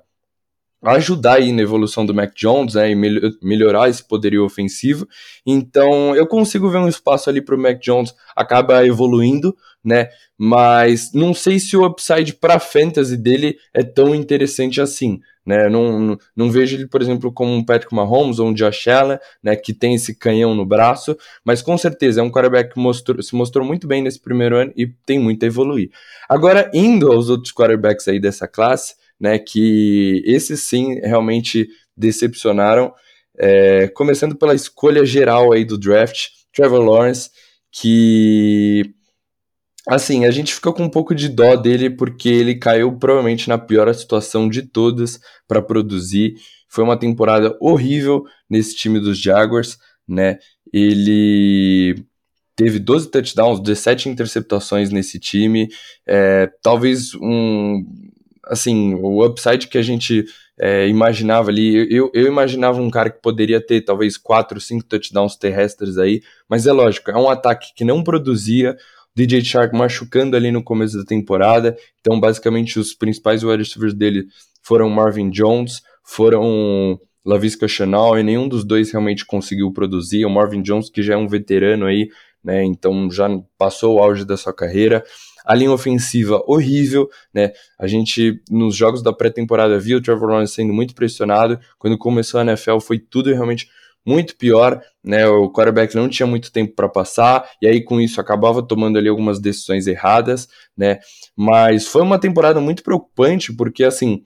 ajudar 0.82 1.34
aí 1.34 1.52
na 1.52 1.62
evolução 1.62 2.06
do 2.06 2.14
Mac 2.14 2.32
Jones, 2.34 2.74
né, 2.74 2.90
e 2.90 2.94
melhorar 3.42 3.88
esse 3.88 4.06
poderio 4.06 4.44
ofensivo. 4.44 5.06
Então, 5.44 6.14
eu 6.14 6.26
consigo 6.26 6.70
ver 6.70 6.78
um 6.78 6.88
espaço 6.88 7.28
ali 7.28 7.40
para 7.40 7.54
o 7.54 7.58
Mac 7.58 7.80
Jones 7.80 8.14
acabar 8.36 8.86
evoluindo, 8.86 9.56
né? 9.84 10.08
Mas 10.36 11.12
não 11.12 11.34
sei 11.34 11.58
se 11.58 11.76
o 11.76 11.84
upside 11.84 12.34
para 12.34 12.60
fantasy 12.60 13.16
dele 13.16 13.56
é 13.74 13.82
tão 13.82 14.14
interessante 14.14 14.80
assim, 14.80 15.20
né? 15.44 15.68
Não, 15.68 15.98
não, 15.98 16.18
não, 16.36 16.50
vejo 16.50 16.76
ele, 16.76 16.86
por 16.86 17.02
exemplo, 17.02 17.32
como 17.32 17.52
um 17.52 17.64
Patrick 17.64 17.92
Mahomes 17.94 18.38
ou 18.38 18.48
um 18.48 18.54
Josh 18.54 18.86
Allen, 18.86 19.18
né, 19.42 19.56
que 19.56 19.72
tem 19.72 19.94
esse 19.94 20.14
canhão 20.14 20.54
no 20.54 20.64
braço, 20.64 21.16
mas 21.44 21.62
com 21.62 21.76
certeza 21.76 22.20
é 22.20 22.22
um 22.22 22.30
quarterback 22.30 22.74
que 22.74 22.78
mostrou, 22.78 23.20
se 23.22 23.34
mostrou 23.34 23.66
muito 23.66 23.88
bem 23.88 24.02
nesse 24.02 24.20
primeiro 24.20 24.56
ano 24.56 24.72
e 24.76 24.86
tem 24.86 25.18
muito 25.18 25.42
a 25.42 25.46
evoluir. 25.46 25.90
Agora, 26.28 26.70
indo 26.72 27.10
aos 27.10 27.30
outros 27.30 27.52
quarterbacks 27.52 28.06
aí 28.06 28.20
dessa 28.20 28.46
classe, 28.46 28.94
né, 29.20 29.38
que 29.38 30.22
esses 30.24 30.62
sim 30.62 31.00
realmente 31.00 31.68
decepcionaram, 31.96 32.92
é, 33.38 33.88
começando 33.88 34.36
pela 34.36 34.54
escolha 34.54 35.04
geral 35.04 35.52
aí 35.52 35.64
do 35.64 35.78
draft, 35.78 36.28
Trevor 36.52 36.82
Lawrence, 36.82 37.30
que 37.70 38.94
assim, 39.88 40.26
a 40.26 40.30
gente 40.30 40.54
fica 40.54 40.72
com 40.72 40.84
um 40.84 40.90
pouco 40.90 41.14
de 41.14 41.28
dó 41.28 41.56
dele 41.56 41.88
porque 41.88 42.28
ele 42.28 42.54
caiu 42.54 42.98
provavelmente 42.98 43.48
na 43.48 43.56
pior 43.56 43.92
situação 43.94 44.48
de 44.48 44.62
todas 44.62 45.18
para 45.46 45.62
produzir. 45.62 46.34
Foi 46.68 46.84
uma 46.84 46.98
temporada 46.98 47.56
horrível 47.60 48.24
nesse 48.50 48.76
time 48.76 49.00
dos 49.00 49.18
Jaguars, 49.18 49.78
né? 50.06 50.38
Ele 50.72 52.04
teve 52.54 52.78
12 52.78 53.10
touchdowns, 53.10 53.60
17 53.60 54.08
interceptações 54.08 54.90
nesse 54.90 55.18
time, 55.18 55.68
é, 56.06 56.50
talvez 56.62 57.14
um 57.14 57.84
assim, 58.48 58.94
o 58.94 59.24
upside 59.24 59.68
que 59.68 59.78
a 59.78 59.82
gente 59.82 60.24
é, 60.58 60.88
imaginava 60.88 61.50
ali. 61.50 61.86
Eu, 61.94 62.10
eu 62.12 62.26
imaginava 62.26 62.80
um 62.80 62.90
cara 62.90 63.10
que 63.10 63.20
poderia 63.22 63.60
ter 63.64 63.82
talvez 63.82 64.16
4, 64.16 64.60
5 64.60 64.84
touchdowns 64.84 65.36
terrestres 65.36 65.98
aí, 65.98 66.22
mas 66.48 66.66
é 66.66 66.72
lógico, 66.72 67.10
é 67.10 67.16
um 67.16 67.28
ataque 67.28 67.72
que 67.74 67.84
não 67.84 68.02
produzia. 68.02 68.76
DJ 69.14 69.42
Shark 69.44 69.76
machucando 69.76 70.36
ali 70.36 70.52
no 70.52 70.62
começo 70.62 70.96
da 70.96 71.04
temporada, 71.04 71.76
então 72.00 72.20
basicamente 72.20 72.78
os 72.78 72.94
principais 72.94 73.42
wide 73.42 73.64
receivers 73.64 73.92
dele 73.92 74.26
foram 74.62 74.88
Marvin 74.88 75.28
Jones, 75.28 75.82
foram 76.04 77.00
Lavisca 77.26 77.66
Chanel 77.66 78.18
e 78.18 78.22
nenhum 78.22 78.48
dos 78.48 78.64
dois 78.64 78.92
realmente 78.92 79.26
conseguiu 79.26 79.72
produzir. 79.72 80.24
O 80.24 80.30
Marvin 80.30 80.62
Jones, 80.62 80.88
que 80.88 81.02
já 81.02 81.14
é 81.14 81.16
um 81.16 81.26
veterano 81.26 81.86
aí, 81.86 82.08
né, 82.44 82.64
então 82.64 83.10
já 83.10 83.28
passou 83.58 83.96
o 83.96 83.98
auge 83.98 84.24
da 84.24 84.36
sua 84.36 84.52
carreira. 84.52 85.04
A 85.48 85.54
linha 85.54 85.72
ofensiva 85.72 86.42
horrível, 86.46 87.08
né? 87.32 87.52
A 87.80 87.86
gente, 87.86 88.42
nos 88.50 88.76
jogos 88.76 89.02
da 89.02 89.12
pré-temporada, 89.12 89.78
viu 89.78 89.96
o 89.96 90.02
Trevor 90.02 90.28
Lawrence 90.28 90.52
sendo 90.52 90.74
muito 90.74 90.94
pressionado. 90.94 91.58
Quando 91.78 91.96
começou 91.96 92.38
a 92.38 92.42
NFL, 92.42 92.80
foi 92.80 92.98
tudo 92.98 93.32
realmente 93.32 93.66
muito 94.04 94.36
pior, 94.36 94.82
né? 95.02 95.26
O 95.26 95.50
quarterback 95.50 95.94
não 95.94 96.08
tinha 96.08 96.26
muito 96.26 96.52
tempo 96.52 96.74
para 96.74 96.88
passar, 96.88 97.48
e 97.60 97.66
aí 97.66 97.82
com 97.82 98.00
isso 98.00 98.20
acabava 98.20 98.62
tomando 98.62 98.98
ali 98.98 99.08
algumas 99.08 99.38
decisões 99.38 99.86
erradas, 99.86 100.48
né? 100.76 100.98
Mas 101.36 101.86
foi 101.86 102.02
uma 102.02 102.18
temporada 102.18 102.60
muito 102.60 102.82
preocupante, 102.82 103.52
porque 103.52 103.84
assim, 103.84 104.22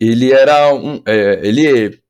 ele 0.00 0.32
era 0.32 0.74
um. 0.74 1.02
É, 1.06 1.40
ele 1.42 2.00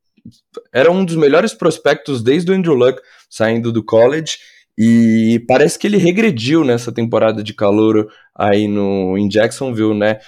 era 0.73 0.91
um 0.91 1.05
dos 1.05 1.17
melhores 1.17 1.55
prospectos 1.55 2.23
desde 2.23 2.51
o 2.51 2.55
Andrew 2.55 2.75
Luck 2.75 3.01
saindo 3.31 3.73
do 3.73 3.83
college 3.83 4.39
e 4.81 5.45
parece 5.49 5.77
que 5.77 5.89
ele 5.89 5.97
regrediu 5.97 6.65
nessa 6.65 6.93
temporada 6.93 7.43
de 7.43 7.53
calor 7.53 8.09
aí 8.33 8.69
no, 8.69 9.19
em 9.19 9.29
Jacksonville, 9.29 9.93
né? 9.93 10.21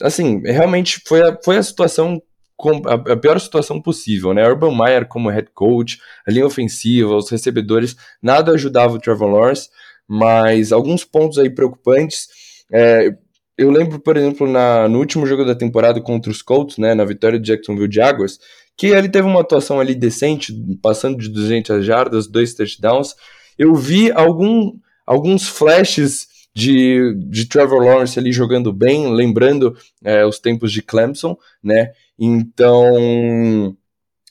Assim, 0.00 0.40
realmente 0.44 1.02
foi 1.04 1.22
a, 1.22 1.36
foi 1.44 1.56
a 1.56 1.62
situação 1.62 2.22
a, 2.86 3.12
a 3.12 3.16
pior 3.16 3.40
situação 3.40 3.82
possível, 3.82 4.32
né? 4.32 4.48
Urban 4.48 4.76
Meyer 4.78 5.08
como 5.08 5.28
head 5.28 5.48
coach, 5.52 5.98
a 6.24 6.30
linha 6.30 6.46
ofensiva, 6.46 7.16
os 7.16 7.28
recebedores, 7.28 7.96
nada 8.22 8.52
ajudava 8.52 8.94
o 8.94 9.00
Trevor 9.00 9.28
Lawrence, 9.28 9.68
mas 10.06 10.70
alguns 10.70 11.04
pontos 11.04 11.36
aí 11.36 11.50
preocupantes. 11.50 12.28
É, 12.72 13.10
eu 13.58 13.72
lembro, 13.72 13.98
por 13.98 14.16
exemplo, 14.16 14.46
na, 14.46 14.88
no 14.88 15.00
último 15.00 15.26
jogo 15.26 15.44
da 15.44 15.54
temporada 15.56 16.00
contra 16.00 16.30
os 16.30 16.42
Colts, 16.42 16.78
né, 16.78 16.94
na 16.94 17.04
vitória 17.04 17.40
de 17.40 17.46
Jacksonville 17.46 17.92
Jaguars, 17.92 18.38
que 18.76 18.86
ele 18.86 19.08
teve 19.08 19.26
uma 19.26 19.40
atuação 19.40 19.80
ali 19.80 19.96
decente, 19.96 20.54
passando 20.80 21.18
de 21.18 21.28
200 21.28 21.84
jardas, 21.84 22.28
dois 22.28 22.54
touchdowns, 22.54 23.16
eu 23.58 23.74
vi 23.74 24.10
algum, 24.12 24.78
alguns 25.06 25.48
flashes 25.48 26.28
de, 26.54 27.14
de 27.28 27.46
Trevor 27.46 27.84
Lawrence 27.84 28.18
ali 28.18 28.32
jogando 28.32 28.72
bem, 28.72 29.12
lembrando 29.12 29.76
é, 30.02 30.24
os 30.24 30.38
tempos 30.38 30.72
de 30.72 30.82
Clemson, 30.82 31.36
né? 31.62 31.92
Então 32.18 33.76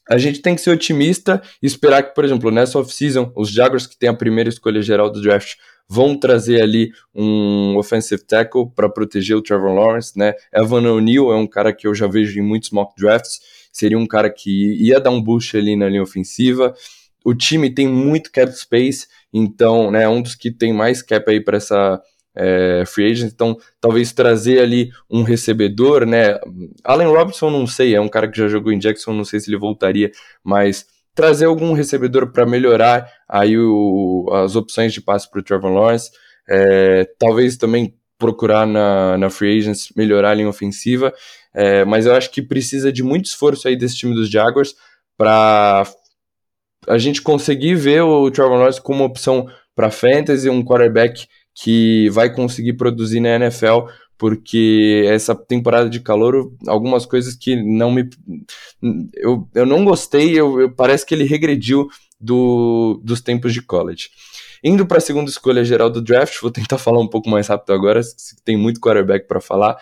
a 0.10 0.18
gente 0.18 0.42
tem 0.42 0.56
que 0.56 0.62
ser 0.62 0.72
otimista 0.72 1.42
e 1.62 1.66
esperar 1.66 2.04
que, 2.04 2.14
por 2.14 2.24
exemplo, 2.24 2.52
nessa 2.52 2.80
off-season, 2.80 3.32
os 3.36 3.50
Jaguars, 3.50 3.88
que 3.88 3.98
tem 3.98 4.10
a 4.10 4.14
primeira 4.14 4.50
escolha 4.50 4.82
geral 4.82 5.10
do 5.10 5.22
draft, 5.22 5.56
vão 5.88 6.18
trazer 6.18 6.62
ali 6.62 6.92
um 7.14 7.78
offensive 7.78 8.24
tackle 8.24 8.70
para 8.76 8.90
proteger 8.90 9.36
o 9.36 9.42
Trevor 9.42 9.74
Lawrence, 9.74 10.18
né? 10.18 10.34
Evan 10.54 10.92
O'Neill 10.92 11.32
é 11.32 11.36
um 11.36 11.48
cara 11.48 11.74
que 11.74 11.88
eu 11.88 11.94
já 11.94 12.08
vejo 12.08 12.40
em 12.40 12.44
muitos 12.44 12.72
mock 12.72 12.94
drafts, 12.98 13.40
seria 13.72 13.98
um 13.98 14.08
cara 14.08 14.30
que 14.30 14.76
ia 14.84 15.00
dar 15.00 15.12
um 15.12 15.22
boost 15.22 15.56
ali 15.56 15.76
na 15.76 15.88
linha 15.88 16.04
ofensiva. 16.04 16.74
O 17.26 17.34
time 17.34 17.74
tem 17.74 17.88
muito 17.88 18.32
cap 18.32 18.52
space, 18.56 19.08
então, 19.34 19.90
né, 19.90 20.04
é 20.04 20.10
um 20.10 20.22
dos 20.22 20.36
que 20.36 20.52
tem 20.52 20.72
mais 20.72 21.02
cap 21.02 21.30
aí 21.30 21.42
para 21.42 21.58
essa 21.58 22.00
é, 22.36 22.84
free 22.86 23.12
agent, 23.12 23.32
então 23.34 23.58
talvez 23.82 24.12
trazer 24.12 24.60
ali 24.60 24.92
um 25.10 25.24
recebedor, 25.24 26.06
né? 26.06 26.38
Allen 26.84 27.08
Robinson, 27.08 27.50
não 27.50 27.66
sei, 27.66 27.96
é 27.96 28.02
um 28.02 28.10
cara 28.10 28.30
que 28.30 28.38
já 28.38 28.48
jogou 28.48 28.72
em 28.72 28.78
Jackson, 28.78 29.14
não 29.14 29.26
sei 29.26 29.40
se 29.40 29.50
ele 29.50 29.58
voltaria, 29.58 30.12
mas 30.44 30.86
trazer 31.16 31.46
algum 31.46 31.74
recebedor 31.74 32.32
para 32.32 32.46
melhorar 32.46 33.10
aí 33.28 33.58
o, 33.58 34.30
as 34.34 34.56
opções 34.56 34.94
de 34.94 35.02
passe 35.02 35.30
para 35.32 35.40
o 35.40 35.44
Trevor 35.44 35.72
Lawrence, 35.72 36.12
é, 36.48 37.06
talvez 37.18 37.56
também 37.58 37.96
procurar 38.20 38.68
na, 38.68 39.18
na 39.18 39.30
free 39.30 39.58
agents 39.58 39.92
melhorar 39.96 40.32
a 40.32 40.34
linha 40.34 40.50
ofensiva, 40.50 41.14
é, 41.54 41.86
mas 41.86 42.06
eu 42.06 42.14
acho 42.14 42.30
que 42.32 42.42
precisa 42.42 42.92
de 42.92 43.02
muito 43.02 43.26
esforço 43.26 43.68
aí 43.68 43.78
desse 43.78 43.96
time 43.96 44.14
dos 44.14 44.30
Jaguars 44.30 44.76
para 45.18 45.86
a 46.88 46.98
gente 46.98 47.22
conseguir 47.22 47.76
ver 47.76 48.02
o 48.02 48.30
Trevor 48.32 48.58
Lawrence 48.58 48.82
como 48.82 49.00
uma 49.00 49.08
opção 49.08 49.48
para 49.76 49.92
fantasy, 49.92 50.50
um 50.50 50.64
quarterback 50.64 51.28
que 51.54 52.10
vai 52.10 52.34
conseguir 52.34 52.74
produzir 52.74 53.20
na 53.20 53.36
NFL, 53.36 53.88
porque 54.18 55.06
essa 55.08 55.36
temporada 55.36 55.90
de 55.90 56.00
calor, 56.00 56.52
algumas 56.68 57.06
coisas 57.06 57.36
que 57.36 57.56
não 57.56 57.92
me. 57.92 58.10
Eu, 59.14 59.48
eu 59.54 59.66
não 59.66 59.84
gostei, 59.84 60.40
eu, 60.40 60.60
eu 60.62 60.72
parece 60.72 61.06
que 61.06 61.14
ele 61.14 61.26
regrediu 61.26 61.88
do, 62.20 63.02
dos 63.04 63.22
tempos 63.22 63.54
de 63.54 63.62
college. 63.62 64.10
Indo 64.64 64.86
para 64.86 64.98
a 64.98 65.02
segunda 65.02 65.30
escolha 65.30 65.64
geral 65.64 65.90
do 65.90 66.02
draft, 66.02 66.42
vou 66.42 66.52
tentar 66.52 66.78
falar 66.80 67.00
um 67.00 67.08
pouco 67.08 67.30
mais 67.30 67.48
rápido 67.48 67.74
agora, 67.74 68.02
tem 68.44 68.58
muito 68.58 68.80
quarterback 68.80 69.28
para 69.28 69.42
falar. 69.42 69.78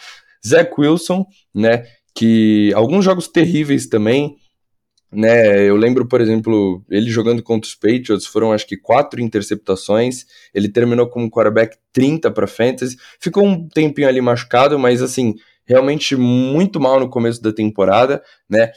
Zach 0.46 0.72
Wilson, 0.78 1.26
né? 1.54 1.86
Que 2.16 2.72
alguns 2.76 3.06
jogos 3.06 3.28
terríveis 3.28 3.88
também, 3.88 4.36
né? 5.14 5.62
Eu 5.62 5.76
lembro, 5.76 6.08
por 6.08 6.22
exemplo, 6.22 6.84
ele 6.90 7.10
jogando 7.10 7.42
contra 7.44 7.68
os 7.68 7.76
Patriots, 7.76 8.26
foram 8.26 8.52
acho 8.52 8.68
que 8.68 8.78
quatro 8.78 9.22
interceptações. 9.22 10.26
Ele 10.54 10.70
terminou 10.70 11.08
como 11.08 11.30
quarterback 11.30 11.78
30 11.92 12.32
para 12.32 12.48
fantasy. 12.48 12.98
Ficou 13.20 13.46
um 13.46 13.68
tempinho 13.68 14.08
ali 14.08 14.22
machucado, 14.22 14.78
mas 14.80 15.02
assim, 15.02 15.36
realmente 15.66 16.16
muito 16.16 16.80
mal 16.80 17.00
no 17.00 17.10
começo 17.10 17.42
da 17.42 17.54
temporada, 17.54 18.22
né? 18.50 18.72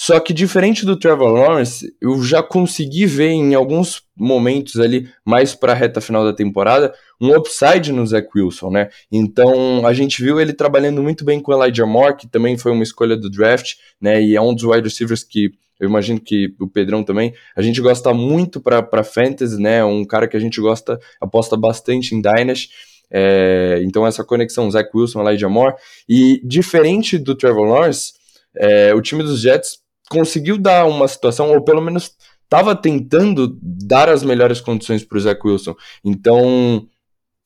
Só 0.00 0.20
que 0.20 0.32
diferente 0.32 0.86
do 0.86 0.96
Trevor 0.96 1.32
Lawrence, 1.32 1.92
eu 2.00 2.22
já 2.22 2.40
consegui 2.40 3.04
ver 3.04 3.30
em 3.30 3.56
alguns 3.56 4.00
momentos 4.16 4.78
ali, 4.78 5.08
mais 5.24 5.56
para 5.56 5.72
a 5.72 5.74
reta 5.74 6.00
final 6.00 6.24
da 6.24 6.32
temporada, 6.32 6.94
um 7.20 7.34
upside 7.34 7.90
no 7.90 8.06
Zach 8.06 8.28
Wilson, 8.32 8.70
né? 8.70 8.90
Então 9.10 9.84
a 9.84 9.92
gente 9.92 10.22
viu 10.22 10.40
ele 10.40 10.52
trabalhando 10.52 11.02
muito 11.02 11.24
bem 11.24 11.40
com 11.40 11.52
Elijah 11.52 11.84
Moore, 11.84 12.16
que 12.16 12.28
também 12.28 12.56
foi 12.56 12.70
uma 12.70 12.84
escolha 12.84 13.16
do 13.16 13.28
draft, 13.28 13.74
né? 14.00 14.22
E 14.22 14.36
é 14.36 14.40
um 14.40 14.54
dos 14.54 14.62
wide 14.62 14.84
receivers 14.84 15.24
que 15.24 15.50
eu 15.80 15.88
imagino 15.88 16.20
que 16.20 16.54
o 16.60 16.68
Pedrão 16.68 17.02
também, 17.02 17.34
a 17.56 17.60
gente 17.60 17.80
gosta 17.80 18.14
muito 18.14 18.60
para 18.60 19.02
fantasy, 19.02 19.60
né? 19.60 19.84
Um 19.84 20.04
cara 20.04 20.28
que 20.28 20.36
a 20.36 20.40
gente 20.40 20.60
gosta, 20.60 20.96
aposta 21.20 21.56
bastante 21.56 22.14
em 22.14 22.22
Dynasty. 22.22 22.70
É, 23.10 23.80
então 23.82 24.06
essa 24.06 24.22
conexão 24.22 24.70
Zach 24.70 24.88
Wilson, 24.94 25.28
Elijah 25.28 25.48
Moore 25.48 25.74
e 26.08 26.40
diferente 26.44 27.18
do 27.18 27.34
Trevor 27.34 27.66
Lawrence, 27.66 28.12
é, 28.56 28.94
o 28.94 29.02
time 29.02 29.24
dos 29.24 29.40
Jets 29.40 29.87
conseguiu 30.08 30.58
dar 30.58 30.86
uma 30.86 31.06
situação 31.08 31.52
ou 31.52 31.62
pelo 31.62 31.80
menos 31.80 32.16
estava 32.44 32.74
tentando 32.74 33.58
dar 33.62 34.08
as 34.08 34.22
melhores 34.22 34.60
condições 34.60 35.04
para 35.04 35.18
o 35.18 35.20
Zach 35.20 35.40
Wilson. 35.44 35.74
Então 36.04 36.86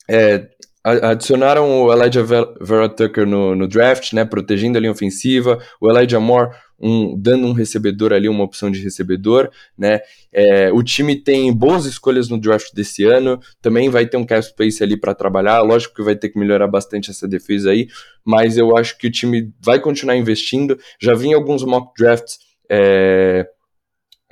é, 0.08 0.48
adicionaram 0.84 1.84
o 1.84 1.92
Elijah 1.92 2.24
Vera 2.60 2.88
Tucker 2.88 3.26
no, 3.26 3.54
no, 3.54 3.68
draft, 3.68 4.12
né, 4.12 4.24
protegendo 4.24 4.76
a 4.76 4.80
linha 4.80 4.90
ofensiva, 4.90 5.58
o 5.80 5.88
Elijah 5.88 6.18
Moore 6.18 6.50
um, 6.80 7.16
dando 7.16 7.46
um 7.46 7.52
recebedor 7.52 8.12
ali, 8.12 8.28
uma 8.28 8.42
opção 8.42 8.68
de 8.68 8.82
recebedor, 8.82 9.48
né, 9.78 10.00
é, 10.32 10.72
o 10.72 10.82
time 10.82 11.14
tem 11.14 11.52
boas 11.52 11.84
escolhas 11.84 12.28
no 12.28 12.36
draft 12.36 12.74
desse 12.74 13.04
ano, 13.04 13.38
também 13.60 13.88
vai 13.88 14.06
ter 14.06 14.16
um 14.16 14.26
cap 14.26 14.44
space 14.44 14.82
ali 14.82 14.96
para 14.96 15.14
trabalhar, 15.14 15.60
lógico 15.62 15.94
que 15.94 16.02
vai 16.02 16.16
ter 16.16 16.30
que 16.30 16.38
melhorar 16.38 16.66
bastante 16.66 17.10
essa 17.10 17.28
defesa 17.28 17.70
aí, 17.70 17.86
mas 18.24 18.58
eu 18.58 18.76
acho 18.76 18.98
que 18.98 19.06
o 19.06 19.10
time 19.10 19.52
vai 19.60 19.78
continuar 19.78 20.16
investindo, 20.16 20.76
já 21.00 21.14
vi 21.14 21.32
alguns 21.32 21.62
mock 21.62 21.92
drafts, 21.96 22.38
é, 22.72 23.46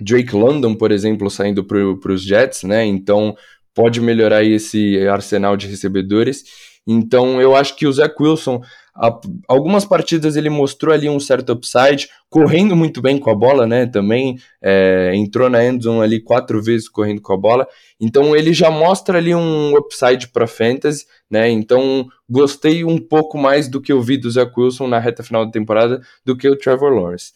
Drake 0.01 0.35
London, 0.35 0.75
por 0.75 0.91
exemplo, 0.91 1.29
saindo 1.29 1.63
para 1.63 2.13
os 2.13 2.23
Jets, 2.23 2.63
né, 2.63 2.87
então 2.87 3.37
pode 3.75 4.01
melhorar 4.01 4.43
esse 4.43 5.07
arsenal 5.07 5.57
de 5.57 5.67
recebedores. 5.67 6.45
Então 6.87 7.41
eu 7.41 7.55
acho 7.55 7.77
que 7.77 7.87
o 7.87 7.93
Zach 7.93 8.15
Wilson, 8.19 8.63
a, 8.97 9.21
algumas 9.47 9.85
partidas 9.85 10.35
ele 10.35 10.49
mostrou 10.49 10.93
ali 10.93 11.09
um 11.09 11.21
certo 11.21 11.53
upside, 11.53 12.09
correndo 12.29 12.75
muito 12.75 13.03
bem 13.03 13.19
com 13.19 13.31
a 13.31 13.35
bola, 13.35 13.67
né? 13.67 13.87
Também 13.87 14.39
é, 14.63 15.13
entrou 15.15 15.51
na 15.51 15.65
endzone 15.65 16.03
ali 16.03 16.21
quatro 16.21 16.63
vezes 16.63 16.89
correndo 16.89 17.21
com 17.21 17.35
a 17.35 17.37
bola. 17.37 17.69
Então 18.01 18.35
ele 18.35 18.53
já 18.53 18.71
mostra 18.71 19.19
ali 19.19 19.35
um 19.35 19.77
upside 19.77 20.29
para 20.29 20.47
fantasy, 20.47 21.05
né? 21.31 21.49
Então 21.51 22.09
gostei 22.29 22.83
um 22.83 22.99
pouco 22.99 23.37
mais 23.39 23.69
do 23.69 23.81
que 23.81 23.93
eu 23.93 24.01
vi 24.01 24.17
do 24.17 24.31
Zach 24.31 24.53
Wilson 24.57 24.89
na 24.89 24.99
reta 24.99 25.23
final 25.23 25.45
da 25.45 25.53
temporada 25.53 26.01
do 26.25 26.37
que 26.37 26.49
o 26.49 26.57
Trevor 26.57 26.93
Lawrence. 26.93 27.33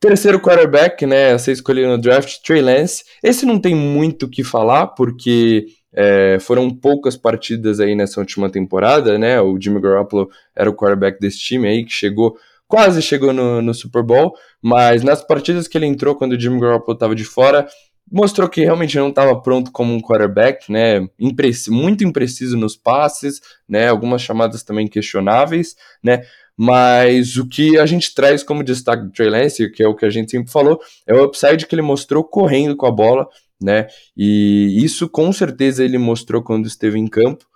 Terceiro 0.00 0.38
quarterback, 0.38 1.04
né, 1.04 1.36
ser 1.38 1.50
escolhido 1.52 1.88
no 1.88 1.98
draft, 1.98 2.36
Trey 2.46 2.62
Lance. 2.62 3.02
Esse 3.20 3.44
não 3.44 3.60
tem 3.60 3.74
muito 3.74 4.26
o 4.26 4.30
que 4.30 4.44
falar, 4.44 4.88
porque 4.88 5.66
é, 5.92 6.38
foram 6.40 6.70
poucas 6.70 7.16
partidas 7.16 7.80
aí 7.80 7.96
nessa 7.96 8.20
última 8.20 8.48
temporada, 8.48 9.18
né? 9.18 9.40
O 9.40 9.60
Jimmy 9.60 9.80
Garoppolo 9.80 10.28
era 10.54 10.70
o 10.70 10.74
quarterback 10.74 11.18
desse 11.18 11.38
time 11.38 11.66
aí, 11.66 11.84
que 11.84 11.92
chegou, 11.92 12.36
quase 12.68 13.02
chegou 13.02 13.32
no, 13.32 13.60
no 13.60 13.74
Super 13.74 14.04
Bowl, 14.04 14.34
mas 14.62 15.02
nas 15.02 15.20
partidas 15.20 15.66
que 15.66 15.76
ele 15.76 15.86
entrou, 15.86 16.14
quando 16.14 16.32
o 16.32 16.40
Jimmy 16.40 16.60
Garoppolo 16.60 16.94
estava 16.94 17.16
de 17.16 17.24
fora, 17.24 17.66
mostrou 18.10 18.48
que 18.48 18.60
realmente 18.60 18.96
não 18.96 19.08
estava 19.08 19.40
pronto 19.40 19.72
como 19.72 19.92
um 19.92 20.00
quarterback, 20.00 20.70
né? 20.70 21.08
Impreci 21.18 21.72
muito 21.72 22.04
impreciso 22.04 22.56
nos 22.56 22.76
passes, 22.76 23.40
né? 23.68 23.88
Algumas 23.88 24.22
chamadas 24.22 24.62
também 24.62 24.86
questionáveis, 24.86 25.74
né? 26.02 26.22
Mas 26.60 27.36
o 27.36 27.46
que 27.46 27.78
a 27.78 27.86
gente 27.86 28.12
traz 28.12 28.42
como 28.42 28.64
destaque 28.64 29.04
do 29.04 29.12
Trey 29.12 29.30
Lance, 29.30 29.70
que 29.70 29.80
é 29.80 29.86
o 29.86 29.94
que 29.94 30.04
a 30.04 30.10
gente 30.10 30.32
sempre 30.32 30.50
falou, 30.50 30.80
é 31.06 31.14
o 31.14 31.24
upside 31.24 31.64
que 31.64 31.74
ele 31.74 31.82
mostrou 31.82 32.24
correndo 32.24 32.76
com 32.76 32.84
a 32.84 32.90
bola, 32.90 33.28
né? 33.62 33.86
E 34.16 34.84
isso 34.84 35.08
com 35.08 35.32
certeza 35.32 35.84
ele 35.84 35.98
mostrou 35.98 36.42
quando 36.42 36.66
esteve 36.66 36.98
em 36.98 37.06
campo. 37.06 37.46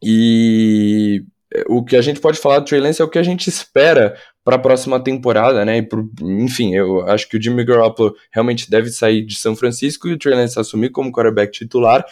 E 0.00 1.24
o 1.68 1.84
que 1.84 1.96
a 1.96 2.00
gente 2.00 2.20
pode 2.20 2.38
falar 2.38 2.60
do 2.60 2.66
Trey 2.66 2.80
Lance 2.80 3.02
é 3.02 3.04
o 3.04 3.10
que 3.10 3.18
a 3.18 3.22
gente 3.22 3.48
espera 3.48 4.16
para 4.44 4.54
a 4.54 4.60
próxima 4.60 5.02
temporada, 5.02 5.64
né? 5.64 5.82
Pro, 5.82 6.08
enfim, 6.22 6.72
eu 6.72 7.00
acho 7.08 7.28
que 7.28 7.36
o 7.36 7.42
Jimmy 7.42 7.64
Garoppolo 7.64 8.14
realmente 8.30 8.70
deve 8.70 8.90
sair 8.90 9.24
de 9.26 9.34
São 9.34 9.56
Francisco 9.56 10.06
e 10.06 10.12
o 10.12 10.18
Trey 10.18 10.36
Lance 10.36 10.56
assumir 10.58 10.90
como 10.90 11.10
quarterback 11.10 11.50
titular. 11.50 12.04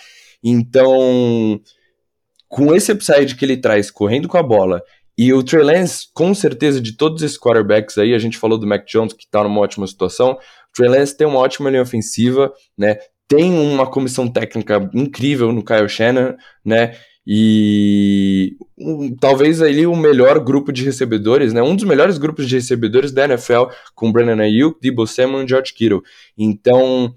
Então, 0.42 1.61
com 2.48 2.74
esse 2.74 2.90
upside 2.90 3.36
que 3.36 3.44
ele 3.44 3.57
traz 3.57 3.88
correndo 3.88 4.26
com 4.26 4.36
a 4.36 4.42
bola 4.42 4.82
e 5.16 5.32
o 5.32 5.42
Trey 5.42 5.62
Lance, 5.62 6.06
com 6.14 6.34
certeza, 6.34 6.80
de 6.80 6.96
todos 6.96 7.22
esses 7.22 7.38
quarterbacks 7.38 7.98
aí, 7.98 8.14
a 8.14 8.18
gente 8.18 8.38
falou 8.38 8.58
do 8.58 8.66
Mac 8.66 8.86
Jones, 8.86 9.12
que 9.12 9.24
está 9.24 9.42
numa 9.42 9.60
ótima 9.60 9.86
situação. 9.86 10.32
O 10.32 10.38
Trey 10.74 10.88
Lance 10.88 11.16
tem 11.16 11.26
uma 11.26 11.38
ótima 11.38 11.68
linha 11.68 11.82
ofensiva, 11.82 12.52
né? 12.76 12.98
Tem 13.28 13.52
uma 13.52 13.86
comissão 13.86 14.28
técnica 14.28 14.90
incrível 14.94 15.52
no 15.52 15.64
Kyle 15.64 15.88
Shannon, 15.88 16.34
né? 16.64 16.96
E 17.26 18.56
um, 18.76 19.14
talvez 19.14 19.62
ali 19.62 19.86
o 19.86 19.94
melhor 19.94 20.40
grupo 20.40 20.72
de 20.72 20.84
recebedores, 20.84 21.52
né? 21.52 21.62
Um 21.62 21.76
dos 21.76 21.84
melhores 21.84 22.18
grupos 22.18 22.48
de 22.48 22.56
recebedores 22.56 23.12
da 23.12 23.24
NFL, 23.24 23.66
com 23.94 24.10
Brandon 24.10 24.42
Ayuk, 24.42 24.78
Debo 24.82 25.06
Samuel 25.06 25.44
e 25.44 25.48
George 25.48 25.72
Kittle. 25.72 26.02
Então, 26.36 27.14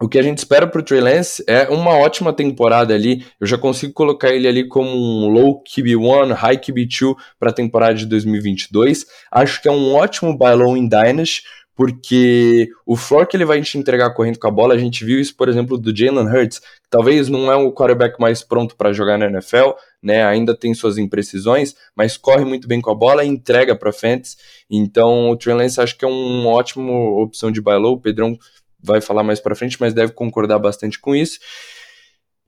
o 0.00 0.08
que 0.08 0.18
a 0.18 0.22
gente 0.22 0.38
espera 0.38 0.66
para 0.66 0.80
o 0.80 0.84
Trey 0.84 1.00
Lance 1.00 1.42
é 1.46 1.68
uma 1.68 1.96
ótima 1.96 2.32
temporada 2.32 2.94
ali. 2.94 3.26
Eu 3.40 3.46
já 3.46 3.58
consigo 3.58 3.92
colocar 3.92 4.28
ele 4.28 4.46
ali 4.46 4.68
como 4.68 4.90
um 4.90 5.28
low 5.28 5.62
QB1, 5.64 6.32
high 6.34 6.56
QB2 6.56 7.16
para 7.38 7.50
a 7.50 7.54
temporada 7.54 7.94
de 7.94 8.06
2022. 8.06 9.04
Acho 9.30 9.60
que 9.60 9.66
é 9.66 9.72
um 9.72 9.94
ótimo 9.94 10.38
low 10.56 10.76
em 10.76 10.88
Dynasty, 10.88 11.42
porque 11.74 12.68
o 12.86 12.96
floor 12.96 13.26
que 13.26 13.36
ele 13.36 13.44
vai 13.44 13.60
te 13.60 13.76
entregar 13.76 14.14
correndo 14.14 14.38
com 14.38 14.46
a 14.46 14.52
bola, 14.52 14.74
a 14.74 14.78
gente 14.78 15.04
viu 15.04 15.20
isso, 15.20 15.36
por 15.36 15.48
exemplo, 15.48 15.76
do 15.76 15.96
Jalen 15.96 16.26
Hurts, 16.26 16.60
que 16.60 16.90
talvez 16.90 17.28
não 17.28 17.50
é 17.50 17.56
o 17.56 17.72
quarterback 17.72 18.20
mais 18.20 18.42
pronto 18.42 18.76
para 18.76 18.92
jogar 18.92 19.18
na 19.18 19.26
NFL, 19.26 19.70
né? 20.00 20.24
Ainda 20.24 20.56
tem 20.56 20.74
suas 20.74 20.96
imprecisões, 20.96 21.74
mas 21.96 22.16
corre 22.16 22.44
muito 22.44 22.68
bem 22.68 22.80
com 22.80 22.90
a 22.90 22.94
bola 22.94 23.24
e 23.24 23.28
entrega 23.28 23.74
para 23.74 23.92
fantasy. 23.92 24.36
Então, 24.70 25.30
o 25.30 25.36
Trey 25.36 25.56
Lance 25.56 25.80
acho 25.80 25.98
que 25.98 26.04
é 26.04 26.08
uma 26.08 26.50
ótima 26.50 26.92
opção 27.20 27.50
de 27.50 27.60
low. 27.60 27.94
O 27.94 28.00
Pedrão 28.00 28.36
vai 28.82 29.00
falar 29.00 29.22
mais 29.22 29.40
para 29.40 29.54
frente, 29.54 29.76
mas 29.80 29.94
deve 29.94 30.12
concordar 30.12 30.58
bastante 30.58 30.98
com 30.98 31.14
isso. 31.14 31.38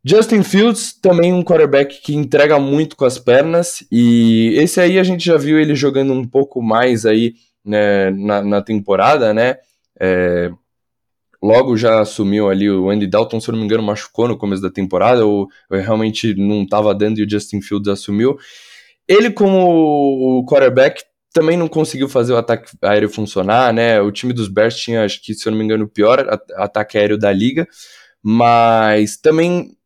Justin 0.05 0.43
Fields, 0.43 0.99
também 0.99 1.33
um 1.33 1.43
quarterback 1.43 2.01
que 2.01 2.15
entrega 2.15 2.59
muito 2.59 2.97
com 2.97 3.05
as 3.05 3.19
pernas, 3.19 3.85
e 3.93 4.55
esse 4.57 4.81
aí 4.81 4.99
a 4.99 5.03
gente 5.03 5.25
já 5.25 5.37
viu 5.37 5.61
ele 5.61 5.75
jogando 5.75 6.13
um 6.13 6.27
pouco 6.27 6.63
mais 6.63 7.05
aí 7.05 7.35
né, 7.65 8.11
na, 8.11 8.43
na, 8.43 8.63
temporada, 8.63 9.35
né? 9.35 9.57
É, 10.01 10.51
logo 11.43 11.77
já 11.77 12.01
assumiu 12.01 12.49
ali 12.49 12.71
o 12.71 12.89
Andy 12.89 13.07
Dalton, 13.07 13.41
se 13.41 13.49
eu 13.49 13.53
não 13.53 13.59
me 13.59 13.67
engano, 13.67 13.83
machucou 13.83 14.27
no 14.27 14.39
começo 14.39 14.63
da 14.63 14.71
temporada, 14.71 15.27
ou, 15.27 15.49
ou 15.71 15.79
realmente 15.79 16.35
não 16.35 16.63
estava 16.63 16.95
dando 16.95 17.19
e 17.19 17.25
o 17.25 17.31
Justin 17.31 17.61
Fields 17.61 17.89
assumiu. 17.89 18.39
Ele, 19.07 19.31
como 19.31 20.39
o 20.39 20.47
quarterback, 20.47 21.03
também 21.33 21.57
não 21.57 21.69
conseguiu 21.69 22.09
fazer 22.09 22.33
o 22.33 22.37
ataque 22.37 22.71
aéreo 22.83 23.09
funcionar, 23.09 23.73
né? 23.73 24.01
O 24.01 24.11
time 24.11 24.33
dos 24.33 24.49
Bears 24.49 24.77
tinha, 24.77 25.05
acho 25.05 25.23
que, 25.23 25.35
se 25.35 25.47
eu 25.47 25.53
não 25.53 25.59
me 25.59 25.65
engano, 25.65 25.85
o 25.85 25.89
pior 25.89 26.27
ataque 26.57 26.99
aéreo 26.99 27.19
da 27.19 27.33
liga, 27.33 27.67
mas 28.23 29.17
também 29.17 29.77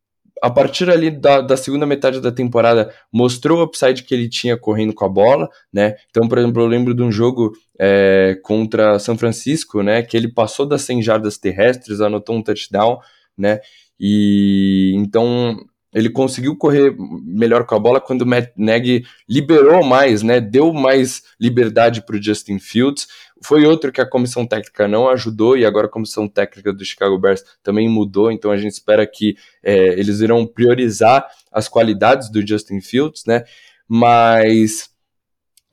a 0.43 0.51
partir 0.51 0.91
ali 0.91 1.11
da, 1.11 1.41
da, 1.41 1.57
segunda 1.57 1.87
metade 1.87 2.21
da 2.21 2.31
temporada 2.31 2.93
mostrou 3.11 3.61
o 3.61 3.63
upside 3.63 4.03
que 4.03 4.15
ele 4.15 4.29
tinha 4.29 4.59
correndo 4.59 4.93
com 4.93 5.05
a 5.05 5.09
bola, 5.09 5.49
né? 5.73 5.95
Então, 6.11 6.29
por 6.29 6.37
exemplo, 6.39 6.63
eu 6.63 6.67
lembro 6.67 6.95
de 6.95 7.03
um 7.03 7.11
jogo 7.11 7.53
é, 7.79 8.39
contra 8.43 8.99
São 8.99 9.17
Francisco, 9.17 9.83
né? 9.83 10.03
Que 10.03 10.17
ele 10.17 10.29
passou 10.29 10.67
das 10.67 10.83
100 10.83 11.03
jardas 11.03 11.39
terrestres, 11.39 12.01
anotou 12.01 12.37
um 12.37 12.43
touchdown, 12.43 12.99
né? 13.39 13.61
E 13.99 14.93
então 14.97 15.57
ele 15.95 16.11
conseguiu 16.11 16.57
correr 16.57 16.95
melhor 17.23 17.65
com 17.65 17.75
a 17.77 17.79
bola 17.79 18.01
quando 18.01 18.23
o 18.23 18.27
Matt 18.27 18.51
Nagy 18.57 19.05
liberou 19.29 19.85
mais, 19.85 20.23
né? 20.23 20.41
Deu 20.41 20.73
mais 20.73 21.23
liberdade 21.41 22.05
para 22.05 22.17
o 22.17 22.23
Justin 22.23 22.59
Fields. 22.59 23.07
Foi 23.43 23.65
outro 23.65 23.93
que 23.93 24.01
a 24.01 24.09
comissão 24.09 24.45
técnica 24.45 24.89
não 24.89 25.09
ajudou 25.09 25.57
e 25.57 25.65
agora 25.65 25.87
a 25.87 25.91
comissão 25.91 26.27
técnica 26.29 26.73
do 26.73 26.85
Chicago 26.85 27.19
Bears 27.19 27.45
também 27.63 27.89
mudou. 27.89 28.33
Então 28.33 28.51
a 28.51 28.57
gente 28.57 28.73
espera 28.73 29.07
que 29.07 29.37
é, 29.63 29.99
eles 29.99 30.21
irão 30.21 30.45
priorizar 30.45 31.27
as 31.53 31.69
qualidades 31.69 32.29
do 32.31 32.45
Justin 32.47 32.81
Fields, 32.81 33.25
né? 33.25 33.45
Mas 33.89 34.94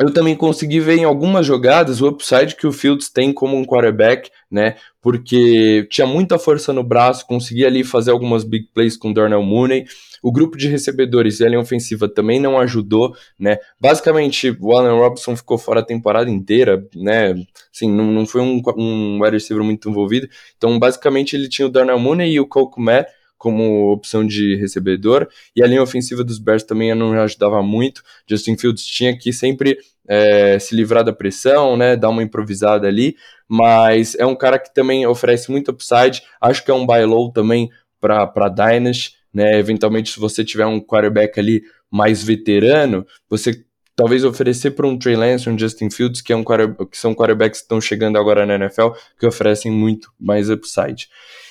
eu 0.01 0.13
também 0.13 0.35
consegui 0.35 0.79
ver 0.79 0.97
em 0.97 1.03
algumas 1.03 1.45
jogadas 1.45 2.01
o 2.01 2.07
upside 2.07 2.55
que 2.55 2.65
o 2.65 2.71
Fields 2.71 3.09
tem 3.09 3.31
como 3.33 3.55
um 3.55 3.65
quarterback, 3.65 4.29
né? 4.49 4.75
Porque 5.01 5.87
tinha 5.89 6.07
muita 6.07 6.39
força 6.39 6.73
no 6.73 6.83
braço, 6.83 7.25
conseguia 7.27 7.67
ali 7.67 7.83
fazer 7.83 8.11
algumas 8.11 8.43
big 8.43 8.67
plays 8.73 8.97
com 8.97 9.13
Darnell 9.13 9.43
Mooney. 9.43 9.85
O 10.21 10.31
grupo 10.31 10.57
de 10.57 10.67
recebedores 10.67 11.39
e 11.39 11.45
a 11.45 11.49
linha 11.49 11.59
ofensiva 11.59 12.07
também 12.07 12.39
não 12.39 12.59
ajudou, 12.59 13.15
né? 13.39 13.57
Basicamente, 13.79 14.55
o 14.59 14.77
Allen 14.77 14.99
Robinson 14.99 15.35
ficou 15.35 15.57
fora 15.57 15.79
a 15.79 15.85
temporada 15.85 16.29
inteira, 16.29 16.85
né? 16.95 17.33
Assim, 17.73 17.91
não, 17.91 18.05
não 18.05 18.25
foi 18.25 18.41
um, 18.41 18.61
um 18.77 19.19
wide 19.21 19.37
receiver 19.37 19.63
muito 19.63 19.89
envolvido. 19.89 20.27
Então, 20.57 20.77
basicamente, 20.77 21.35
ele 21.35 21.49
tinha 21.49 21.67
o 21.67 21.71
Darnell 21.71 21.99
Mooney 21.99 22.33
e 22.33 22.39
o 22.39 22.47
Cole 22.47 22.71
Kmet 22.71 23.07
como 23.41 23.91
opção 23.91 24.23
de 24.23 24.55
recebedor, 24.55 25.27
e 25.55 25.63
a 25.63 25.65
linha 25.65 25.81
ofensiva 25.81 26.23
dos 26.23 26.37
Bears 26.37 26.61
também 26.61 26.93
não 26.93 27.11
ajudava 27.13 27.63
muito. 27.63 28.03
Justin 28.29 28.55
Fields 28.55 28.85
tinha 28.85 29.17
que 29.17 29.33
sempre 29.33 29.79
é, 30.07 30.59
se 30.59 30.75
livrar 30.75 31.03
da 31.03 31.11
pressão, 31.11 31.75
né, 31.75 31.95
dar 31.95 32.09
uma 32.09 32.21
improvisada 32.21 32.87
ali, 32.87 33.15
mas 33.49 34.13
é 34.13 34.27
um 34.27 34.35
cara 34.35 34.59
que 34.59 34.71
também 34.71 35.07
oferece 35.07 35.49
muito 35.49 35.71
upside. 35.71 36.21
Acho 36.39 36.63
que 36.63 36.69
é 36.69 36.73
um 36.73 36.85
buy 36.85 37.03
low 37.03 37.31
também 37.31 37.71
para 37.99 38.47
Dynasty, 38.47 39.15
né? 39.33 39.57
Eventualmente, 39.57 40.11
se 40.11 40.19
você 40.19 40.45
tiver 40.45 40.67
um 40.67 40.79
quarterback 40.79 41.39
ali 41.39 41.63
mais 41.89 42.23
veterano, 42.23 43.03
você 43.27 43.65
talvez 43.95 44.23
oferecer 44.23 44.71
para 44.71 44.87
um 44.87 44.97
Trey 44.97 45.15
Lance, 45.15 45.49
um 45.49 45.57
Justin 45.57 45.89
Fields, 45.89 46.21
que, 46.21 46.33
é 46.33 46.35
um 46.35 46.43
que 46.89 46.97
são 46.97 47.13
quarterbacks 47.13 47.59
que 47.59 47.65
estão 47.65 47.81
chegando 47.81 48.17
agora 48.17 48.45
na 48.45 48.55
NFL, 48.55 48.89
que 49.19 49.25
oferecem 49.25 49.71
muito 49.71 50.11
mais 50.19 50.49
upside. 50.49 51.07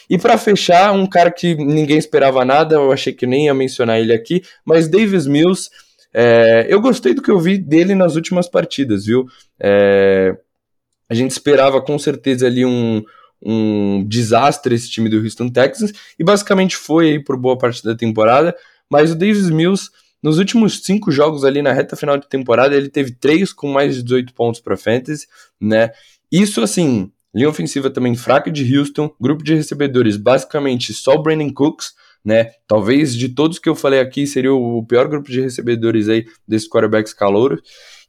E 0.08 0.18
para 0.18 0.36
fechar, 0.36 0.92
um 0.92 1.06
cara 1.06 1.30
que 1.30 1.54
ninguém 1.54 1.96
esperava 1.96 2.44
nada, 2.44 2.74
eu 2.74 2.90
achei 2.90 3.12
que 3.12 3.26
nem 3.26 3.46
ia 3.46 3.54
mencionar 3.54 4.00
ele 4.00 4.12
aqui, 4.12 4.42
mas 4.64 4.88
Davis 4.88 5.26
Mills, 5.26 5.70
é, 6.12 6.66
eu 6.68 6.80
gostei 6.80 7.14
do 7.14 7.22
que 7.22 7.30
eu 7.30 7.38
vi 7.38 7.56
dele 7.56 7.94
nas 7.94 8.16
últimas 8.16 8.48
partidas, 8.48 9.06
viu? 9.06 9.26
É, 9.60 10.36
a 11.08 11.14
gente 11.14 11.30
esperava 11.30 11.80
com 11.80 11.96
certeza 11.96 12.46
ali 12.46 12.64
um, 12.64 13.04
um 13.40 14.04
desastre 14.08 14.74
esse 14.74 14.90
time 14.90 15.08
do 15.08 15.18
Houston 15.18 15.48
Texans, 15.48 15.92
e 16.18 16.24
basicamente 16.24 16.76
foi 16.76 17.10
aí 17.10 17.22
por 17.22 17.36
boa 17.36 17.56
parte 17.56 17.84
da 17.84 17.94
temporada, 17.94 18.56
mas 18.90 19.12
o 19.12 19.14
Davis 19.14 19.48
Mills, 19.48 19.90
nos 20.22 20.38
últimos 20.38 20.80
cinco 20.82 21.10
jogos 21.10 21.44
ali 21.44 21.62
na 21.62 21.72
reta 21.72 21.96
final 21.96 22.16
de 22.16 22.28
temporada, 22.28 22.76
ele 22.76 22.88
teve 22.88 23.12
três 23.12 23.52
com 23.52 23.72
mais 23.72 23.96
de 23.96 24.02
18 24.02 24.34
pontos 24.34 24.60
para 24.60 24.76
fantasy, 24.76 25.26
né? 25.60 25.90
Isso 26.30 26.60
assim, 26.60 27.10
linha 27.34 27.48
ofensiva 27.48 27.90
também 27.90 28.14
fraca 28.14 28.50
de 28.50 28.76
Houston, 28.76 29.10
grupo 29.20 29.42
de 29.42 29.54
recebedores 29.54 30.16
basicamente 30.16 30.92
só 30.92 31.14
o 31.14 31.22
Brandon 31.22 31.52
Cooks, 31.52 31.92
né? 32.24 32.50
Talvez 32.66 33.14
de 33.14 33.30
todos 33.30 33.58
que 33.58 33.68
eu 33.68 33.74
falei 33.74 34.00
aqui 34.00 34.26
seria 34.26 34.52
o 34.52 34.84
pior 34.84 35.08
grupo 35.08 35.30
de 35.30 35.40
recebedores 35.40 36.08
aí 36.08 36.26
desses 36.46 36.68
quarterbacks 36.68 37.14
calouros. 37.14 37.60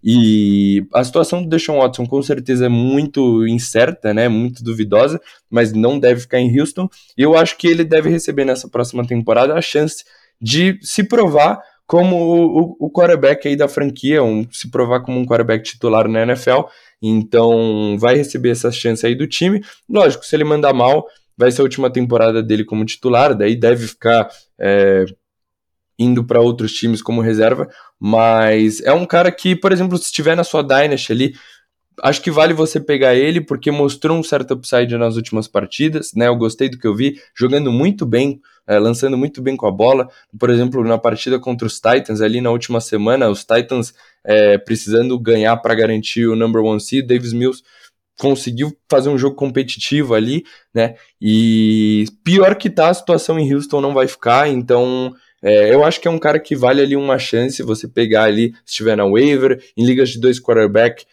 E 0.04 0.84
a 0.94 1.04
situação 1.04 1.44
do 1.44 1.50
Deshaun 1.50 1.78
Watson 1.78 2.06
com 2.08 2.22
certeza 2.24 2.66
é 2.66 2.70
muito 2.70 3.48
incerta, 3.48 4.14
né? 4.14 4.28
Muito 4.28 4.64
duvidosa, 4.64 5.22
mas 5.50 5.72
não 5.72 6.00
deve 6.00 6.22
ficar 6.22 6.40
em 6.40 6.60
Houston. 6.60 6.90
E 7.18 7.22
eu 7.22 7.38
acho 7.38 7.58
que 7.58 7.68
ele 7.68 7.84
deve 7.84 8.10
receber 8.10 8.44
nessa 8.44 8.68
próxima 8.68 9.06
temporada 9.06 9.54
a 9.54 9.62
chance 9.62 10.04
de 10.42 10.80
se 10.82 11.04
provar 11.04 11.62
como 11.92 12.16
o, 12.16 12.78
o, 12.80 12.90
quarterback 12.90 13.46
aí 13.46 13.58
da 13.58 13.68
franquia, 13.68 14.24
um, 14.24 14.48
se 14.50 14.72
provar 14.72 15.02
como 15.02 15.20
um 15.20 15.26
quarterback 15.26 15.62
titular 15.62 16.08
na 16.08 16.22
NFL. 16.22 16.62
Então 17.02 17.98
vai 18.00 18.16
receber 18.16 18.52
essa 18.52 18.72
chance 18.72 19.06
aí 19.06 19.14
do 19.14 19.28
time. 19.28 19.62
Lógico, 19.90 20.26
se 20.26 20.34
ele 20.34 20.46
mandar 20.46 20.72
mal, 20.74 21.06
vai 21.38 21.52
ser 21.52 21.60
a 21.60 21.66
última 21.66 21.90
temporada 21.90 22.42
dele 22.42 22.64
como 22.64 22.86
titular, 22.86 23.36
daí 23.36 23.58
deve 23.58 23.88
ficar 23.88 24.30
é, 24.58 25.04
indo 26.00 26.24
para 26.24 26.40
outros 26.40 26.72
times 26.72 27.02
como 27.02 27.20
reserva, 27.20 27.68
mas 28.00 28.80
é 28.80 28.94
um 28.94 29.06
cara 29.06 29.30
que, 29.30 29.54
por 29.54 29.74
exemplo, 29.74 29.98
se 29.98 30.06
estiver 30.06 30.38
na 30.38 30.46
sua 30.46 30.64
Dynasty 30.64 31.12
ali, 31.12 31.34
acho 32.02 32.22
que 32.22 32.32
vale 32.32 32.54
você 32.54 32.80
pegar 32.80 33.16
ele 33.16 33.42
porque 33.42 33.72
mostrou 33.72 34.18
um 34.18 34.24
certo 34.24 34.54
upside 34.54 34.98
nas 34.98 35.16
últimas 35.16 35.48
partidas, 35.48 36.12
né? 36.16 36.28
Eu 36.28 36.36
gostei 36.36 36.70
do 36.70 36.78
que 36.78 36.88
eu 36.88 36.96
vi, 36.96 37.20
jogando 37.36 37.72
muito 37.72 38.06
bem, 38.06 38.40
é, 38.68 38.80
lançando 38.80 39.18
muito 39.18 39.42
bem 39.42 39.58
com 39.58 39.68
a 39.68 39.72
bola. 39.72 40.08
Por 40.40 40.50
exemplo, 40.50 40.84
na 40.84 40.98
partida 40.98 41.40
contra 41.40 41.68
os 41.68 41.76
Titans 41.76 42.22
ali 42.22 42.42
na 42.42 42.52
última 42.52 42.80
semana, 42.80 43.30
os 43.30 43.42
Titans 43.42 43.94
é, 44.24 44.58
precisando 44.58 45.20
ganhar 45.20 45.58
para 45.58 45.76
garantir 45.76 46.28
o 46.28 46.36
number 46.36 46.62
one 46.62 46.80
seed, 46.80 47.08
Davis 47.08 47.34
Mills 47.34 47.64
conseguiu 48.18 48.72
fazer 48.90 49.10
um 49.10 49.18
jogo 49.18 49.36
competitivo 49.36 50.14
ali, 50.14 50.44
né? 50.74 50.96
E 51.20 52.06
pior 52.24 52.56
que 52.56 52.70
tá, 52.70 52.90
a 52.90 52.94
situação 52.94 53.40
em 53.40 53.54
Houston 53.54 53.82
não 53.82 53.94
vai 53.94 54.08
ficar, 54.08 54.48
então 54.48 55.14
É, 55.44 55.74
eu 55.74 55.84
acho 55.84 56.00
que 56.00 56.08
é 56.08 56.12
um 56.12 56.20
cara 56.20 56.40
que 56.40 56.56
vale 56.56 56.84
ali 56.84 56.96
uma 56.96 57.18
chance 57.18 57.64
você 57.64 57.88
pegar 57.88 58.26
ali, 58.26 58.54
se 58.64 58.74
estiver 58.74 58.96
na 58.96 59.08
waiver, 59.08 59.60
em 59.76 59.84
ligas 59.84 60.10
de 60.12 60.20
dois 60.20 60.40
quarterback, 60.40 61.04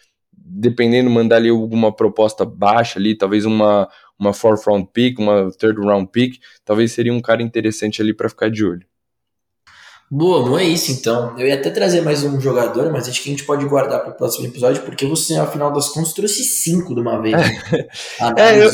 dependendo, 0.49 1.09
mandar 1.09 1.37
ali 1.37 1.49
alguma 1.49 1.95
proposta 1.95 2.45
baixa 2.45 2.99
ali, 2.99 3.15
talvez 3.15 3.45
uma, 3.45 3.89
uma 4.17 4.33
fourth 4.33 4.65
round 4.67 4.89
pick, 4.93 5.19
uma 5.19 5.51
third 5.51 5.79
round 5.79 6.09
pick, 6.11 6.39
talvez 6.65 6.91
seria 6.91 7.13
um 7.13 7.21
cara 7.21 7.41
interessante 7.41 8.01
ali 8.01 8.13
para 8.13 8.29
ficar 8.29 8.49
de 8.49 8.65
olho. 8.65 8.85
Boa, 10.11 10.43
não 10.43 10.57
é 10.57 10.63
isso 10.63 10.91
então. 10.91 11.37
Eu 11.37 11.47
ia 11.47 11.53
até 11.53 11.69
trazer 11.69 12.01
mais 12.01 12.23
um 12.23 12.41
jogador, 12.41 12.91
mas 12.91 13.07
acho 13.07 13.21
que 13.21 13.29
a 13.29 13.31
gente 13.31 13.43
pode 13.43 13.63
guardar 13.65 13.99
para 13.99 14.09
o 14.09 14.15
próximo 14.15 14.47
episódio, 14.47 14.81
porque 14.81 15.05
você, 15.05 15.35
afinal 15.35 15.71
das 15.71 15.89
contas, 15.89 16.13
trouxe 16.13 16.43
cinco 16.43 16.95
de 16.95 17.01
uma 17.01 17.21
vez. 17.21 17.35
Né? 17.35 17.87
é, 18.35 18.65
eu, 18.65 18.71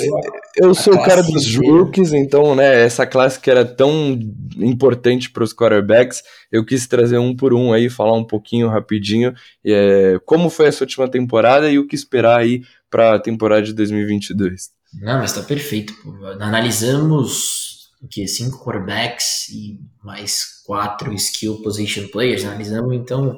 eu 0.55 0.73
sou 0.73 0.93
o 0.93 1.03
cara 1.03 1.21
dos 1.21 1.53
rookies, 1.57 2.13
então, 2.13 2.55
né, 2.55 2.85
essa 2.85 3.05
classe 3.05 3.37
que 3.37 3.51
era 3.51 3.65
tão 3.65 4.17
importante 4.57 5.29
para 5.29 5.43
os 5.43 5.53
quarterbacks, 5.53 6.23
eu 6.49 6.65
quis 6.65 6.87
trazer 6.87 7.17
um 7.17 7.35
por 7.35 7.53
um 7.53 7.73
aí, 7.73 7.89
falar 7.89 8.13
um 8.13 8.23
pouquinho 8.23 8.69
rapidinho 8.69 9.33
é, 9.65 10.17
como 10.25 10.49
foi 10.49 10.67
essa 10.67 10.85
última 10.85 11.09
temporada 11.09 11.69
e 11.69 11.77
o 11.77 11.85
que 11.85 11.95
esperar 11.95 12.39
aí 12.39 12.61
para 12.89 13.15
a 13.15 13.19
temporada 13.19 13.63
de 13.63 13.73
2022. 13.73 14.69
Não, 15.01 15.19
mas 15.19 15.33
tá 15.33 15.41
perfeito. 15.41 15.93
Analisamos 16.39 17.64
o 17.64 17.64
que 18.09 18.27
cinco 18.27 18.63
quarterbacks 18.63 19.49
e 19.49 19.79
mais 20.03 20.63
quatro 20.65 21.13
skill 21.13 21.61
position 21.61 22.07
players. 22.07 22.43
Analisamos 22.43 22.93
então 22.95 23.37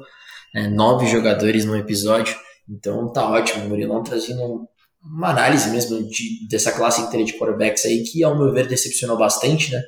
é, 0.55 0.67
nove 0.67 1.07
jogadores 1.07 1.65
no 1.65 1.75
episódio. 1.75 2.35
Então 2.69 3.11
tá 3.11 3.29
ótimo, 3.29 3.65
o 3.65 3.69
Murilão 3.69 4.03
trazendo 4.03 4.67
uma 5.01 5.29
análise 5.29 5.69
mesmo 5.69 6.03
de, 6.09 6.47
dessa 6.49 6.71
classe 6.71 7.01
inteira 7.01 7.25
de 7.25 7.33
quarterbacks 7.33 7.85
aí, 7.85 8.03
que 8.03 8.23
ao 8.23 8.37
meu 8.37 8.51
ver 8.51 8.67
decepcionou 8.67 9.17
bastante, 9.17 9.71
né? 9.71 9.81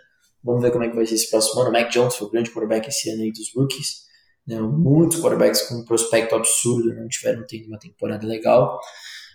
Vamos 0.43 0.61
ver 0.61 0.71
como 0.71 0.83
é 0.83 0.89
que 0.89 0.95
vai 0.95 1.05
ser 1.05 1.15
esse 1.15 1.29
próximo 1.29 1.61
ano. 1.61 1.71
Mac 1.71 1.91
Jones 1.91 2.15
foi 2.15 2.27
o 2.27 2.31
grande 2.31 2.49
quarterback 2.51 2.87
esse 2.87 3.09
ano 3.09 3.23
aí 3.23 3.31
dos 3.31 3.53
rookies. 3.53 4.07
Né? 4.47 4.59
Muitos 4.59 5.19
quarterbacks 5.19 5.63
com 5.63 5.75
um 5.75 5.85
prospecto 5.85 6.35
absurdo 6.35 6.93
não 6.95 7.07
tiveram 7.07 7.45
tendo 7.45 7.67
uma 7.67 7.77
temporada 7.77 8.25
legal. 8.25 8.79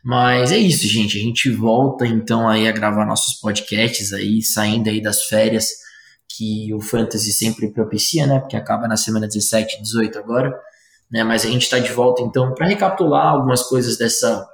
Mas 0.04 0.52
é 0.52 0.58
isso, 0.58 0.86
gente. 0.86 1.18
A 1.18 1.22
gente 1.22 1.50
volta 1.50 2.06
então 2.06 2.46
aí 2.46 2.68
a 2.68 2.72
gravar 2.72 3.06
nossos 3.06 3.40
podcasts 3.40 4.12
aí, 4.12 4.42
saindo 4.42 4.90
aí 4.90 5.00
das 5.00 5.24
férias 5.24 5.70
que 6.36 6.74
o 6.74 6.80
Fantasy 6.80 7.32
sempre 7.32 7.72
propicia, 7.72 8.26
né? 8.26 8.38
Porque 8.38 8.56
acaba 8.56 8.86
na 8.86 8.98
semana 8.98 9.26
17 9.26 9.78
e 9.78 9.82
18 9.82 10.18
agora. 10.18 10.54
Né? 11.10 11.24
Mas 11.24 11.46
a 11.46 11.48
gente 11.48 11.62
está 11.62 11.78
de 11.78 11.90
volta 11.90 12.20
então 12.20 12.52
para 12.52 12.66
recapitular 12.66 13.28
algumas 13.28 13.62
coisas 13.62 13.96
dessa, 13.96 14.46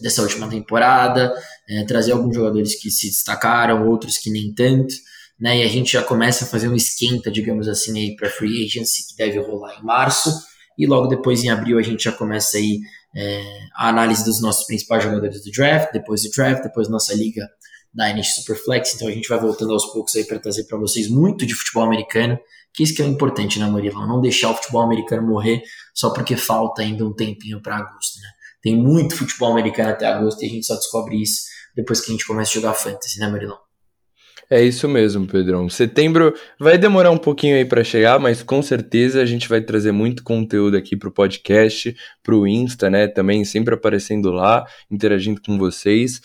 dessa 0.00 0.22
última 0.22 0.48
temporada, 0.48 1.34
é, 1.68 1.84
trazer 1.84 2.12
alguns 2.12 2.34
jogadores 2.34 2.74
que 2.80 2.90
se 2.90 3.08
destacaram, 3.08 3.86
outros 3.86 4.16
que 4.16 4.30
nem 4.30 4.54
tanto. 4.54 4.94
Né? 5.38 5.58
E 5.58 5.62
a 5.62 5.68
gente 5.68 5.92
já 5.92 6.02
começa 6.02 6.46
a 6.46 6.48
fazer 6.48 6.68
um 6.68 6.74
esquenta, 6.74 7.30
digamos 7.30 7.68
assim, 7.68 7.98
aí 7.98 8.16
para 8.16 8.30
free 8.30 8.64
agency 8.64 9.08
que 9.08 9.16
deve 9.16 9.38
rolar 9.40 9.78
em 9.78 9.84
março. 9.84 10.32
E 10.78 10.86
logo 10.86 11.06
depois, 11.06 11.44
em 11.44 11.50
abril, 11.50 11.78
a 11.78 11.82
gente 11.82 12.04
já 12.04 12.12
começa 12.12 12.56
aí 12.56 12.80
é, 13.14 13.42
a 13.74 13.88
análise 13.88 14.24
dos 14.24 14.40
nossos 14.40 14.66
principais 14.66 15.02
jogadores 15.02 15.44
do 15.44 15.50
draft, 15.50 15.92
depois 15.92 16.22
do 16.22 16.30
draft, 16.30 16.62
depois 16.62 16.88
nossa 16.88 17.14
liga 17.14 17.48
da 17.92 18.12
NX 18.12 18.34
Superflex. 18.36 18.94
Então 18.94 19.08
a 19.08 19.10
gente 19.12 19.28
vai 19.28 19.38
voltando 19.38 19.72
aos 19.72 19.86
poucos 19.86 20.16
aí 20.16 20.24
para 20.24 20.38
trazer 20.38 20.64
para 20.64 20.76
vocês 20.78 21.08
muito 21.08 21.46
de 21.46 21.54
futebol 21.54 21.84
americano, 21.84 22.38
que 22.72 22.82
isso 22.82 22.94
que 22.94 23.02
é 23.02 23.06
importante, 23.06 23.60
né, 23.60 23.66
Murilo? 23.66 24.04
Não 24.06 24.20
deixar 24.20 24.50
o 24.50 24.54
futebol 24.56 24.82
americano 24.82 25.26
morrer 25.26 25.62
só 25.94 26.10
porque 26.10 26.36
falta 26.36 26.82
ainda 26.82 27.06
um 27.06 27.12
tempinho 27.12 27.62
para 27.62 27.76
agosto, 27.76 28.20
né? 28.20 28.28
Tem 28.60 28.76
muito 28.76 29.14
futebol 29.14 29.52
americano 29.52 29.90
até 29.90 30.06
agosto 30.06 30.42
e 30.42 30.46
a 30.46 30.48
gente 30.48 30.66
só 30.66 30.74
descobre 30.74 31.22
isso 31.22 31.42
depois 31.76 32.00
que 32.00 32.10
a 32.10 32.12
gente 32.12 32.26
começa 32.26 32.50
a 32.50 32.54
jogar 32.54 32.74
fantasy, 32.74 33.20
né, 33.20 33.28
Murilão? 33.28 33.58
É 34.50 34.62
isso 34.62 34.88
mesmo, 34.88 35.26
Pedrão. 35.26 35.68
Setembro 35.68 36.34
vai 36.58 36.76
demorar 36.76 37.10
um 37.10 37.16
pouquinho 37.18 37.56
aí 37.56 37.64
para 37.64 37.82
chegar, 37.82 38.18
mas 38.18 38.42
com 38.42 38.60
certeza 38.62 39.20
a 39.20 39.26
gente 39.26 39.48
vai 39.48 39.60
trazer 39.60 39.92
muito 39.92 40.22
conteúdo 40.22 40.76
aqui 40.76 40.96
pro 40.96 41.10
podcast, 41.10 41.94
pro 42.22 42.46
Insta, 42.46 42.90
né? 42.90 43.08
Também 43.08 43.44
sempre 43.44 43.74
aparecendo 43.74 44.30
lá, 44.30 44.66
interagindo 44.90 45.40
com 45.40 45.58
vocês. 45.58 46.20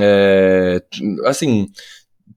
É, 0.00 0.82
assim, 1.24 1.68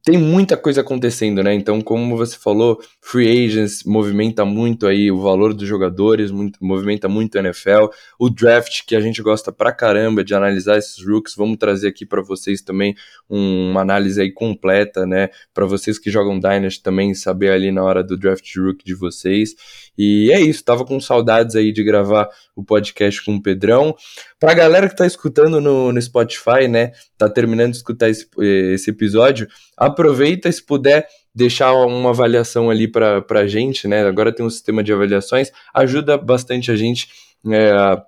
tem 0.08 0.18
muita 0.18 0.55
coisa 0.55 0.80
acontecendo, 0.80 1.43
né? 1.43 1.53
Então, 1.53 1.82
como 1.82 2.16
você 2.16 2.38
falou, 2.38 2.80
free 3.01 3.28
agents 3.45 3.84
movimenta 3.84 4.45
muito 4.45 4.88
aí 4.88 5.12
o 5.12 5.20
valor 5.20 5.53
dos 5.53 5.68
jogadores, 5.68 6.32
muito, 6.32 6.58
movimenta 6.64 7.10
muito 7.10 7.36
o 7.36 7.39
NFL. 7.39 7.88
O 8.18 8.30
draft, 8.30 8.86
que 8.88 8.95
a 8.95 9.01
gente 9.01 9.22
gosta 9.22 9.51
pra 9.51 9.70
caramba 9.70 10.24
de 10.24 10.34
analisar 10.34 10.78
esses 10.78 11.05
rooks, 11.05 11.36
vamos 11.36 11.58
trazer 11.58 11.89
aqui 11.89 12.05
para 12.05 12.22
vocês 12.22 12.62
também 12.62 12.95
um, 13.30 13.72
uma 13.72 13.82
análise 13.82 14.22
aí 14.22 14.32
completa, 14.32 15.05
né? 15.05 15.30
Para 15.53 15.66
vocês 15.66 15.99
que 15.99 16.10
jogam 16.10 16.39
Dynasty 16.39 16.82
também 16.82 17.14
saber 17.14 17.51
ali 17.51 17.70
na 17.70 17.84
hora 17.84 18.01
do 18.01 18.18
draft 18.18 18.49
rook 18.55 18.86
de 18.86 18.95
vocês. 18.95 19.55
E 19.98 20.32
é 20.32 20.39
isso, 20.39 20.64
tava 20.64 20.86
com 20.86 21.00
saudades 21.00 21.56
aí 21.56 21.72
de 21.72 21.84
gravar 21.84 22.30
o 22.56 22.64
podcast 22.64 23.24
com 23.26 23.36
o 23.36 23.41
Pedrão. 23.41 23.95
Pra 24.39 24.54
galera 24.54 24.88
que 24.88 24.95
tá 24.95 25.08
escutando 25.08 25.60
no, 25.60 25.91
no 25.91 26.02
Spotify, 26.02 26.68
né, 26.70 26.91
tá 27.18 27.28
terminando 27.30 27.72
de 27.72 27.78
escutar 27.78 28.10
esse, 28.10 28.28
esse 28.74 28.91
episódio, 28.91 29.48
aproveita 29.76 30.52
se 30.52 30.64
puder 30.64 31.08
deixar 31.34 31.74
uma 31.74 32.10
avaliação 32.10 32.70
ali 32.70 32.88
pra, 32.88 33.22
pra 33.22 33.48
gente, 33.48 33.88
né, 33.88 34.06
agora 34.06 34.34
tem 34.34 34.45
um 34.45 34.50
sistema 34.50 34.84
de 34.84 34.93
avaliações, 34.93 35.52
ajuda 35.74 36.18
bastante 36.18 36.72
a 36.72 36.76
gente 36.76 37.08
é, 37.52 37.72
a 37.72 38.04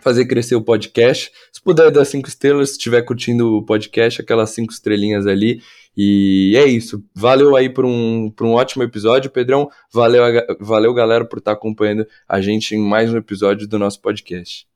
fazer 0.00 0.26
crescer 0.26 0.54
o 0.54 0.62
podcast. 0.62 1.30
Se 1.52 1.62
puder 1.62 1.90
dar 1.90 2.04
cinco 2.04 2.28
estrelas, 2.28 2.70
se 2.70 2.76
estiver 2.76 3.02
curtindo 3.02 3.56
o 3.56 3.64
podcast, 3.64 4.20
aquelas 4.20 4.50
cinco 4.50 4.72
estrelinhas 4.72 5.26
ali, 5.26 5.60
e 5.96 6.54
é 6.56 6.66
isso. 6.66 7.04
Valeu 7.14 7.56
aí 7.56 7.68
por 7.68 7.84
um, 7.84 8.30
por 8.30 8.46
um 8.46 8.52
ótimo 8.52 8.82
episódio, 8.82 9.30
Pedrão. 9.30 9.68
Valeu, 9.92 10.22
valeu, 10.60 10.94
galera, 10.94 11.24
por 11.24 11.38
estar 11.38 11.52
acompanhando 11.52 12.06
a 12.28 12.40
gente 12.40 12.74
em 12.74 12.78
mais 12.78 13.12
um 13.12 13.16
episódio 13.16 13.66
do 13.66 13.78
nosso 13.78 14.00
podcast. 14.00 14.66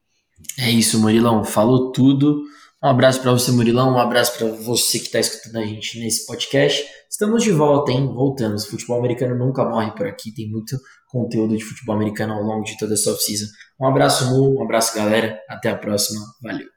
É 0.58 0.70
isso, 0.70 1.00
Murilão. 1.00 1.44
Falou 1.44 1.92
tudo. 1.92 2.42
Um 2.82 2.88
abraço 2.88 3.22
para 3.22 3.32
você, 3.32 3.50
Murilão. 3.50 3.94
Um 3.94 3.98
abraço 3.98 4.36
para 4.36 4.46
você 4.48 4.98
que 4.98 5.06
está 5.06 5.18
escutando 5.18 5.56
a 5.56 5.64
gente 5.64 5.98
nesse 5.98 6.26
podcast. 6.26 6.84
Estamos 7.08 7.42
de 7.42 7.50
volta, 7.50 7.92
hein? 7.92 8.06
Voltamos. 8.12 8.66
Futebol 8.66 8.98
americano 8.98 9.34
nunca 9.38 9.64
morre 9.64 9.92
por 9.92 10.06
aqui. 10.06 10.34
Tem 10.34 10.50
muito 10.50 10.76
conteúdo 11.08 11.56
de 11.56 11.64
futebol 11.64 11.94
americano 11.94 12.34
ao 12.34 12.42
longo 12.42 12.64
de 12.64 12.76
toda 12.76 12.92
essa 12.92 13.10
off-season. 13.10 13.46
Um 13.80 13.86
abraço, 13.86 14.26
Mu. 14.26 14.58
Um 14.58 14.64
abraço, 14.64 14.94
galera. 14.94 15.38
Até 15.48 15.70
a 15.70 15.76
próxima. 15.76 16.20
Valeu. 16.42 16.73